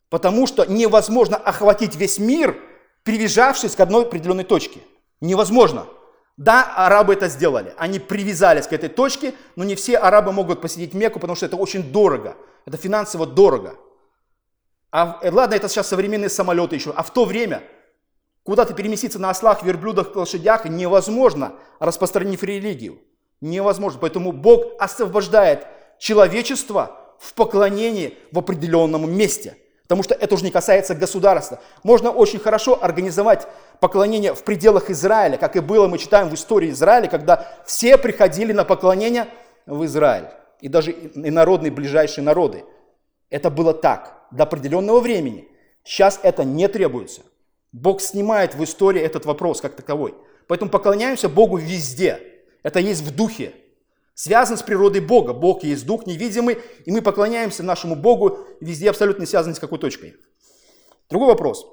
потому 0.09 0.47
что 0.47 0.65
невозможно 0.65 1.37
охватить 1.37 1.95
весь 1.95 2.17
мир, 2.17 2.57
привязавшись 3.03 3.75
к 3.75 3.79
одной 3.79 4.05
определенной 4.05 4.43
точке. 4.43 4.79
Невозможно. 5.21 5.85
Да, 6.37 6.71
арабы 6.75 7.13
это 7.13 7.27
сделали. 7.29 7.73
Они 7.77 7.97
привязались 7.97 8.67
к 8.67 8.73
этой 8.73 8.89
точке, 8.89 9.33
но 9.55 9.63
не 9.63 9.75
все 9.75 9.97
арабы 9.97 10.31
могут 10.31 10.61
посетить 10.61 10.93
Мекку, 10.93 11.19
потому 11.19 11.35
что 11.35 11.47
это 11.47 11.55
очень 11.55 11.91
дорого. 11.91 12.37
Это 12.65 12.77
финансово 12.77 13.25
дорого. 13.25 13.75
А, 14.91 15.19
э, 15.23 15.31
ладно, 15.31 15.55
это 15.55 15.67
сейчас 15.67 15.87
современные 15.87 16.29
самолеты 16.29 16.75
еще. 16.75 16.93
А 16.95 17.01
в 17.01 17.11
то 17.11 17.25
время 17.25 17.63
куда-то 18.43 18.75
переместиться 18.75 19.17
на 19.17 19.31
ослах, 19.31 19.63
верблюдах, 19.63 20.15
лошадях 20.15 20.65
невозможно, 20.65 21.53
распространив 21.79 22.43
религию. 22.43 22.99
Невозможно. 23.41 23.99
Поэтому 23.99 24.31
Бог 24.31 24.79
освобождает 24.79 25.65
человечество 25.99 27.15
в 27.19 27.33
поклонении 27.33 28.15
в 28.31 28.37
определенном 28.37 29.11
месте– 29.11 29.57
Потому 29.87 30.03
что 30.03 30.13
это 30.13 30.35
уже 30.35 30.43
не 30.43 30.51
касается 30.51 30.95
государства. 30.95 31.59
Можно 31.81 32.11
очень 32.11 32.39
хорошо 32.39 32.77
организовать 32.81 33.47
поклонение 33.79 34.33
в 34.33 34.43
пределах 34.43 34.89
Израиля, 34.89 35.37
как 35.37 35.55
и 35.55 35.61
было, 35.61 35.87
мы 35.87 35.97
читаем 35.97 36.27
в 36.29 36.33
истории 36.33 36.71
Израиля, 36.71 37.07
когда 37.07 37.47
все 37.65 37.97
приходили 37.97 38.51
на 38.51 38.65
поклонение 38.65 39.27
в 39.65 39.85
Израиль. 39.85 40.25
И 40.59 40.67
даже 40.67 40.91
и 40.91 41.29
народные, 41.29 41.71
ближайшие 41.71 42.25
народы. 42.25 42.65
Это 43.29 43.49
было 43.49 43.73
так, 43.73 44.25
до 44.31 44.43
определенного 44.43 44.99
времени. 44.99 45.47
Сейчас 45.85 46.19
это 46.21 46.43
не 46.43 46.67
требуется. 46.67 47.21
Бог 47.71 48.01
снимает 48.01 48.55
в 48.55 48.63
истории 48.63 49.01
этот 49.01 49.25
вопрос 49.25 49.61
как 49.61 49.75
таковой. 49.75 50.15
Поэтому 50.47 50.69
поклоняемся 50.69 51.29
Богу 51.29 51.55
везде. 51.57 52.19
Это 52.61 52.79
есть 52.79 53.03
в 53.03 53.15
духе 53.15 53.53
связан 54.17 54.57
с 54.57 54.63
природой 54.63 54.99
Бога. 54.99 55.31
Бог 55.31 55.63
есть 55.63 55.85
Дух 55.85 56.07
невидимый, 56.07 56.57
и 56.85 56.91
мы 56.91 57.03
поклоняемся 57.03 57.61
нашему 57.61 57.95
Богу 57.95 58.39
везде 58.59 58.89
абсолютно 58.89 59.21
не 59.21 59.27
связаны 59.27 59.53
с 59.53 59.59
какой 59.59 59.77
точкой. 59.77 60.15
Другой 61.07 61.27
вопрос. 61.27 61.67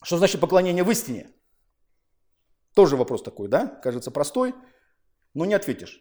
Что 0.00 0.16
значит 0.16 0.40
поклонение 0.40 0.84
в 0.84 0.90
истине? 0.92 1.30
Тоже 2.74 2.96
вопрос 2.96 3.22
такой, 3.22 3.48
да? 3.48 3.66
Кажется 3.66 4.12
простой, 4.12 4.54
но 5.34 5.44
не 5.44 5.54
ответишь. 5.54 6.00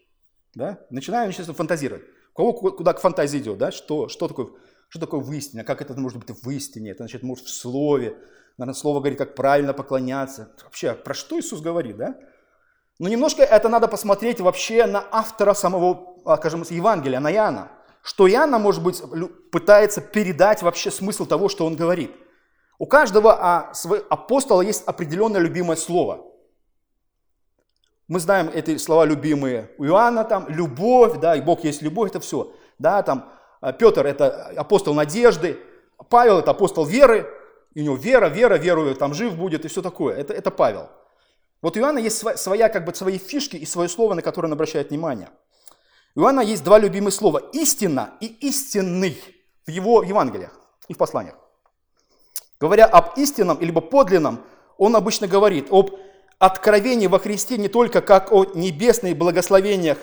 Да? 0.54 0.86
Начинаем, 0.92 1.30
естественно, 1.30 1.58
фантазировать. 1.58 2.04
У 2.34 2.36
кого 2.36 2.54
куда 2.54 2.94
к 2.94 3.02
фантазии 3.02 3.40
идет, 3.40 3.58
да? 3.58 3.72
Что, 3.72 4.08
что, 4.08 4.28
такое, 4.28 4.50
что 4.88 5.00
такое 5.00 5.20
в 5.20 5.32
истине? 5.34 5.64
Как 5.64 5.82
это 5.82 6.00
может 6.00 6.20
быть 6.20 6.30
в 6.30 6.50
истине? 6.52 6.92
Это 6.92 7.00
значит, 7.00 7.24
может, 7.24 7.46
в 7.46 7.50
слове. 7.50 8.20
Наверное, 8.58 8.78
слово 8.78 9.00
говорит, 9.00 9.18
как 9.18 9.34
правильно 9.34 9.74
поклоняться. 9.74 10.56
Вообще, 10.64 10.94
про 10.94 11.16
что 11.16 11.40
Иисус 11.40 11.60
говорит, 11.60 11.98
да? 11.98 12.20
Но 13.02 13.10
немножко 13.10 13.41
это 13.41 13.68
надо 13.68 13.88
посмотреть 13.88 14.41
вообще 14.41 14.86
на 14.86 15.04
автора 15.10 15.56
самого, 15.56 16.18
а, 16.24 16.38
скажем, 16.38 16.64
Евангелия, 16.70 17.20
на 17.20 17.34
Иоанна. 17.34 17.72
Что 18.04 18.30
Иоанна, 18.30 18.60
может 18.60 18.84
быть, 18.84 19.02
пытается 19.52 20.02
передать 20.02 20.62
вообще 20.62 20.91
смысл 20.91 21.26
того, 21.26 21.49
что 21.49 21.66
он 21.66 21.76
говорит. 21.76 22.12
У 22.78 22.86
каждого 22.86 23.34
а, 23.34 23.72
апостола 24.12 24.62
есть 24.62 24.84
определенное 24.86 25.41
любимое 25.41 25.78
слово. 25.78 26.28
Мы 28.08 28.20
знаем 28.20 28.52
эти 28.54 28.78
слова 28.78 29.04
любимые 29.04 29.72
у 29.80 29.86
Иоанна, 29.86 30.24
там, 30.24 30.45
любовь, 30.47 31.18
да, 31.20 31.36
и 31.36 31.41
Бог 31.41 31.64
есть 31.64 31.82
любовь, 31.82 32.12
это 32.12 32.20
все. 32.20 32.54
Да, 32.78 33.02
там, 33.02 33.32
а, 33.62 33.74
Петр– 33.74 34.06
это 34.06 34.54
апостол 34.56 34.93
надежды, 34.93 35.58
Павел– 36.08 36.38
это 36.41 36.52
апостол 36.52 36.86
веры, 36.86 37.28
и 37.74 37.82
у 37.82 37.84
него 37.84 37.95
вера, 37.95 38.28
вера, 38.28 38.60
верую, 38.60 38.93
там 38.93 39.16
жив 39.16 39.36
будет, 39.36 39.66
и 39.66 39.70
все 39.70 39.82
такое. 39.82 40.16
Это, 40.18 40.34
это 40.34 40.52
Павел. 40.52 40.89
Вот 41.62 41.78
у 41.78 41.80
Иоанна 41.80 41.99
есть 41.99 42.24
своя, 42.38 42.70
как 42.70 42.86
бы, 42.86 42.95
свои 42.95 43.18
фишки 43.18 43.55
и 43.55 43.66
свое 43.66 43.88
слово, 43.88 44.16
на 44.16 44.22
которое 44.22 44.47
он 44.47 44.53
обращает 44.53 44.89
внимание. 44.89 45.30
У 46.16 46.22
Иоанна 46.22 46.41
есть 46.41 46.64
два 46.64 46.80
любимых 46.80 47.14
слова– 47.14 47.38
истина 47.53 48.14
и 48.20 48.26
истинный 48.26 49.22
в 49.66 49.70
его 49.70 50.03
Евангелиях 50.03 50.51
и 50.88 50.93
в 50.93 50.97
посланиях. 50.97 51.36
Говоря 52.59 52.86
об 52.86 53.18
истинном 53.18 53.57
или 53.57 53.72
подлинном, 53.72 54.43
он 54.78 54.95
обычно 54.95 55.28
говорит 55.28 55.68
об 55.72 55.91
откровении 56.39 57.07
во 57.07 57.20
Христе 57.20 57.57
не 57.57 57.68
только 57.68 58.01
как 58.01 58.32
о 58.32 58.45
небесных 58.55 59.16
благословениях 59.16 59.99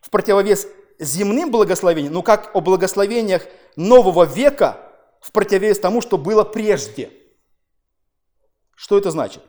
в 0.00 0.10
противовес 0.10 0.66
земным 0.98 1.50
благословениям, 1.50 2.14
но 2.14 2.22
как 2.22 2.54
о 2.54 2.60
благословениях 2.60 3.46
нового 3.76 4.24
века 4.24 4.78
в 5.20 5.32
противовес 5.32 5.78
тому, 5.78 6.00
что 6.00 6.16
было 6.16 6.44
прежде. 6.44 7.10
Что 8.74 8.98
это 8.98 9.10
значит? 9.10 9.42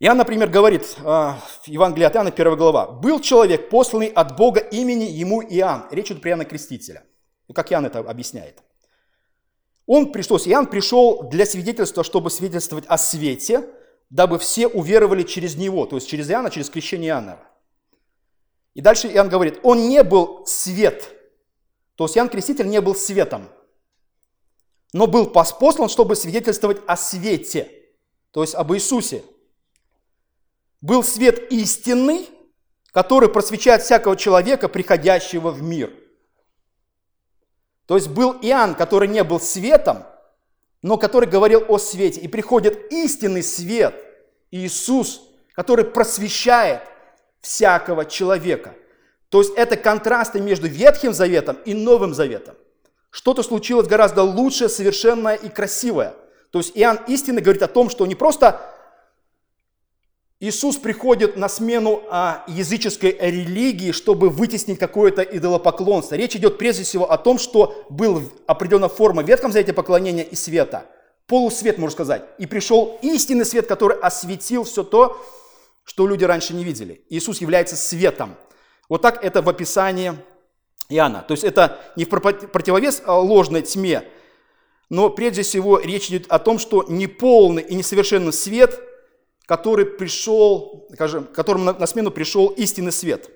Иоанн, 0.00 0.18
например, 0.18 0.48
говорит 0.48 0.96
а, 1.04 1.40
в 1.62 1.68
Евангелии 1.68 2.04
от 2.04 2.14
Иоанна, 2.14 2.30
1 2.30 2.56
глава, 2.56 2.86
«Был 2.86 3.20
человек, 3.20 3.68
посланный 3.68 4.06
от 4.06 4.36
Бога 4.36 4.60
имени 4.60 5.04
ему 5.04 5.42
Иоанн». 5.42 5.86
Речь 5.90 6.06
идет 6.06 6.22
про 6.22 6.30
Иоанна 6.30 6.44
Крестителя. 6.44 7.04
Ну, 7.48 7.54
как 7.54 7.72
Иоанн 7.72 7.86
это 7.86 7.98
объясняет. 7.98 8.62
Он 9.86 10.12
пришел, 10.12 10.36
Иоанн 10.36 10.66
пришел 10.66 11.24
для 11.24 11.46
свидетельства, 11.46 12.04
чтобы 12.04 12.30
свидетельствовать 12.30 12.84
о 12.86 12.96
свете, 12.96 13.68
дабы 14.08 14.38
все 14.38 14.68
уверовали 14.68 15.24
через 15.24 15.56
него, 15.56 15.84
то 15.86 15.96
есть 15.96 16.08
через 16.08 16.30
Иоанна, 16.30 16.50
через 16.50 16.70
крещение 16.70 17.08
Иоанна. 17.08 17.40
И 18.74 18.80
дальше 18.80 19.08
Иоанн 19.08 19.28
говорит, 19.28 19.58
он 19.64 19.88
не 19.88 20.04
был 20.04 20.46
свет, 20.46 21.12
то 21.96 22.04
есть 22.04 22.16
Иоанн 22.16 22.28
Креститель 22.28 22.68
не 22.68 22.80
был 22.80 22.94
светом, 22.94 23.48
но 24.92 25.08
был 25.08 25.26
послан, 25.26 25.88
чтобы 25.88 26.14
свидетельствовать 26.14 26.78
о 26.86 26.96
свете, 26.96 27.68
то 28.30 28.42
есть 28.42 28.54
об 28.54 28.72
Иисусе. 28.72 29.24
Был 30.80 31.02
свет 31.02 31.50
истинный, 31.52 32.28
который 32.92 33.28
просвещает 33.28 33.82
всякого 33.82 34.16
человека, 34.16 34.68
приходящего 34.68 35.50
в 35.50 35.62
мир. 35.62 35.92
То 37.86 37.96
есть 37.96 38.08
был 38.08 38.32
Иоанн, 38.42 38.74
который 38.74 39.08
не 39.08 39.24
был 39.24 39.40
светом, 39.40 40.04
но 40.82 40.96
который 40.98 41.28
говорил 41.28 41.64
о 41.68 41.78
свете. 41.78 42.20
И 42.20 42.28
приходит 42.28 42.92
истинный 42.92 43.42
свет, 43.42 43.94
Иисус, 44.50 45.22
который 45.54 45.84
просвещает 45.84 46.82
всякого 47.40 48.04
человека. 48.04 48.74
То 49.28 49.40
есть 49.40 49.52
это 49.56 49.76
контрасты 49.76 50.40
между 50.40 50.68
Ветхим 50.68 51.12
Заветом 51.12 51.58
и 51.64 51.74
Новым 51.74 52.14
Заветом. 52.14 52.54
Что-то 53.10 53.42
случилось 53.42 53.86
гораздо 53.86 54.22
лучшее, 54.22 54.68
совершенное 54.68 55.34
и 55.34 55.48
красивое. 55.48 56.14
То 56.50 56.58
есть 56.58 56.72
Иоанн 56.74 57.00
истинно 57.08 57.40
говорит 57.40 57.62
о 57.62 57.68
том, 57.68 57.90
что 57.90 58.06
не 58.06 58.14
просто 58.14 58.60
Иисус 60.40 60.76
приходит 60.76 61.36
на 61.36 61.48
смену 61.48 62.02
а, 62.10 62.44
языческой 62.46 63.16
религии, 63.18 63.90
чтобы 63.90 64.30
вытеснить 64.30 64.78
какое-то 64.78 65.22
идолопоклонство. 65.22 66.14
Речь 66.14 66.36
идет 66.36 66.58
прежде 66.58 66.84
всего 66.84 67.10
о 67.10 67.18
том, 67.18 67.38
что 67.38 67.84
был 67.90 68.22
определенная 68.46 68.88
форма 68.88 69.24
в 69.24 69.26
Ветхом 69.26 69.50
Завете 69.50 69.72
поклонения 69.72 70.22
и 70.22 70.36
света. 70.36 70.86
Полусвет, 71.26 71.78
можно 71.78 71.92
сказать. 71.92 72.22
И 72.38 72.46
пришел 72.46 73.00
истинный 73.02 73.44
свет, 73.44 73.66
который 73.66 73.98
осветил 73.98 74.62
все 74.62 74.84
то, 74.84 75.20
что 75.82 76.06
люди 76.06 76.22
раньше 76.22 76.54
не 76.54 76.62
видели. 76.62 77.04
Иисус 77.08 77.40
является 77.40 77.74
светом. 77.74 78.36
Вот 78.88 79.02
так 79.02 79.24
это 79.24 79.42
в 79.42 79.48
описании 79.48 80.12
Иоанна. 80.88 81.24
То 81.26 81.32
есть 81.32 81.42
это 81.42 81.80
не 81.96 82.04
в 82.04 82.08
противовес 82.10 83.02
а, 83.04 83.18
ложной 83.18 83.62
тьме, 83.62 84.04
но 84.88 85.10
прежде 85.10 85.42
всего 85.42 85.80
речь 85.80 86.10
идет 86.10 86.26
о 86.28 86.38
том, 86.38 86.60
что 86.60 86.84
неполный 86.88 87.62
и 87.62 87.74
несовершенный 87.74 88.32
свет– 88.32 88.80
который 89.48 89.86
пришел, 89.86 90.86
скажем, 90.92 91.24
которому 91.24 91.72
на, 91.72 91.86
смену 91.86 92.10
пришел 92.10 92.48
истинный 92.48 92.92
свет. 92.92 93.30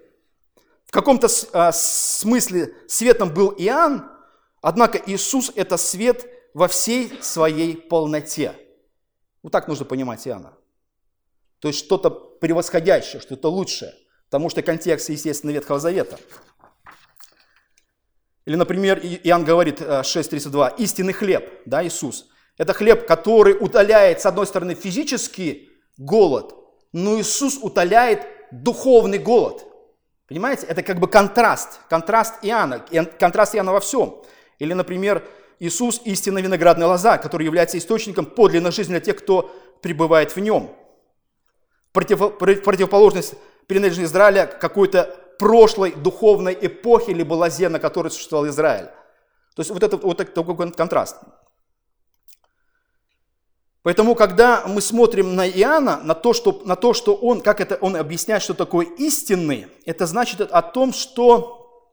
В 0.84 0.90
каком-то 0.90 1.26
а, 1.54 1.72
смысле 1.72 2.74
светом 2.86 3.32
был 3.32 3.54
Иоанн, 3.56 4.10
однако 4.60 5.00
Иисус– 5.06 5.50
это 5.56 5.78
свет 5.78 6.28
во 6.52 6.68
всей 6.68 7.10
своей 7.22 7.78
полноте. 7.78 8.54
Вот 9.42 9.52
так 9.52 9.68
нужно 9.68 9.86
понимать 9.86 10.28
Иоанна. 10.28 10.52
То 11.60 11.68
есть 11.68 11.80
что-то 11.80 12.10
превосходящее, 12.10 13.22
что-то 13.22 13.50
лучшее, 13.50 13.94
потому 14.26 14.50
что 14.50 14.60
контекст, 14.60 15.08
естественно, 15.08 15.50
Ветхого 15.50 15.80
Завета. 15.80 16.18
Или, 18.44 18.56
например, 18.56 18.98
Иоанн 18.98 19.46
говорит 19.46 19.80
6.32, 19.80 20.66
а, 20.66 20.68
истинный 20.76 21.14
хлеб, 21.14 21.62
да, 21.64 21.82
Иисус. 21.82 22.26
Это 22.58 22.74
хлеб, 22.74 23.06
который 23.06 23.56
удаляет, 23.58 24.20
с 24.20 24.26
одной 24.26 24.46
стороны, 24.46 24.74
физически 24.74 25.70
голод, 26.05 26.55
но 26.92 27.18
Иисус 27.18 27.59
утоляет 27.61 28.26
духовный 28.50 29.18
голод. 29.18 29.64
Понимаете? 30.28 30.66
Это 30.66 30.82
как 30.82 30.98
бы 30.98 31.09
контраст, 31.09 31.80
контраст 31.88 32.34
Иоанна, 32.42 32.80
контраст 33.18 33.55
Иоанна 33.55 33.72
во 33.72 33.80
всем. 33.80 34.22
Или, 34.59 34.72
например, 34.72 35.26
Иисус– 35.59 36.00
истинно 36.05 36.38
виноградная 36.38 36.86
лоза, 36.86 37.18
который 37.18 37.44
является 37.44 37.78
источником 37.78 38.26
подлинной 38.26 38.72
жизни 38.72 38.92
для 38.92 39.00
тех, 39.00 39.16
кто 39.16 39.50
пребывает 39.80 40.34
в 40.34 40.40
нем. 40.40 40.74
Против, 41.92 42.38
противоположность 42.38 43.34
принадлежит 43.66 44.05
Израиля 44.05 44.46
какой-то 44.46 45.14
прошлой 45.38 45.92
духовной 45.92 46.57
эпохи, 46.61 47.11
либо 47.11 47.34
лозе, 47.34 47.68
на 47.68 47.78
которой 47.78 48.09
существовал 48.09 48.48
Израиль. 48.48 48.86
То 49.55 49.61
есть 49.61 49.70
вот 49.70 49.82
это 49.82 49.96
вот 49.96 50.16
такой 50.16 50.72
контраст. 50.72 51.16
Поэтому, 53.82 54.14
когда 54.14 54.64
мы 54.66 54.80
смотрим 54.80 55.34
на 55.34 55.48
Иоанна, 55.48 56.00
на 56.04 56.14
то, 56.14 56.32
что, 56.32 56.62
на 56.64 56.76
то, 56.76 56.94
что 56.94 57.14
он, 57.14 57.40
как 57.40 57.60
это 57.60 57.76
он 57.80 57.96
объясняет, 57.96 58.42
что 58.42 58.54
такое 58.54 58.86
истинный, 58.86 59.66
это 59.84 60.06
значит 60.06 60.40
о 60.40 60.62
том, 60.62 60.92
что 60.92 61.90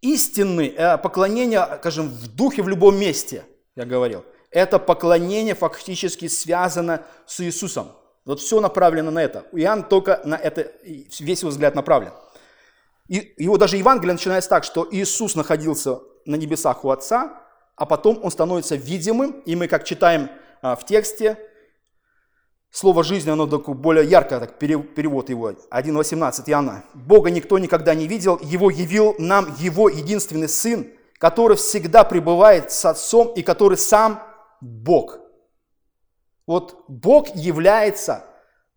истинный 0.00 0.74
э, 0.76 0.98
поклонение, 0.98 1.64
скажем, 1.78 2.08
в 2.08 2.26
духе 2.34 2.62
в 2.62 2.68
любом 2.68 2.96
месте, 2.96 3.44
я 3.76 3.84
говорил, 3.84 4.24
это 4.50 4.80
поклонение 4.80 5.54
фактически 5.54 6.26
связано 6.26 7.04
с 7.26 7.40
Иисусом. 7.40 7.92
Вот 8.24 8.40
все 8.40 8.60
направлено 8.60 9.10
на 9.10 9.22
это. 9.22 9.44
Иоанн 9.52 9.84
только 9.84 10.20
на 10.24 10.34
это, 10.34 10.72
весь 10.82 11.40
его 11.40 11.50
взгляд 11.50 11.74
направлен. 11.74 12.12
И 13.06 13.34
его 13.36 13.58
даже 13.58 13.76
Евангелие 13.76 14.14
начинается 14.14 14.50
так, 14.50 14.64
что 14.64 14.88
Иисус 14.90 15.36
находился 15.36 16.00
на 16.24 16.36
небесах 16.36 16.84
у 16.84 16.90
Отца, 16.90 17.42
а 17.76 17.86
потом 17.86 18.20
он 18.22 18.30
становится 18.30 18.76
видимым, 18.76 19.42
и 19.44 19.54
мы, 19.56 19.68
как 19.68 19.84
читаем 19.84 20.30
в 20.64 20.86
тексте. 20.86 21.38
Слово 22.70 23.04
«жизнь», 23.04 23.30
оно 23.30 23.46
более 23.46 24.04
ярко, 24.04 24.40
так, 24.40 24.58
перевод 24.58 25.28
его, 25.28 25.50
1.18 25.50 26.50
Иоанна. 26.50 26.84
«Бога 26.94 27.30
никто 27.30 27.58
никогда 27.58 27.94
не 27.94 28.08
видел, 28.08 28.40
Его 28.42 28.70
явил 28.70 29.14
нам 29.18 29.54
Его 29.58 29.88
единственный 29.88 30.48
Сын, 30.48 30.90
который 31.18 31.56
всегда 31.56 32.02
пребывает 32.02 32.72
с 32.72 32.84
Отцом 32.84 33.32
и 33.34 33.42
который 33.42 33.76
сам 33.76 34.20
Бог». 34.60 35.20
Вот 36.46 36.84
Бог 36.88 37.34
является, 37.36 38.24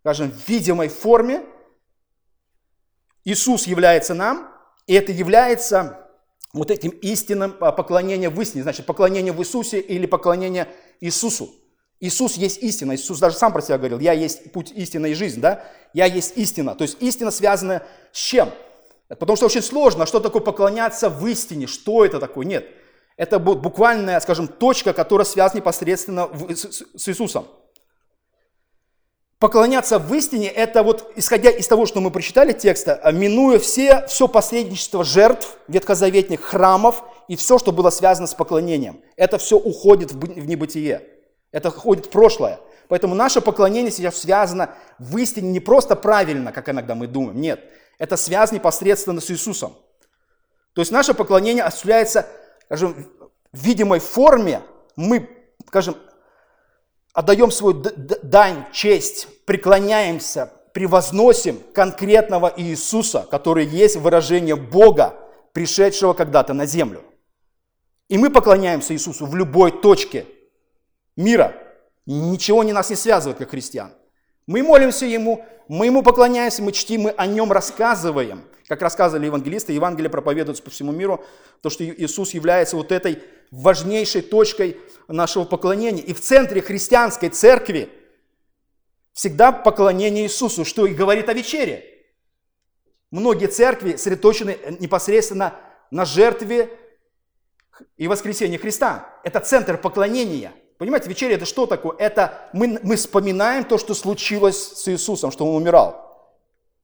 скажем, 0.00 0.30
в 0.30 0.48
видимой 0.48 0.88
форме, 0.88 1.44
Иисус 3.24 3.66
является 3.66 4.14
нам, 4.14 4.48
и 4.86 4.94
это 4.94 5.12
является 5.12 6.08
вот 6.52 6.70
этим 6.70 6.90
истинным 6.90 7.56
а, 7.60 7.72
поклонением 7.72 8.34
в 8.34 8.40
истине, 8.40 8.62
значит, 8.62 8.86
поклонение 8.86 9.32
в 9.32 9.40
Иисусе 9.40 9.80
или 9.80 10.06
поклонение 10.06 10.68
Иисусу. 11.00 11.50
Иисус 12.00 12.36
есть 12.36 12.62
истина. 12.62 12.94
Иисус 12.94 13.18
даже 13.18 13.36
сам 13.36 13.52
про 13.52 13.60
себя 13.60 13.78
говорил, 13.78 13.98
я 13.98 14.12
есть 14.12 14.52
путь 14.52 14.72
истина 14.72 15.06
и 15.06 15.14
жизнь, 15.14 15.40
да? 15.40 15.64
Я 15.92 16.06
есть 16.06 16.36
истина. 16.36 16.74
То 16.74 16.82
есть 16.82 16.96
истина 17.00 17.30
связана 17.30 17.82
с 18.12 18.18
чем? 18.18 18.50
Потому 19.08 19.36
что 19.36 19.46
очень 19.46 19.62
сложно, 19.62 20.06
что 20.06 20.20
такое 20.20 20.42
поклоняться 20.42 21.08
в 21.10 21.26
истине, 21.26 21.66
что 21.66 22.04
это 22.04 22.20
такое? 22.20 22.46
Нет. 22.46 22.66
Это 23.16 23.40
буквальная, 23.40 24.20
скажем, 24.20 24.46
точка, 24.46 24.92
которая 24.92 25.24
связана 25.24 25.58
непосредственно 25.58 26.28
с 26.54 27.08
Иисусом. 27.08 27.46
Поклоняться 29.40 29.98
в 29.98 30.12
истине– 30.14 30.48
это 30.54 30.82
вот, 30.82 31.12
исходя 31.16 31.50
из 31.50 31.66
того, 31.66 31.86
что 31.86 32.00
мы 32.00 32.10
прочитали 32.10 32.52
текста, 32.52 32.94
а 32.96 33.12
минуя 33.12 33.58
все, 33.58 34.04
все 34.08 34.26
посредничество 34.28 35.04
жертв 35.04 35.58
ветхозаветных 35.68 36.40
храмов 36.40 37.04
и 37.28 37.36
все, 37.36 37.58
что 37.58 37.72
было 37.72 37.90
связано 37.90 38.26
с 38.26 38.34
поклонением. 38.34 39.00
Это 39.16 39.38
все 39.38 39.56
уходит 39.56 40.12
в 40.12 40.46
небытие. 40.46 41.17
Это 41.52 41.70
ходит 41.70 42.06
в 42.06 42.10
прошлое. 42.10 42.60
Поэтому 42.88 43.14
наше 43.14 43.40
поклонение 43.40 43.92
сейчас 43.92 44.18
связано 44.18 44.74
в 44.98 45.16
истине 45.18 45.50
не 45.50 45.60
просто 45.60 45.94
правильно, 45.94 46.52
как 46.52 46.68
иногда 46.68 46.94
мы 46.94 47.06
думаем. 47.06 47.40
Нет, 47.40 47.60
это 47.98 48.16
связано 48.16 48.56
непосредственно 48.56 49.20
с 49.20 49.30
Иисусом. 49.30 49.74
То 50.72 50.80
есть 50.80 50.90
наше 50.90 51.14
поклонение 51.14 51.64
осуществляется, 51.64 52.26
скажем, 52.64 53.06
в 53.52 53.62
видимой 53.62 53.98
форме. 53.98 54.62
Мы, 54.96 55.28
скажем, 55.66 55.96
отдаем 57.12 57.50
свою 57.50 57.74
дань, 58.22 58.64
честь, 58.72 59.28
преклоняемся, 59.44 60.52
превозносим 60.72 61.60
конкретного 61.74 62.52
Иисуса, 62.56 63.26
который 63.30 63.66
есть 63.66 63.96
выражение 63.96 64.56
Бога, 64.56 65.14
пришедшего 65.52 66.14
когда-то 66.14 66.54
на 66.54 66.66
землю. 66.66 67.02
И 68.08 68.16
мы 68.16 68.30
поклоняемся 68.30 68.94
Иисусу 68.94 69.26
в 69.26 69.34
любой 69.34 69.72
точке– 69.72 70.26
мира. 71.18 71.54
Ничего 72.06 72.64
не 72.64 72.72
нас 72.72 72.88
не 72.88 72.96
связывает, 72.96 73.38
как 73.38 73.50
христиан. 73.50 73.92
Мы 74.46 74.62
молимся 74.62 75.04
Ему, 75.04 75.44
мы 75.68 75.86
Ему 75.86 76.02
поклоняемся, 76.02 76.62
мы 76.62 76.72
чтим, 76.72 77.02
мы 77.02 77.10
о 77.10 77.26
Нем 77.26 77.52
рассказываем. 77.52 78.44
Как 78.66 78.80
рассказывали 78.80 79.26
евангелисты, 79.26 79.72
Евангелие 79.72 80.10
проповедуется 80.10 80.62
по 80.62 80.70
всему 80.70 80.92
миру, 80.92 81.24
то, 81.62 81.70
что 81.70 81.84
Иисус 81.84 82.32
является 82.34 82.76
вот 82.76 82.92
этой 82.92 83.22
важнейшей 83.50 84.22
точкой 84.22 84.78
нашего 85.08 85.44
поклонения. 85.44 86.02
И 86.02 86.12
в 86.12 86.20
центре 86.20 86.62
христианской 86.62 87.30
церкви 87.30 87.90
всегда 89.12 89.52
поклонение 89.52 90.24
Иисусу, 90.24 90.64
что 90.64 90.86
и 90.86 90.94
говорит 90.94 91.28
о 91.28 91.34
вечере. 91.34 91.84
Многие 93.10 93.46
церкви 93.46 93.96
сосредоточены 93.96 94.58
непосредственно 94.80 95.54
на 95.90 96.04
жертве 96.04 96.70
и 97.96 98.06
воскресении 98.06 98.58
Христа. 98.58 99.18
Это 99.24 99.40
центр 99.40 99.78
поклонения– 99.78 100.52
Понимаете, 100.78 101.08
вечеря 101.08 101.34
это 101.34 101.44
что 101.44 101.66
такое? 101.66 101.96
Это 101.98 102.48
мы, 102.52 102.78
мы 102.82 102.96
вспоминаем 102.96 103.64
то, 103.64 103.78
что 103.78 103.94
случилось 103.94 104.56
с 104.56 104.88
Иисусом, 104.88 105.32
что 105.32 105.44
Он 105.44 105.56
умирал. 105.56 106.08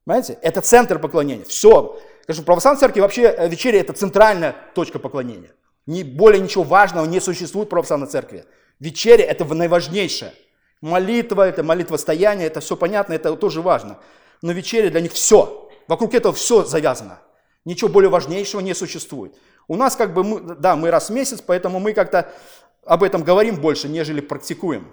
Понимаете? 0.03 0.37
Это 0.41 0.61
центр 0.61 0.99
поклонения. 0.99 1.45
Все. 1.45 1.99
Скажем, 2.23 2.43
в 2.43 2.45
православной 2.45 2.79
церкви 2.79 2.99
вообще 2.99 3.23
э, 3.23 3.47
вечеря 3.47 3.79
это 3.79 3.93
центральная 3.93 4.55
точка 4.75 4.99
поклонения. 4.99 5.51
Не, 5.85 6.03
более 6.03 6.41
ничего 6.41 6.63
важного 6.63 7.05
не 7.05 7.21
существует 7.21 7.67
в 7.67 7.69
православной 7.69 8.07
церкви. 8.07 8.45
Вечеря 8.79 9.23
это 9.23 9.45
наиважнейшее. 9.45 10.33
Молитва, 10.81 11.47
это 11.47 11.63
молитва 11.63 11.97
стояния, 11.97 12.45
это 12.45 12.59
все 12.59 12.75
понятно, 12.75 13.13
это 13.13 13.35
тоже 13.35 13.61
важно. 13.61 13.97
Но 14.41 14.51
вечеря 14.51 14.89
для 14.89 15.01
них 15.01 15.13
все. 15.13 15.69
Вокруг 15.87 16.13
этого 16.13 16.33
все 16.33 16.65
завязано. 16.65 17.19
Ничего 17.63 17.89
более 17.89 18.09
важнейшего 18.09 18.61
не 18.61 18.75
существует. 18.75 19.35
У 19.67 19.75
нас 19.75 19.95
как 19.95 20.13
бы, 20.13 20.23
мы, 20.23 20.39
да, 20.41 20.75
мы 20.75 20.91
раз 20.91 21.09
в 21.09 21.13
месяц, 21.13 21.41
поэтому 21.41 21.79
мы 21.79 21.93
как-то 21.93 22.31
об 22.85 23.03
этом 23.03 23.23
говорим 23.23 23.55
больше, 23.59 23.89
нежели 23.89 24.21
практикуем. 24.21 24.87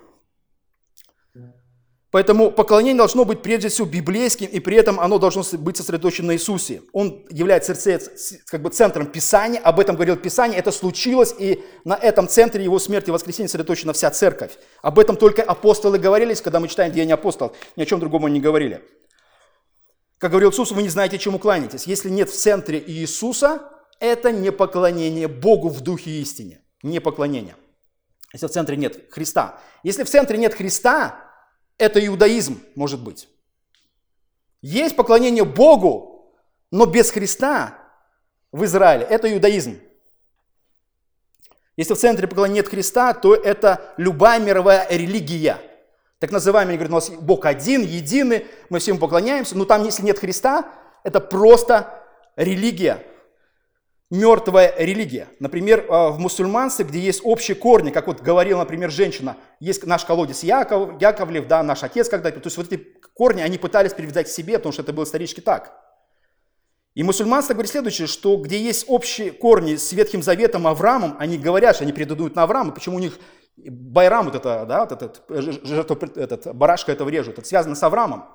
Поэтому 2.12 2.50
поклонение 2.50 2.98
должно 2.98 3.24
быть 3.24 3.40
прежде 3.40 3.70
всего 3.70 3.86
библейским, 3.86 4.46
и 4.46 4.60
при 4.60 4.76
этом 4.76 5.00
оно 5.00 5.18
должно 5.18 5.42
быть 5.58 5.78
сосредоточено 5.78 6.28
на 6.28 6.34
Иисусе. 6.34 6.82
Он 6.92 7.24
является 7.30 7.74
как 8.48 8.60
бы 8.60 8.68
центром 8.68 9.06
Писания, 9.06 9.58
об 9.58 9.80
этом 9.80 9.96
говорил 9.96 10.16
Писание, 10.16 10.58
это 10.58 10.72
случилось, 10.72 11.34
и 11.38 11.64
на 11.84 11.94
этом 11.94 12.28
центре 12.28 12.62
его 12.62 12.78
смерти 12.78 13.08
и 13.08 13.12
воскресения 13.12 13.48
сосредоточена 13.48 13.94
вся 13.94 14.10
церковь. 14.10 14.58
Об 14.82 14.98
этом 14.98 15.16
только 15.16 15.42
апостолы 15.42 15.98
говорили, 15.98 16.34
когда 16.34 16.60
мы 16.60 16.68
читаем 16.68 16.92
Деяния 16.92 17.14
апостолов, 17.14 17.56
ни 17.76 17.82
о 17.82 17.86
чем 17.86 17.98
другом 17.98 18.26
они 18.26 18.34
не 18.34 18.40
говорили. 18.42 18.84
Как 20.18 20.32
говорил 20.32 20.50
Иисус, 20.50 20.70
вы 20.70 20.82
не 20.82 20.90
знаете, 20.90 21.18
чему 21.18 21.38
кланяетесь. 21.38 21.84
Если 21.86 22.10
нет 22.10 22.28
в 22.28 22.36
центре 22.36 22.82
Иисуса, 22.86 23.62
это 24.00 24.30
не 24.30 24.52
поклонение 24.52 25.28
Богу 25.28 25.70
в 25.70 25.80
духе 25.80 26.10
истине, 26.10 26.60
не 26.82 27.00
поклонение. 27.00 27.56
Если 28.32 28.46
в 28.46 28.50
центре 28.50 28.76
нет 28.76 29.12
Христа. 29.12 29.60
Если 29.82 30.04
в 30.04 30.08
центре 30.08 30.38
нет 30.38 30.54
Христа, 30.54 31.16
это 31.78 32.04
иудаизм, 32.04 32.62
может 32.74 33.02
быть. 33.02 33.28
Есть 34.62 34.96
поклонение 34.96 35.44
Богу, 35.44 36.34
но 36.70 36.86
без 36.86 37.10
Христа 37.10 37.78
в 38.52 38.64
Израиле. 38.64 39.04
Это 39.04 39.32
иудаизм. 39.32 39.78
Если 41.76 41.94
в 41.94 41.98
центре 41.98 42.26
поклонения 42.26 42.62
нет 42.62 42.68
Христа, 42.68 43.12
то 43.12 43.34
это 43.34 43.92
любая 43.96 44.40
мировая 44.40 44.86
религия. 44.90 45.58
Так 46.18 46.30
называемый, 46.30 46.76
говорит, 46.76 46.92
у 46.92 46.94
нас 46.94 47.10
Бог 47.10 47.44
один, 47.46 47.82
единый, 47.82 48.46
мы 48.70 48.78
всем 48.78 48.98
поклоняемся. 48.98 49.58
Но 49.58 49.64
там, 49.64 49.84
если 49.84 50.04
нет 50.04 50.18
Христа, 50.18 50.70
это 51.02 51.20
просто 51.20 52.02
религия 52.36 53.04
мертвая 54.12 54.74
религия. 54.76 55.28
Например, 55.40 55.86
а, 55.88 56.10
в 56.10 56.18
мусульманстве, 56.18 56.84
где 56.84 56.98
есть 56.98 57.22
общие 57.24 57.54
корни, 57.54 57.90
как 57.90 58.06
вот 58.06 58.20
говорила, 58.20 58.58
например, 58.58 58.90
женщина, 58.90 59.38
есть 59.58 59.86
наш 59.86 60.04
колодец 60.04 60.42
Яков, 60.42 61.00
Яковлев, 61.00 61.48
да, 61.48 61.62
наш 61.62 61.82
отец 61.82 62.10
когда-то, 62.10 62.38
то 62.38 62.46
есть 62.46 62.58
вот 62.58 62.70
эти 62.70 62.86
корни 63.14 63.40
они 63.40 63.56
пытались 63.56 63.94
привязать 63.94 64.26
к 64.26 64.30
себе, 64.30 64.58
потому 64.58 64.74
что 64.74 64.82
это 64.82 64.92
было 64.92 65.04
исторически 65.04 65.40
так. 65.40 65.72
И 66.94 67.02
мусульманство 67.02 67.54
говорит 67.54 67.70
следующее, 67.70 68.06
что 68.06 68.36
где 68.36 68.58
есть 68.58 68.84
общие 68.86 69.32
корни 69.32 69.76
с 69.76 69.90
Ветхим 69.92 70.22
Заветом 70.22 70.66
Авраамом, 70.66 71.16
они 71.18 71.38
говорят, 71.38 71.76
что 71.76 71.84
они 71.84 71.94
предадут 71.94 72.36
на 72.36 72.42
Авраама, 72.42 72.72
почему 72.72 72.96
у 72.96 73.00
них 73.00 73.18
Байрам, 73.56 74.26
вот 74.26 74.34
это, 74.34 74.66
да, 74.66 74.80
вот 74.80 74.92
этот, 74.92 75.22
жертва, 75.64 75.98
этот, 76.16 76.54
барашка 76.54 76.92
этого 76.92 77.08
режут, 77.08 77.38
это 77.38 77.48
связано 77.48 77.74
с 77.74 77.82
Авраамом. 77.82 78.26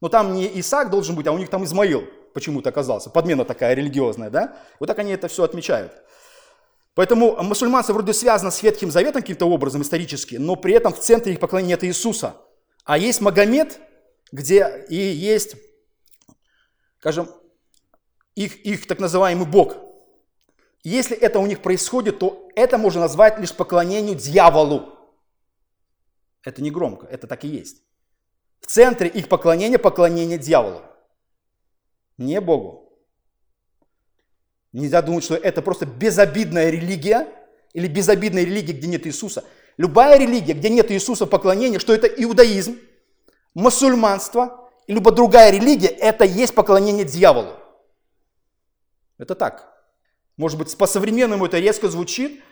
Но 0.00 0.08
там 0.08 0.34
не 0.34 0.50
Исаак 0.58 0.90
должен 0.90 1.14
быть, 1.14 1.28
а 1.28 1.32
у 1.32 1.38
них 1.38 1.50
там 1.50 1.62
Измаил 1.62 2.02
почему-то 2.34 2.68
оказался. 2.68 3.08
Подмена 3.08 3.44
такая 3.44 3.72
религиозная, 3.74 4.28
да? 4.28 4.58
Вот 4.80 4.86
так 4.86 4.98
они 4.98 5.12
это 5.12 5.28
все 5.28 5.44
отмечают. 5.44 5.92
Поэтому 6.94 7.42
мусульманство 7.42 7.94
вроде 7.94 8.12
связано 8.12 8.50
с 8.50 8.62
Ветхим 8.62 8.90
Заветом 8.90 9.22
каким-то 9.22 9.46
образом 9.46 9.82
исторически, 9.82 10.36
но 10.36 10.56
при 10.56 10.74
этом 10.74 10.92
в 10.92 11.00
центре 11.00 11.32
их 11.32 11.40
поклонения 11.40 11.74
нет 11.74 11.84
Иисуса. 11.84 12.36
А 12.84 12.98
есть 12.98 13.20
Магомед, 13.20 13.80
где 14.30 14.84
и 14.88 14.96
есть, 14.96 15.56
скажем, 16.98 17.28
их, 18.34 18.64
их 18.66 18.86
так 18.86 18.98
называемый 18.98 19.46
Бог. 19.46 19.76
Если 20.82 21.16
это 21.16 21.38
у 21.38 21.46
них 21.46 21.62
происходит, 21.62 22.18
то 22.18 22.48
это 22.54 22.78
можно 22.78 23.00
назвать 23.00 23.38
лишь 23.38 23.54
поклонению 23.54 24.16
дьяволу. 24.16 24.92
Это 26.44 26.62
не 26.62 26.70
громко, 26.70 27.06
это 27.06 27.26
так 27.26 27.44
и 27.44 27.48
есть. 27.48 27.82
В 28.60 28.66
центре 28.66 29.08
их 29.08 29.28
поклонения 29.28 29.78
поклонение 29.78 30.38
дьяволу 30.38 30.82
не 32.18 32.40
Богу. 32.40 32.92
Нельзя 34.72 35.02
думать, 35.02 35.24
что 35.24 35.36
это 35.36 35.62
просто 35.62 35.86
безобидная 35.86 36.70
религия 36.70 37.28
или 37.72 37.86
безобидная 37.86 38.42
религия, 38.42 38.72
где 38.72 38.88
нет 38.88 39.06
Иисуса. 39.06 39.44
Любая 39.76 40.18
религия, 40.18 40.52
где 40.52 40.68
нет 40.68 40.90
Иисуса 40.90 41.26
поклонения, 41.26 41.78
что 41.78 41.94
это 41.94 42.06
иудаизм, 42.06 42.78
мусульманство 43.54 44.70
и 44.86 44.92
любая 44.92 45.14
другая 45.14 45.50
религия, 45.50 45.88
это 45.88 46.24
есть 46.24 46.54
поклонение 46.54 47.04
дьяволу. 47.04 47.54
Это 49.18 49.34
так. 49.34 49.72
Может 50.36 50.58
быть, 50.58 50.76
по-современному 50.76 51.46
это 51.46 51.58
резко 51.58 51.88
звучит, 51.88 52.42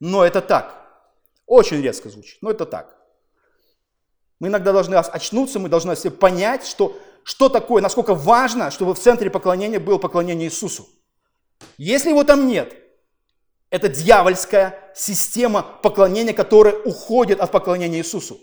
но 0.00 0.24
это 0.24 0.40
так. 0.40 0.76
Очень 1.46 1.82
резко 1.82 2.08
звучит, 2.08 2.38
но 2.42 2.50
это 2.50 2.66
так. 2.66 2.99
Мы 4.40 4.48
иногда 4.48 4.72
должны 4.72 4.96
очнуться, 4.96 5.58
мы 5.58 5.68
должны 5.68 5.94
понять, 6.10 6.66
что 6.66 6.98
что 7.22 7.48
такое, 7.48 7.82
насколько 7.82 8.14
важно, 8.14 8.70
чтобы 8.70 8.94
в 8.94 8.98
центре 8.98 9.30
поклонения 9.30 9.78
было 9.78 9.98
поклонение 9.98 10.48
Иисусу. 10.48 10.88
Если 11.76 12.08
его 12.08 12.24
там 12.24 12.48
нет, 12.48 12.74
это 13.68 13.88
дьявольская 13.88 14.92
система 14.96 15.62
поклонения, 15.62 16.32
которая 16.32 16.74
уходит 16.74 17.40
от 17.40 17.52
поклонения 17.52 17.98
Иисусу. 17.98 18.40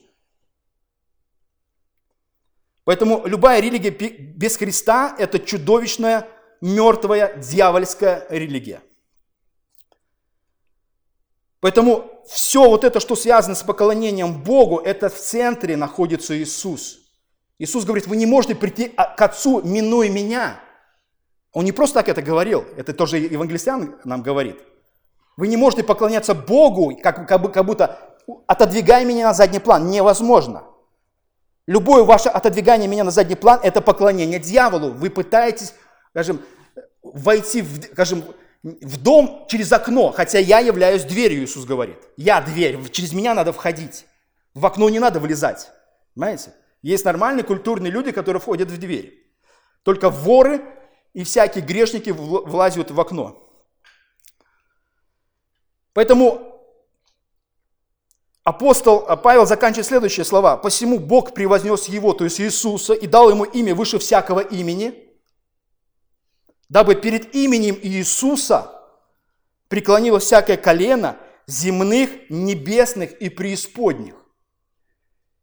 Поэтому 2.86 3.26
любая 3.26 3.60
религия 3.60 3.90
без 3.90 4.56
Христа– 4.56 5.14
это 5.20 5.40
чудовищная, 5.40 6.30
мертвая, 6.62 7.36
дьявольская 7.36 8.26
религия. 8.30 8.82
Поэтому 11.68 12.24
все 12.28 12.70
вот 12.70 12.84
это, 12.84 13.00
что 13.00 13.16
связано 13.16 13.56
с 13.56 13.64
поклонением 13.64 14.42
Богу, 14.42 14.78
это 14.78 15.10
в 15.10 15.16
центре 15.16 15.76
находится 15.76 16.38
Иисус– 16.38 17.00
Иисус 17.60 17.86
говорит, 17.86 18.08
вы 18.08 18.18
не 18.18 18.26
можете 18.26 18.56
прийти 18.56 18.94
а, 18.96 19.16
к 19.16 19.22
Отцу, 19.22 19.62
минуя 19.64 20.10
меня. 20.10 20.60
Он 21.54 21.66
не 21.66 21.72
просто 21.72 21.96
так 21.96 22.10
это 22.10 22.22
говорил, 22.22 22.66
это 22.76 22.94
тоже 22.94 23.18
евангелистян 23.18 23.96
нам 24.04 24.22
говорит. 24.22 24.62
Вы 25.38 25.48
не 25.48 25.58
можете 25.58 25.84
поклоняться 25.84 26.36
Богу, 26.36 26.96
как, 27.02 27.28
как, 27.28 27.66
будто 27.66 28.18
отодвигая 28.46 29.06
меня 29.06 29.28
на 29.28 29.34
задний 29.34 29.60
план. 29.60 29.90
Невозможно. 29.90 30.64
Любое 31.66 32.04
ваше 32.04 32.30
отодвигание 32.30 32.88
меня 32.88 33.04
на 33.04 33.12
задний 33.12 33.36
план– 33.36 33.60
это 33.64 33.82
поклонение 33.82 34.40
дьяволу. 34.40 34.92
Вы 34.92 35.10
пытаетесь, 35.10 35.74
скажем, 36.12 36.42
войти, 37.02 37.62
в, 37.62 37.84
скажем, 37.92 38.24
в 38.82 39.02
дом 39.02 39.46
через 39.48 39.72
окно, 39.72 40.12
хотя 40.12 40.40
я 40.40 40.60
являюсь 40.60 41.04
дверью, 41.04 41.44
Иисус 41.44 41.66
говорит. 41.66 41.98
Я 42.18 42.42
дверь, 42.42 42.78
через 42.90 43.14
меня 43.14 43.34
надо 43.34 43.54
входить. 43.54 44.06
В 44.54 44.66
окно 44.66 44.90
не 44.90 45.00
надо 45.00 45.20
вылезать. 45.20 45.70
Понимаете? 46.16 46.54
Есть 46.82 47.06
нормальные 47.06 47.44
культурные 47.44 47.92
люди, 47.92 48.12
которые 48.12 48.42
входят 48.42 48.70
в 48.70 48.78
дверь. 48.78 49.26
Только 49.84 50.10
воры 50.10 50.62
и 51.14 51.24
всякие 51.24 51.64
грешники 51.64 52.10
влазят 52.10 52.92
в 52.92 53.00
окно. 53.00 53.44
Поэтому 55.94 56.62
апостол 58.44 59.02
Павел 59.18 59.46
заканчивает 59.46 59.88
следующие 59.88 60.26
слова. 60.26 60.58
«Посему 60.58 61.00
Бог 61.00 61.34
превознес 61.34 61.86
его, 61.86 62.14
то 62.14 62.26
есть 62.26 62.40
Иисуса, 62.42 62.94
и 62.94 63.08
дал 63.08 63.30
ему 63.30 63.46
имя 63.46 63.74
выше 63.74 63.98
всякого 63.98 64.42
имени, 64.42 65.07
дабы 66.70 66.96
перед 66.96 67.34
именем 67.36 67.78
Иисуса 67.82 68.72
преклонилось 69.68 70.24
всякое 70.24 70.58
колено 70.58 71.18
земных, 71.46 72.10
небесных 72.30 73.14
и 73.22 73.30
преисподних, 73.30 74.16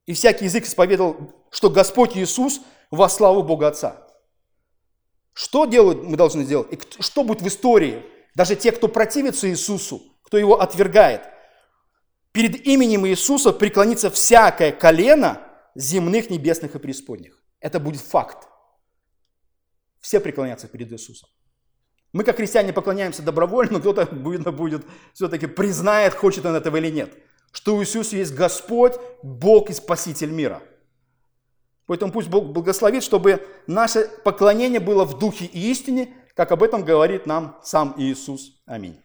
и 0.06 0.12
всякий 0.12 0.44
язык 0.44 0.66
исповедовал, 0.66 1.34
что 1.50 1.70
Господь 1.70 2.16
Иисус 2.16 2.60
во 2.90 3.08
славу 3.08 3.42
Бога 3.42 3.68
Отца. 3.68 4.06
Что 5.32 5.64
делают, 5.64 6.04
мы 6.04 6.16
должны 6.16 6.44
сделать? 6.44 6.72
И 6.72 7.02
что 7.02 7.24
будет 7.24 7.42
в 7.42 7.48
истории? 7.48 8.04
Даже 8.34 8.54
те, 8.54 8.70
кто 8.70 8.88
противится 8.88 9.48
Иисусу, 9.48 10.02
кто 10.22 10.38
его 10.38 10.60
отвергает. 10.60 11.22
Перед 12.32 12.66
именем 12.66 13.06
Иисуса 13.06 13.52
преклонится 13.52 14.10
всякое 14.10 14.72
колено 14.72 15.40
земных, 15.74 16.30
небесных 16.30 16.74
и 16.74 16.78
преисподних. 16.78 17.42
Это 17.60 17.80
будет 17.80 18.00
факт. 18.00 18.48
Все 20.04 20.20
преклонятся 20.20 20.68
перед 20.68 20.92
Иисусом. 20.92 21.28
Мы, 22.12 22.24
как 22.24 22.36
христиане, 22.36 22.72
поклоняемся 22.72 23.22
добровольно, 23.22 23.72
но 23.72 23.80
кто-то, 23.80 24.08
видно, 24.12 24.52
будет 24.52 24.84
все-таки 25.14 25.46
признает, 25.46 26.14
хочет 26.14 26.44
он 26.46 26.54
этого 26.54 26.76
или 26.76 26.90
нет 26.90 27.12
что 27.54 27.80
Иисус 27.82 28.12
есть 28.12 28.34
Господь, 28.34 28.94
Бог 29.22 29.70
и 29.70 29.72
Спаситель 29.72 30.30
мира. 30.30 30.60
Поэтому 31.86 32.12
пусть 32.12 32.28
Бог 32.28 32.46
благословит, 32.46 33.04
чтобы 33.04 33.46
наше 33.66 34.10
поклонение 34.24 34.80
было 34.80 35.04
в 35.04 35.18
духе 35.18 35.44
и 35.44 35.70
истине, 35.70 36.12
как 36.34 36.50
об 36.50 36.64
этом 36.64 36.84
говорит 36.84 37.26
нам 37.26 37.60
сам 37.62 37.94
Иисус. 37.96 38.60
Аминь. 38.66 39.03